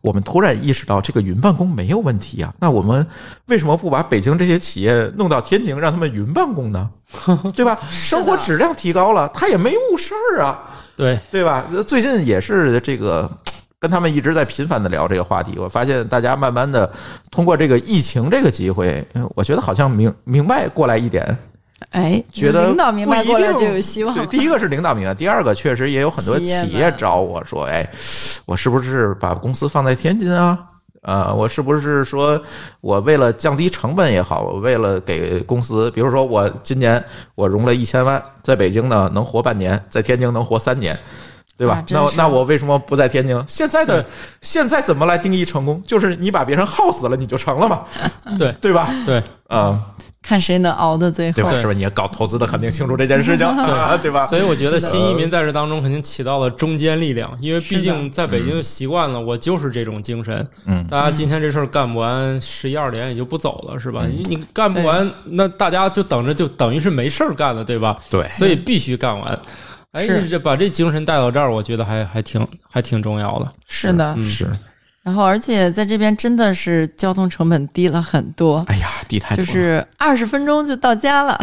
[0.00, 3.06] 我们突然意识到这个云办公没有问题啊，那我们
[3.44, 6.88] 为什么不把北京这些企业弄到天津，让他们云办公呢？
[7.54, 7.78] 对吧？
[7.90, 10.62] 生活质量提高了，他也没误事儿啊。
[10.96, 11.66] 对，对吧？
[11.86, 13.30] 最近也是这个。
[13.82, 16.88] 跟他们一直在频繁的聊这个话题，我发现大家慢慢的
[17.32, 21.36] 通过这个疫情这个机会，嗯我觉得好像明明白过来一点，
[21.90, 24.24] 哎，觉得领导明白过来就有希望对，。
[24.26, 27.84] 第一个是领导明白，第二个确实也有很多企业找我说，哎，
[28.46, 30.56] 我是不是把公司放在天津啊？
[31.02, 32.40] 啊，我是不是说
[32.80, 37.04] 我为了降低成本也好，我为了给公司，比如说我今年
[37.34, 40.96] 我融了一千万，在北京呢能活半年，在天津能活三年。
[41.56, 41.84] 对吧啊？
[41.90, 43.40] 那那我为什么不在天津？
[43.46, 44.04] 现在的
[44.40, 45.82] 现在怎么来定义成功？
[45.86, 47.82] 就是你把别人耗死了，你就成了嘛，
[48.38, 48.88] 对对吧？
[49.06, 49.78] 对，啊、
[50.22, 51.44] 看谁能熬到最后对。
[51.44, 51.50] 吧？
[51.60, 51.72] 是吧？
[51.72, 54.26] 你搞投资的肯定清楚这件事情，啊 对吧？
[54.26, 60.46] 所以我觉得新移民在这当中肯定起到了中坚力量，因为毕竟在北京习惯了，我就是这种精神。
[60.66, 64.04] 嗯大家今天这事儿干不完，十一二点也就不走了，是吧？
[64.06, 67.96] 因为你干不完，那大家就等着，就等于是没事儿干了，对吧？
[68.10, 69.38] 对，所以必须干完。
[69.92, 73.46] 哎，这把这精神带到这儿，我觉得还还挺还挺重要的。
[73.66, 74.24] 是的，嗯。
[74.24, 74.50] 是。
[75.02, 79.46] 然后而且在这边真的是交通成本低了很多，哎呀，低太多了。
[79.46, 81.36] 就是二十分钟就到家了，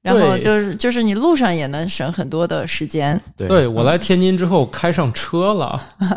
[0.00, 3.20] 然后就是就是你路上也能省很多的时间。
[3.36, 3.46] 对。
[3.46, 5.78] 对我来天津之后开上车了，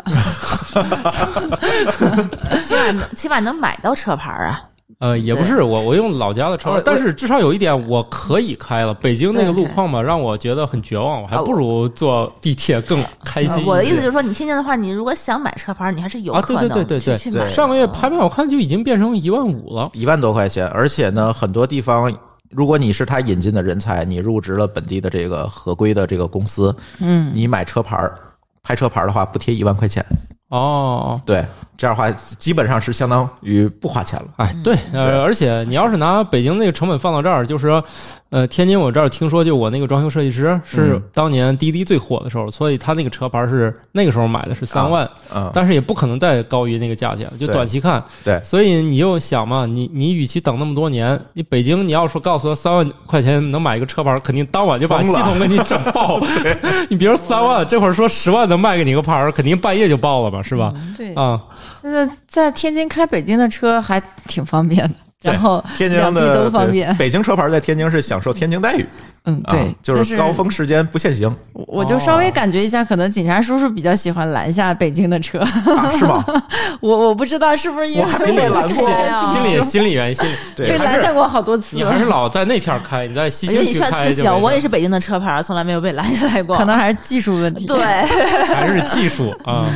[2.66, 4.62] 起码起码能买到车牌啊。
[4.98, 8.92] 呃，也不是我我用老家的车但是至少有一点我可以开了。
[8.94, 13.64] 北京那个路况嘛，让我觉得很绝望，我还不如坐地铁更开心。
[13.64, 17.48] 我的意思就是说，你天津的话，你如果想买车牌，你还是有啊可能对对对对对去去买。
[17.48, 19.90] 上个月拍卖我看就已经变成一万五了。
[19.94, 22.12] 一万多块钱，而且呢，很多地方，
[22.50, 28.18] 如果你是他引进的人才，你入职了本地的这个合规的这个公司，嗯，你买车牌儿
[28.62, 30.04] 拍车牌儿的话，补贴一万块钱，
[30.50, 31.44] 哦，对，
[31.76, 34.26] 这样的话基本上是相当于不花钱了。
[34.36, 37.82] 哎，对，呃，而且你要是拿北京那个成本放到这儿，就是说，
[38.30, 48.02] 呃，天津我这儿听说，就我那个装修设计师是嗯当年滴滴最火的时候，所以他那个车牌是那个时候买的是三万，嗯，但是也不可能再高于那个价钱，就短期看。
[48.24, 56.20] 对所以你就想嘛，你你与其等那么多年，你北京你要说告诉他三万块钱能买一个车牌，肯定当晚就把系统给你整爆。
[56.88, 60.72] 你别说三万，这会儿说十万能卖给你个牌，肯定半夜就爆了吧，是吧？
[60.96, 61.42] 对，啊、
[61.82, 66.50] 现在在天津开北京的车还挺方便的，对然后天津的。
[66.98, 68.86] 北京车牌在天津是享受天津待遇，
[69.24, 71.30] 嗯，啊对，就是高峰时间不限行。
[71.52, 76.24] 我我就稍微感觉一下，可能警察叔叔比较喜欢拦下北京的车，啊，是吗？
[76.80, 78.88] 我我不知道是不是因为我还没被拦过。
[78.90, 80.68] 啊心理心理原因，心理 对。
[80.70, 86.56] 被拦下过好多次你还是老在那片儿开，你在西我觉得你青区算自小，开就没事我也是北京的车牌，从来没有被拦下来过。
[86.56, 87.66] 可能还是技术问题。
[87.66, 87.78] 对，
[88.48, 89.66] 还是技术啊，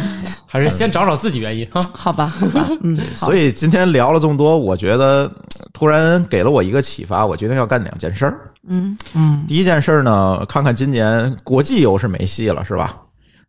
[0.46, 1.86] 还是先找找自己原因哈。
[1.92, 5.30] 好吧，好吧，嗯，所以今天聊了这么多，我觉得
[5.74, 8.38] 突然给了我一个启发，我决定要干两件事儿。
[8.66, 13.03] 嗯，嗯，第一件事儿呢，看看今年国际游是没戏了，是吧？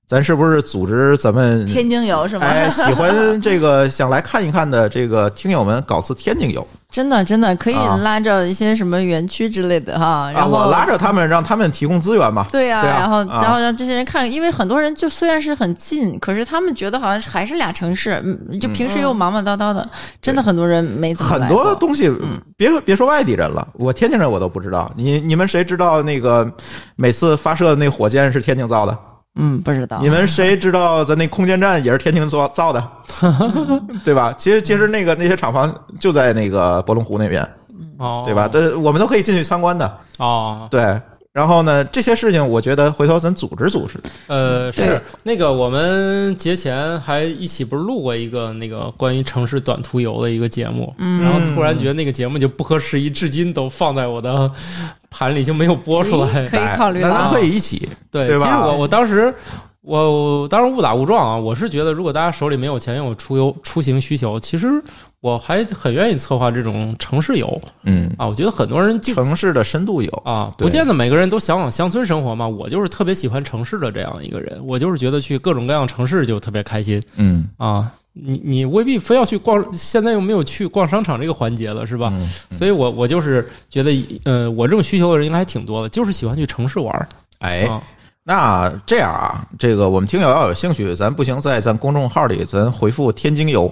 [0.07, 2.45] 咱是不是组织咱们天津游是吗？
[2.45, 10.32] 哎喜欢这个想来看一看的这个听友们搞次天津游真的真的可以啊拉着一些什么园区之类的哈，啊？
[10.32, 12.45] 然后我拉着他们，让他们提供资源嘛。
[12.52, 19.90] 对呀、对啊然后啊然后让这些人看，因为很多人就虽然是很近，可是他们觉得好像还是俩城市，嗯就平时又忙忙叨叨的，
[20.22, 22.10] 真的很多人没怎么很多东西，
[22.56, 24.90] 别别说外地人了，我天津人我都不知道。
[24.95, 26.49] 你你们谁知道那个
[26.95, 28.98] 每次发射的那火箭是天津造的？
[29.38, 32.91] 嗯不知道你们谁知道咱那空间站也是天津做造的？
[34.03, 34.34] 对吧？
[34.38, 37.41] 其实其实那个那些厂房就在那个博龙湖那边，
[37.98, 38.48] 哦，对吧？
[38.52, 39.98] 这我们都可以进去参观的。
[40.20, 40.99] 哦，对，
[41.36, 43.99] 然后呢，这些事情我觉得回头咱组织组织。
[44.28, 54.49] 呃，是那个我们节前还一起不是录过一个那个关于城市短途游的一个节目，嗯然后突然觉得那个节目就不合时宜，至今都放在我的
[55.10, 56.48] 盘里就没有播出来。
[56.48, 57.90] 可以考虑了那咱可以一起。
[58.10, 59.36] 对，对吧其实我我当时
[59.86, 64.84] 我我当然误打误撞啊，我是觉得如果大家手里没有钱有出游出行需求，其实
[65.22, 68.28] 我还很愿意策划这种城市游嗯，啊。
[68.28, 70.10] 我觉得很多人就城市的深度游。
[70.26, 72.48] 啊，不见得每个人都向往乡村生活嘛。
[72.48, 77.91] 我就是特别喜欢城市的这样一个人，我就是觉得去各种各样城市就特别开心嗯，啊。
[78.18, 82.10] 你你未必非要去逛，现在又没有去逛商场这个环节了，是吧？
[82.14, 83.91] 嗯所以我我就是觉得，
[84.24, 87.07] 呃，我这种需求的人应该还挺多的，就是喜欢去城市玩儿
[87.40, 87.84] 哎，啊。
[88.26, 93.72] 那这样啊，这个我们听友要有兴趣，咱不行在咱公众号里咱回复“天津游”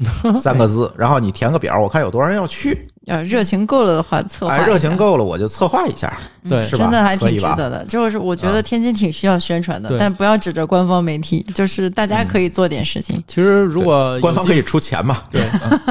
[0.40, 2.86] 三个字，然后你填个表，我看有多少人要去。
[3.06, 6.12] 要热情够了的话，策划哎，热情够了，我就策划一下，
[6.48, 6.84] 对，是吧？
[6.84, 7.36] 真的还挺？
[7.38, 7.84] 值得的。
[7.86, 13.22] 就是我觉啊得天津挺需要宣传的，对但不要指着官方媒体，就是大家可以做点事情。
[13.26, 15.18] 其实如果官方可以出钱嘛？
[15.32, 15.42] 对，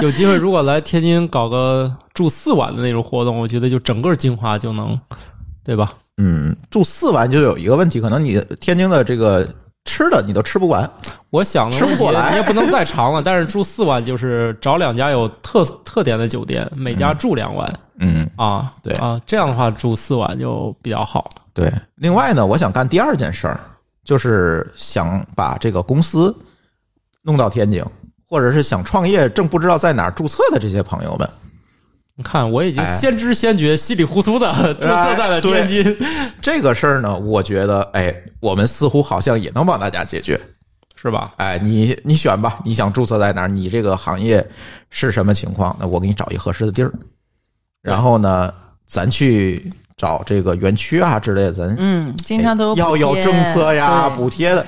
[0.03, 4.99] 有机会如果来天津搞个住四晚的那种活动，我觉得就整个金华就能，
[5.63, 5.91] 对吧？
[6.21, 9.47] 嗯，住四晚就有一个问题，可能你天津的这个
[9.85, 10.87] 吃的你都吃不完。
[11.29, 21.29] 我想的吃不过来你也不能再长了， 但是住四晚就是找两家有特特点的酒店，每家住两晚、嗯，啊，对啊，这样的话住四晚就比较好。
[21.53, 21.71] 对。
[21.95, 23.59] 另外呢，我想干第二件事儿，
[24.03, 26.35] 就是想把这个公司
[27.21, 27.81] 弄到天津，
[28.27, 31.29] 或者是想创业正不知道在哪儿注册的这些朋友们，
[32.19, 35.97] 你看，我已经哎先知先觉、稀里糊涂的注册在了天津，
[36.41, 40.37] 这个事儿呢，我觉得，哎，我们似乎好像也能帮大家解决。
[41.01, 41.31] 是吧？
[41.37, 43.47] 哎，你你选吧，你想注册在哪儿？
[43.47, 44.45] 你这个行业
[44.89, 45.73] 是什么情况？
[45.79, 46.91] 那我给你找一合适的地儿，
[47.81, 48.53] 然后呢，
[48.85, 54.65] 咱去找这个园区啊之类的，咱嗯，经常都有要有政策呀、补贴的，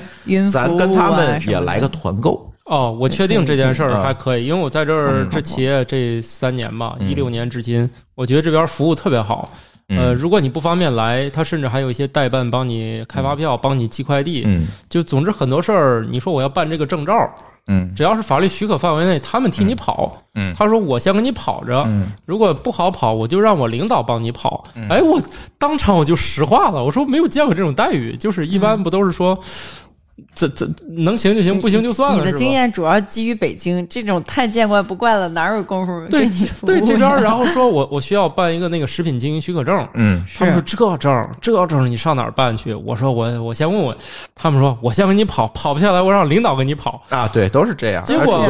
[0.49, 2.49] 咱跟他们也来个团购。
[2.65, 9.49] 哦，我确定这件事儿嗯还可以，因为我在这儿嗯这企业这三年吧，嗯一六年至今，我觉得这边服务特别好。
[9.89, 14.43] 呃，嗯如果你不方便来，他甚至还有一些代办，帮你开发票，帮你寄快递。
[14.45, 17.29] 嗯就总之很多事儿，你说我要办这个证照，
[17.67, 20.23] 嗯只要是法律许可范围内，他们替你跑。
[20.35, 24.63] 嗯他说我先给你跑着，嗯如果不好跑，我就让我领导帮你跑。
[24.87, 25.21] 哎，我
[25.57, 29.37] 当场我就石化了，我说没有见过这种待遇，就是一般不都是说，
[30.33, 32.17] 这这能行就行，不行就算了。
[32.17, 39.87] 你的经验主要基于北京，这种太见怪不怪了，哪有功夫对你服务对这边然后说我我需要办一个那个食品经营许可证。
[39.93, 42.73] 嗯他们说这证这证你上哪儿办去？
[42.73, 43.97] 我说我我先问问，
[44.35, 47.01] 他们说我先给你跑，跑不下来我让领导给你跑。
[47.09, 48.47] 啊，对，都是这样，结果。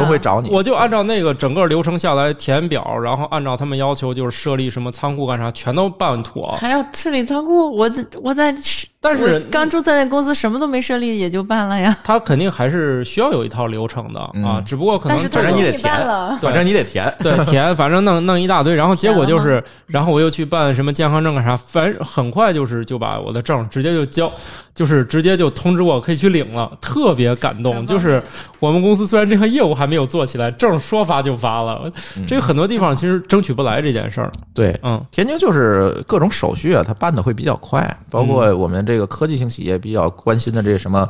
[0.50, 6.56] 我就按照那个整个流程下来填表，然后按照他们要求就是设立什么仓库干啥，全都办妥。
[6.58, 8.54] 还要设立仓库，我在我在，
[9.02, 11.94] 但是我刚注册那公司什么都没设立，也就办了呀。
[12.04, 15.92] 他肯定还是需要有一套流程的啊嗯，只不过可能这个反正你得填，
[16.40, 17.12] 反正你得填。
[17.18, 24.32] 对填，反正弄弄一大堆，然后结果就是，然后我又去办什么健康证干啥，反正很快就是就把我的证直接就交，
[24.72, 27.84] 就是直接就通知我可以去领了，特别感动。
[27.84, 28.22] 就是
[28.60, 31.90] 我们公司虽然这项业务还没有做起来，证说发就发了，
[32.26, 34.30] 这个很多地方其实争取不来这件事儿。
[34.54, 41.08] 对，嗯，天津就是各种手续啊，它办的会比较快，包括我们这个科技型企业比较关心的这什么，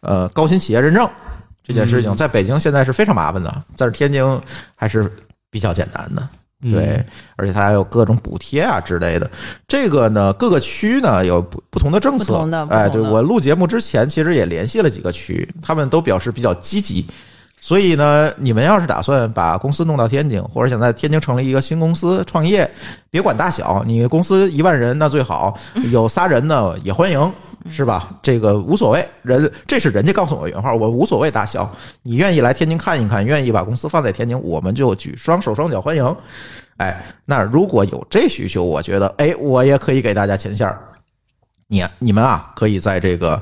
[0.00, 1.08] 呃，高新企业认证
[1.62, 4.40] 这件事情，嗯在北京现在是非常麻烦的，但是天津
[4.74, 5.10] 还是
[5.50, 6.28] 比较简单的。
[6.64, 7.04] 嗯对，
[7.34, 9.28] 而且它还有各种补贴啊之类的。
[9.66, 12.48] 这个呢，各个区呢有不不同的政策。
[12.70, 17.04] 哎，对我录节目之前，其实也联系了几个区，他们都表示比较积极。
[17.64, 22.68] 所以呢，你们要是打算把公司弄到天津，或者想在天津成立一个新公司创业，
[23.08, 25.56] 别管大小，你公司一万人那最好，
[25.92, 27.32] 有仨人呢也欢迎，
[27.70, 28.10] 是吧？
[28.20, 31.70] 这个无所谓，人这是人家告诉我原话，我无所谓大小，
[32.02, 36.16] 你愿意来天津看一看，愿意把公司放在天津，我们就举双手双脚欢迎。
[36.78, 40.76] 哎，那如果有这需求，我觉得，哎，我也可以给大家牵线儿。
[41.68, 43.40] 你你们啊，可以在这个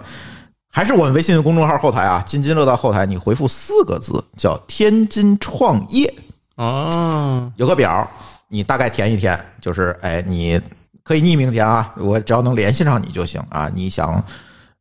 [0.73, 6.13] 还是我们微信公众号后台啊，津津乐道后台，你回复四个字叫“天津创业”，
[6.55, 8.09] 啊，有个表，
[8.47, 10.61] 你大概填一填，就是哎，你
[11.03, 13.69] 可以匿名填啊，我只要能联系上你就行啊。
[13.75, 14.23] 你想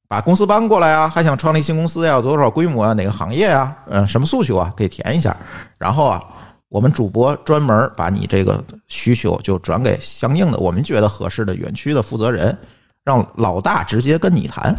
[0.07, 2.13] 把公司搬过来啊，还想创立新公司呀？
[2.13, 2.93] 有多少规模啊？
[2.93, 3.75] 哪个行业啊？
[3.87, 4.71] 嗯，什么诉求啊？
[4.77, 5.35] 可以填一下。
[5.79, 6.23] 然后啊，
[6.67, 12.55] 我们主播专门把你这个需求就转给相应的我们觉得合适的园区的负责人，
[13.03, 14.75] 让老大直接跟你谈，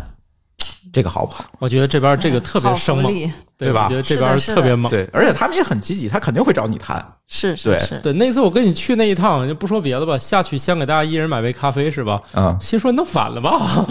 [0.93, 1.45] 这个好不好？
[1.59, 4.91] 我觉得这边这个特别生猛，对吧我觉得这边特别猛。
[4.91, 7.05] 对，而且他们也很积极，他肯定会找你谈。
[7.29, 12.21] 是是是，对，那次我跟你去那一趟，就不说别的吧，下去先给大家一人买杯咖啡是吧？
[12.35, 13.87] 嗯，心说弄反了吧？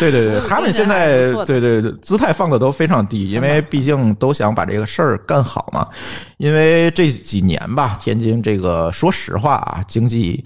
[0.00, 5.86] 对 对对， 他们现在对对对姿态放的都非常低，因为毕竟都想把这个事儿干好嘛。
[6.38, 10.44] 因为这几年吧，天津这个说实话啊，经济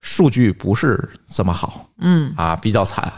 [0.00, 3.12] 数据不是这么好嗯，啊，比较惨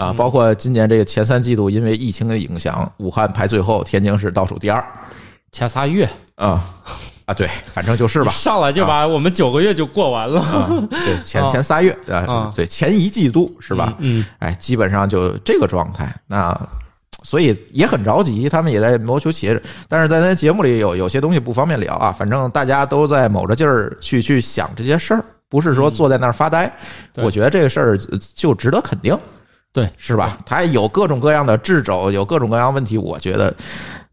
[0.00, 0.12] 啊。
[0.12, 4.84] 包括今年这个前三季度，因为疫情的影响，武汉排最后，天津市倒数第二
[5.52, 6.64] 前仨月啊
[7.26, 8.32] 啊，对，反正就是吧。
[8.32, 13.94] 上来就把我们九个月就过完了，啊，对，前 啊前仨月啊啊，对，前一季度是吧？
[13.98, 16.12] 嗯，哎，基本上就这个状态。
[16.26, 16.56] 那
[17.22, 22.10] 所以也很着急，他们也在谋求企业，但是在咱节目里有有些东西不方便聊啊。
[22.10, 26.72] 反正大家都在卯着劲儿去去想这些事儿，不是说坐在那儿发呆。
[27.12, 27.98] 对我觉得这个事儿
[28.34, 29.16] 就值得肯定，
[29.72, 30.36] 对，是吧？
[30.44, 33.54] 他有各种各样的掣肘，有各种各样问题，我觉得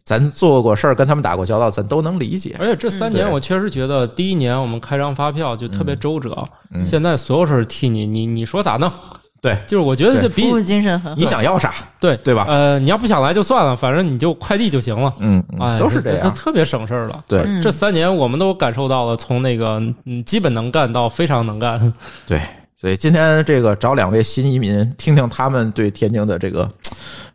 [0.03, 2.55] 咱做过事儿，跟他们打过交道，咱都能理解。
[2.59, 8.91] 而且这三年我确实觉得，第一年我们开张发票就特别周折，嗯现在所有事儿替你，你你说咋弄？
[9.39, 11.23] 对，就是我觉得这比服务精神很好你。
[11.27, 12.45] 想要啥，对对吧？
[12.47, 15.13] 呃，你要不想来就算了，反正你就快递就行了。
[15.19, 16.19] 嗯，嗯哎，都是这样。
[16.23, 17.23] 这特别省事儿了。
[17.27, 21.93] 对嗯这三年我们都感受到了，从那个嗯基本能干到非常能干。
[22.25, 22.41] 对，
[22.79, 26.71] 所以今天这个找两位新移民，听听他们对天津的这个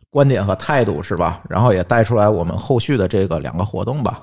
[0.09, 1.43] 观点和态度，是吧？
[1.49, 4.21] 然后也带出来我们后续的这个两个活动吧。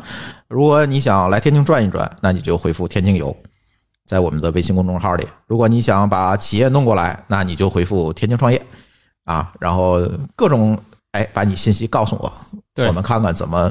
[0.48, 3.36] 如果你想来天津转一转，那你就回复“天津游”，
[4.08, 5.28] 在我们的微信公众号里。
[5.46, 8.66] 如果你想把企业弄过来，那你就回复“天津创业”
[9.26, 10.02] 啊，然后
[10.38, 10.78] 各种
[11.12, 12.32] 哎，把你信息告诉我，
[12.74, 13.70] 对我们看看怎么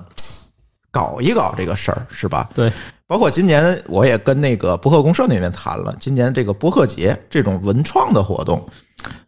[0.91, 2.49] 搞一搞这个事儿，是吧？
[2.55, 2.73] 对，
[3.07, 8.67] 包括今年我也跟那个博客公社那边谈了，今年这个博客节这种文创的活动，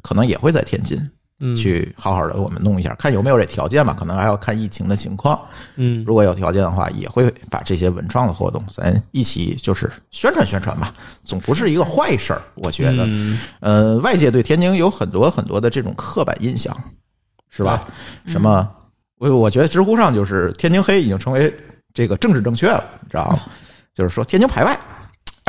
[0.03, 0.99] 可能也会在天津
[1.43, 5.41] 嗯，去好好的我们弄一下，看有没有这条件吧，可能还要看疫情的情况。
[5.77, 10.93] 嗯，如果有条件的话，也会把这些文创的活动咱一起就是宣传宣传吧，
[11.25, 13.05] 总不是一个坏事儿，我觉得。
[13.07, 16.77] 嗯呃，外界对天津有很多很多的这种刻板印象，
[17.49, 17.87] 是吧？
[18.27, 18.71] 什么？
[19.21, 21.55] 我我觉得知乎上就是天津黑已经成为
[21.93, 23.41] 这个政治正确了，你知道吗？
[23.93, 24.81] 就是说天津排外，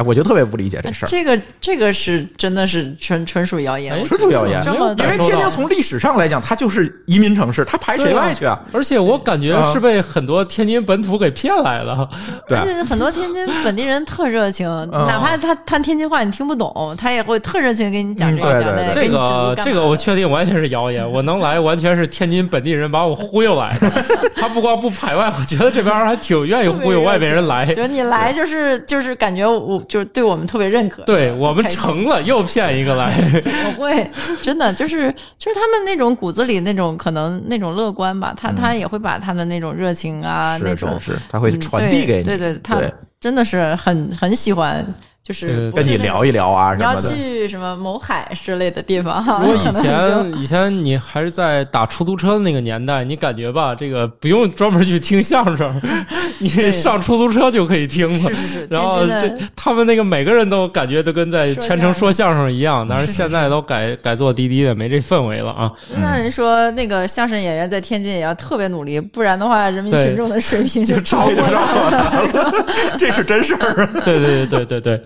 [0.02, 1.10] 哎，我就特别不理解这事儿。
[1.10, 8.60] 这个这个是真的是纯纯属谣言哎，纯属谣言因为天津从历史上来讲，它就是移民城市，它排谁外去啊？
[8.72, 12.08] 而且我感觉啊是被很多天津本土给骗来了。
[12.48, 23.90] 对啊而且很多天津本地人特热情，哪怕他他天津话你听不懂，他也会特热情给你讲这个讲那对对这个这个我确确定完全是谣言，我能来完全是天津本地人把我忽悠来的。
[24.36, 27.66] 他不光不排外，我觉得这边还挺愿意忽悠外边人来。
[27.74, 33.14] 觉得你来就是就是感觉我就是对我们特别认可，对我们成了，又骗一个来。
[33.78, 34.10] 我会
[34.42, 42.82] 真的就是就是他们那种骨子里那种可能那种乐观吧，他他也会把他的那种热情啊那是种是是，它会传递给你，对对对，他
[43.20, 44.86] 真的是很很喜欢，
[45.24, 47.16] 就是对跟你聊一聊啊你要什么的。
[47.16, 55.80] 去什么某海之类的地方哈，如果以前以前你还是在打出租车的那个年代，你感觉吧，这个不用专门去听相声，
[56.40, 58.36] 你上出租车就可以听了是。
[58.36, 65.72] 是是，然后这他们那个每个人都感觉都跟在全程说相声一样， 但是现在都改改做滴滴的，没这氛围了啊。
[66.02, 72.32] 那人说那个相声演员在天津也要特别努力，不然的话，人民群众的水平就超过超过他们。
[72.34, 72.66] 了，
[72.98, 73.88] 这是真事儿。
[74.04, 75.04] 对对对对对对，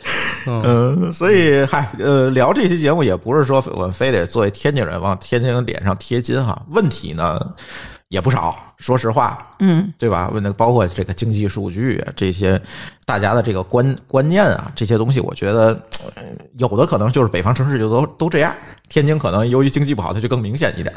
[0.47, 7.39] 嗯，嗯，所以嗨，呃，聊这期节目也不是说我们非得作为天津人往天津脸上贴金哈，问题呢
[8.09, 10.29] 也不少，说实话，嗯，对吧？
[10.33, 12.61] 问的包括这个经济数据啊，这些
[13.05, 15.69] 大家的这个观观念啊，这些东西，我觉得、
[16.15, 16.23] 呃
[16.57, 18.53] 有的可能就是北方城市就都都这样，
[18.87, 20.93] 天津可能由于经济不好，它就更明显一点。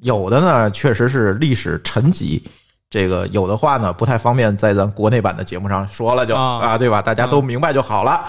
[0.00, 2.42] 有的呢，确实是历史沉积。
[2.90, 7.02] 这个有的话呢，不太方便在咱国内版的节目上说了就，啊啊，对吧？
[7.02, 8.24] 大家都明白就好了，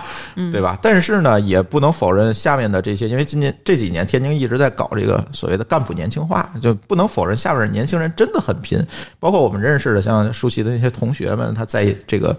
[0.52, 0.78] 对吧？
[0.82, 8.86] 但是呢，也不能否认下面的这些，因为今年这几年天津一直在搞这个所谓的干部年轻化，就不能否认下面的年轻人真的很拼。
[9.18, 12.36] 包括我们认识的像舒淇的那些同学们，他在这个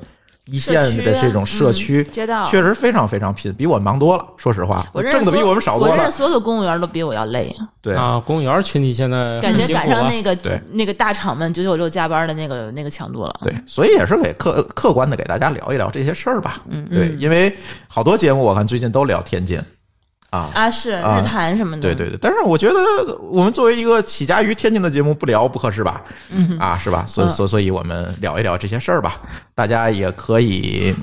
[0.51, 4.27] 一线的这种社区，嗯街道确实非常非常拼，比我忙多了。
[4.37, 6.17] 说实话，我挣的比我们少多了我认识。
[6.17, 13.41] 所有的公务员都比我要累，对，啊，公务员群体现在感觉赶上那个对那个大厂们九九六加班的那个那个强度了。
[13.43, 16.63] 对，所以也是给客客观的给大家聊一聊这些事儿吧。
[16.69, 17.55] 嗯，对，因为
[17.87, 19.61] 好多节目我看最近都聊天津
[20.31, 20.51] 啊。
[20.55, 22.75] 啊，是啊日坛什么的，对对对，但是我觉得
[23.31, 26.03] 我们作为一个起家于天津的节目，不聊不合适吧？
[26.31, 27.05] 嗯啊，是吧？
[27.07, 29.21] 所以嗯所所以我们聊一聊这些事儿吧。
[29.55, 30.95] 大家也可以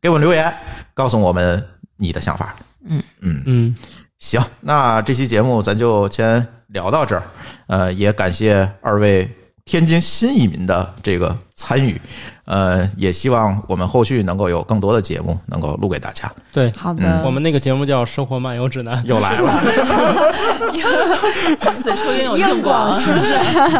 [0.00, 0.52] 给我们留言，
[0.94, 1.62] 告诉我们
[1.96, 2.56] 你的想法
[2.88, 3.02] 嗯。
[3.44, 3.76] 嗯，
[4.18, 7.22] 行，那这期节目咱就先聊到这儿。
[7.66, 9.28] 呃，也感谢二位
[9.64, 12.00] 天津新移民的这个参与。
[12.44, 16.30] 呃，也希望我们后续能够有更多的节目能够录给大家。
[16.52, 18.96] 对，好的，我们那个节目叫《生活漫游指南》。
[19.04, 19.60] 又来了，
[21.74, 23.32] 此处应有硬广，是不是？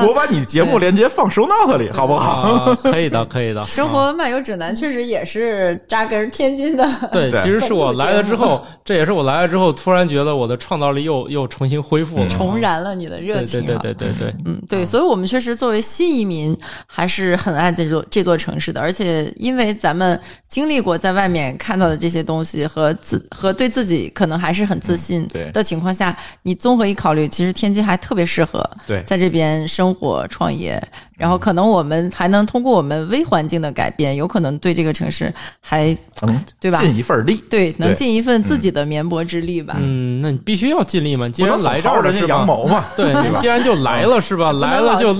[0.04, 2.40] 我把你节目链接放收 note 里，好不好？
[2.42, 3.62] 啊，可以的，可以的。
[3.70, 6.84] 生活漫游指南确实也是扎根天津的。
[7.12, 16.58] 对，对其实是我来了之后，这也是我来了之后，突然觉得我的创造力又又重新恢复了，重燃了你的热情、啊，对对对对对对，嗯，对，所以我们确实作为新移民，
[16.88, 18.80] 还是很爱这座这座城市的。
[18.80, 20.18] 而且，因为咱们
[20.48, 30.82] 经历过在外面看到的这些东西，和自和对自己可能还是很自信的情况下，你综合一考虑，其实天津还特别适合对在这边生活创业。
[31.16, 35.32] 然后，可能我们还能通过我们微环境的改变，有可能对这个城市
[35.62, 39.78] 还能对吧尽一份力，对能尽一份自己的绵薄之力吧。
[39.80, 42.46] 嗯，那你必须要尽力嘛，既然来这儿了是吧羊？
[42.46, 43.46] 毛嘛， 对，你既？
[43.46, 44.52] 然就来了是吧？
[44.60, 45.16] 来了就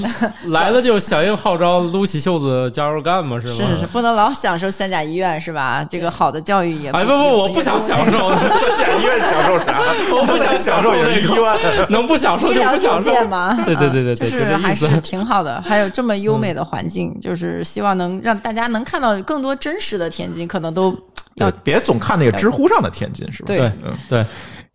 [0.51, 3.53] 来了就响应号召，撸起袖子加油干嘛是吗？
[3.53, 5.85] 是是是， 不能老享受三甲医院是吧？
[5.91, 9.81] 这个好的教育也哎不不，我不想享受，三甲医院享受啥？
[10.15, 11.87] 我不想享受也是医院。
[11.91, 13.11] 能不享受就不享受。
[13.11, 14.75] 件嘛，对对对对对，就是这还。
[14.75, 15.61] 是挺好的。
[15.63, 20.95] 还有这么优美的环境，就是希望能让大家能看到更多真实的天津，可能都
[21.37, 23.47] 要对，别总看那个知乎上的天津，是吧？
[23.47, 24.27] 对对嗯对，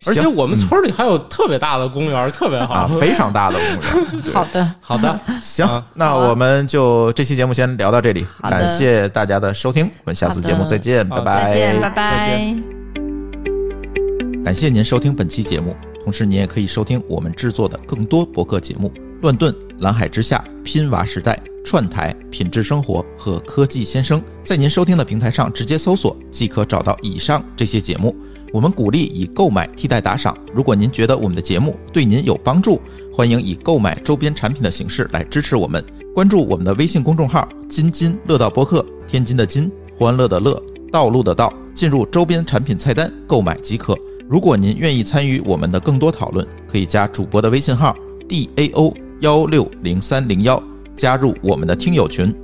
[0.04, 2.88] 而且我们村里还有特别大的公园，特别啊好。
[2.98, 3.78] 非常大的公园。
[4.22, 4.74] 对好的。
[4.80, 12.62] 好的， 行啊，那我们就这期节目先聊到这里，感谢大家的收听，我们下次节目再见，拜拜再见，拜再拜见。
[14.44, 24.20] 感谢您收听本期节目，同时您也可以收听我们制作的更多博客节目：乱炖、蓝海之下、拼娃时代、串台、品质生活和科技先生。
[24.44, 28.16] 在您收听的平台上直接搜索，即可找到以上这些节目。
[28.52, 30.36] 我们鼓励以购买替代打赏。
[30.54, 32.80] 如果您觉得我们的节目对您有帮助，
[33.10, 35.82] 欢迎以购买周边产品的形式来支持我们。
[36.14, 40.62] 关注我们的微信公众号“津津乐道播客”，天津的津，欢乐的乐，
[40.92, 43.96] 道路的道，进入周边产品菜单购买即可。
[44.28, 47.96] 如果您愿意参与我们的更多讨论，可以加主播的微信号
[48.28, 50.62] d a o 幺六零三零幺，
[50.94, 52.34] 加入我们的听友群，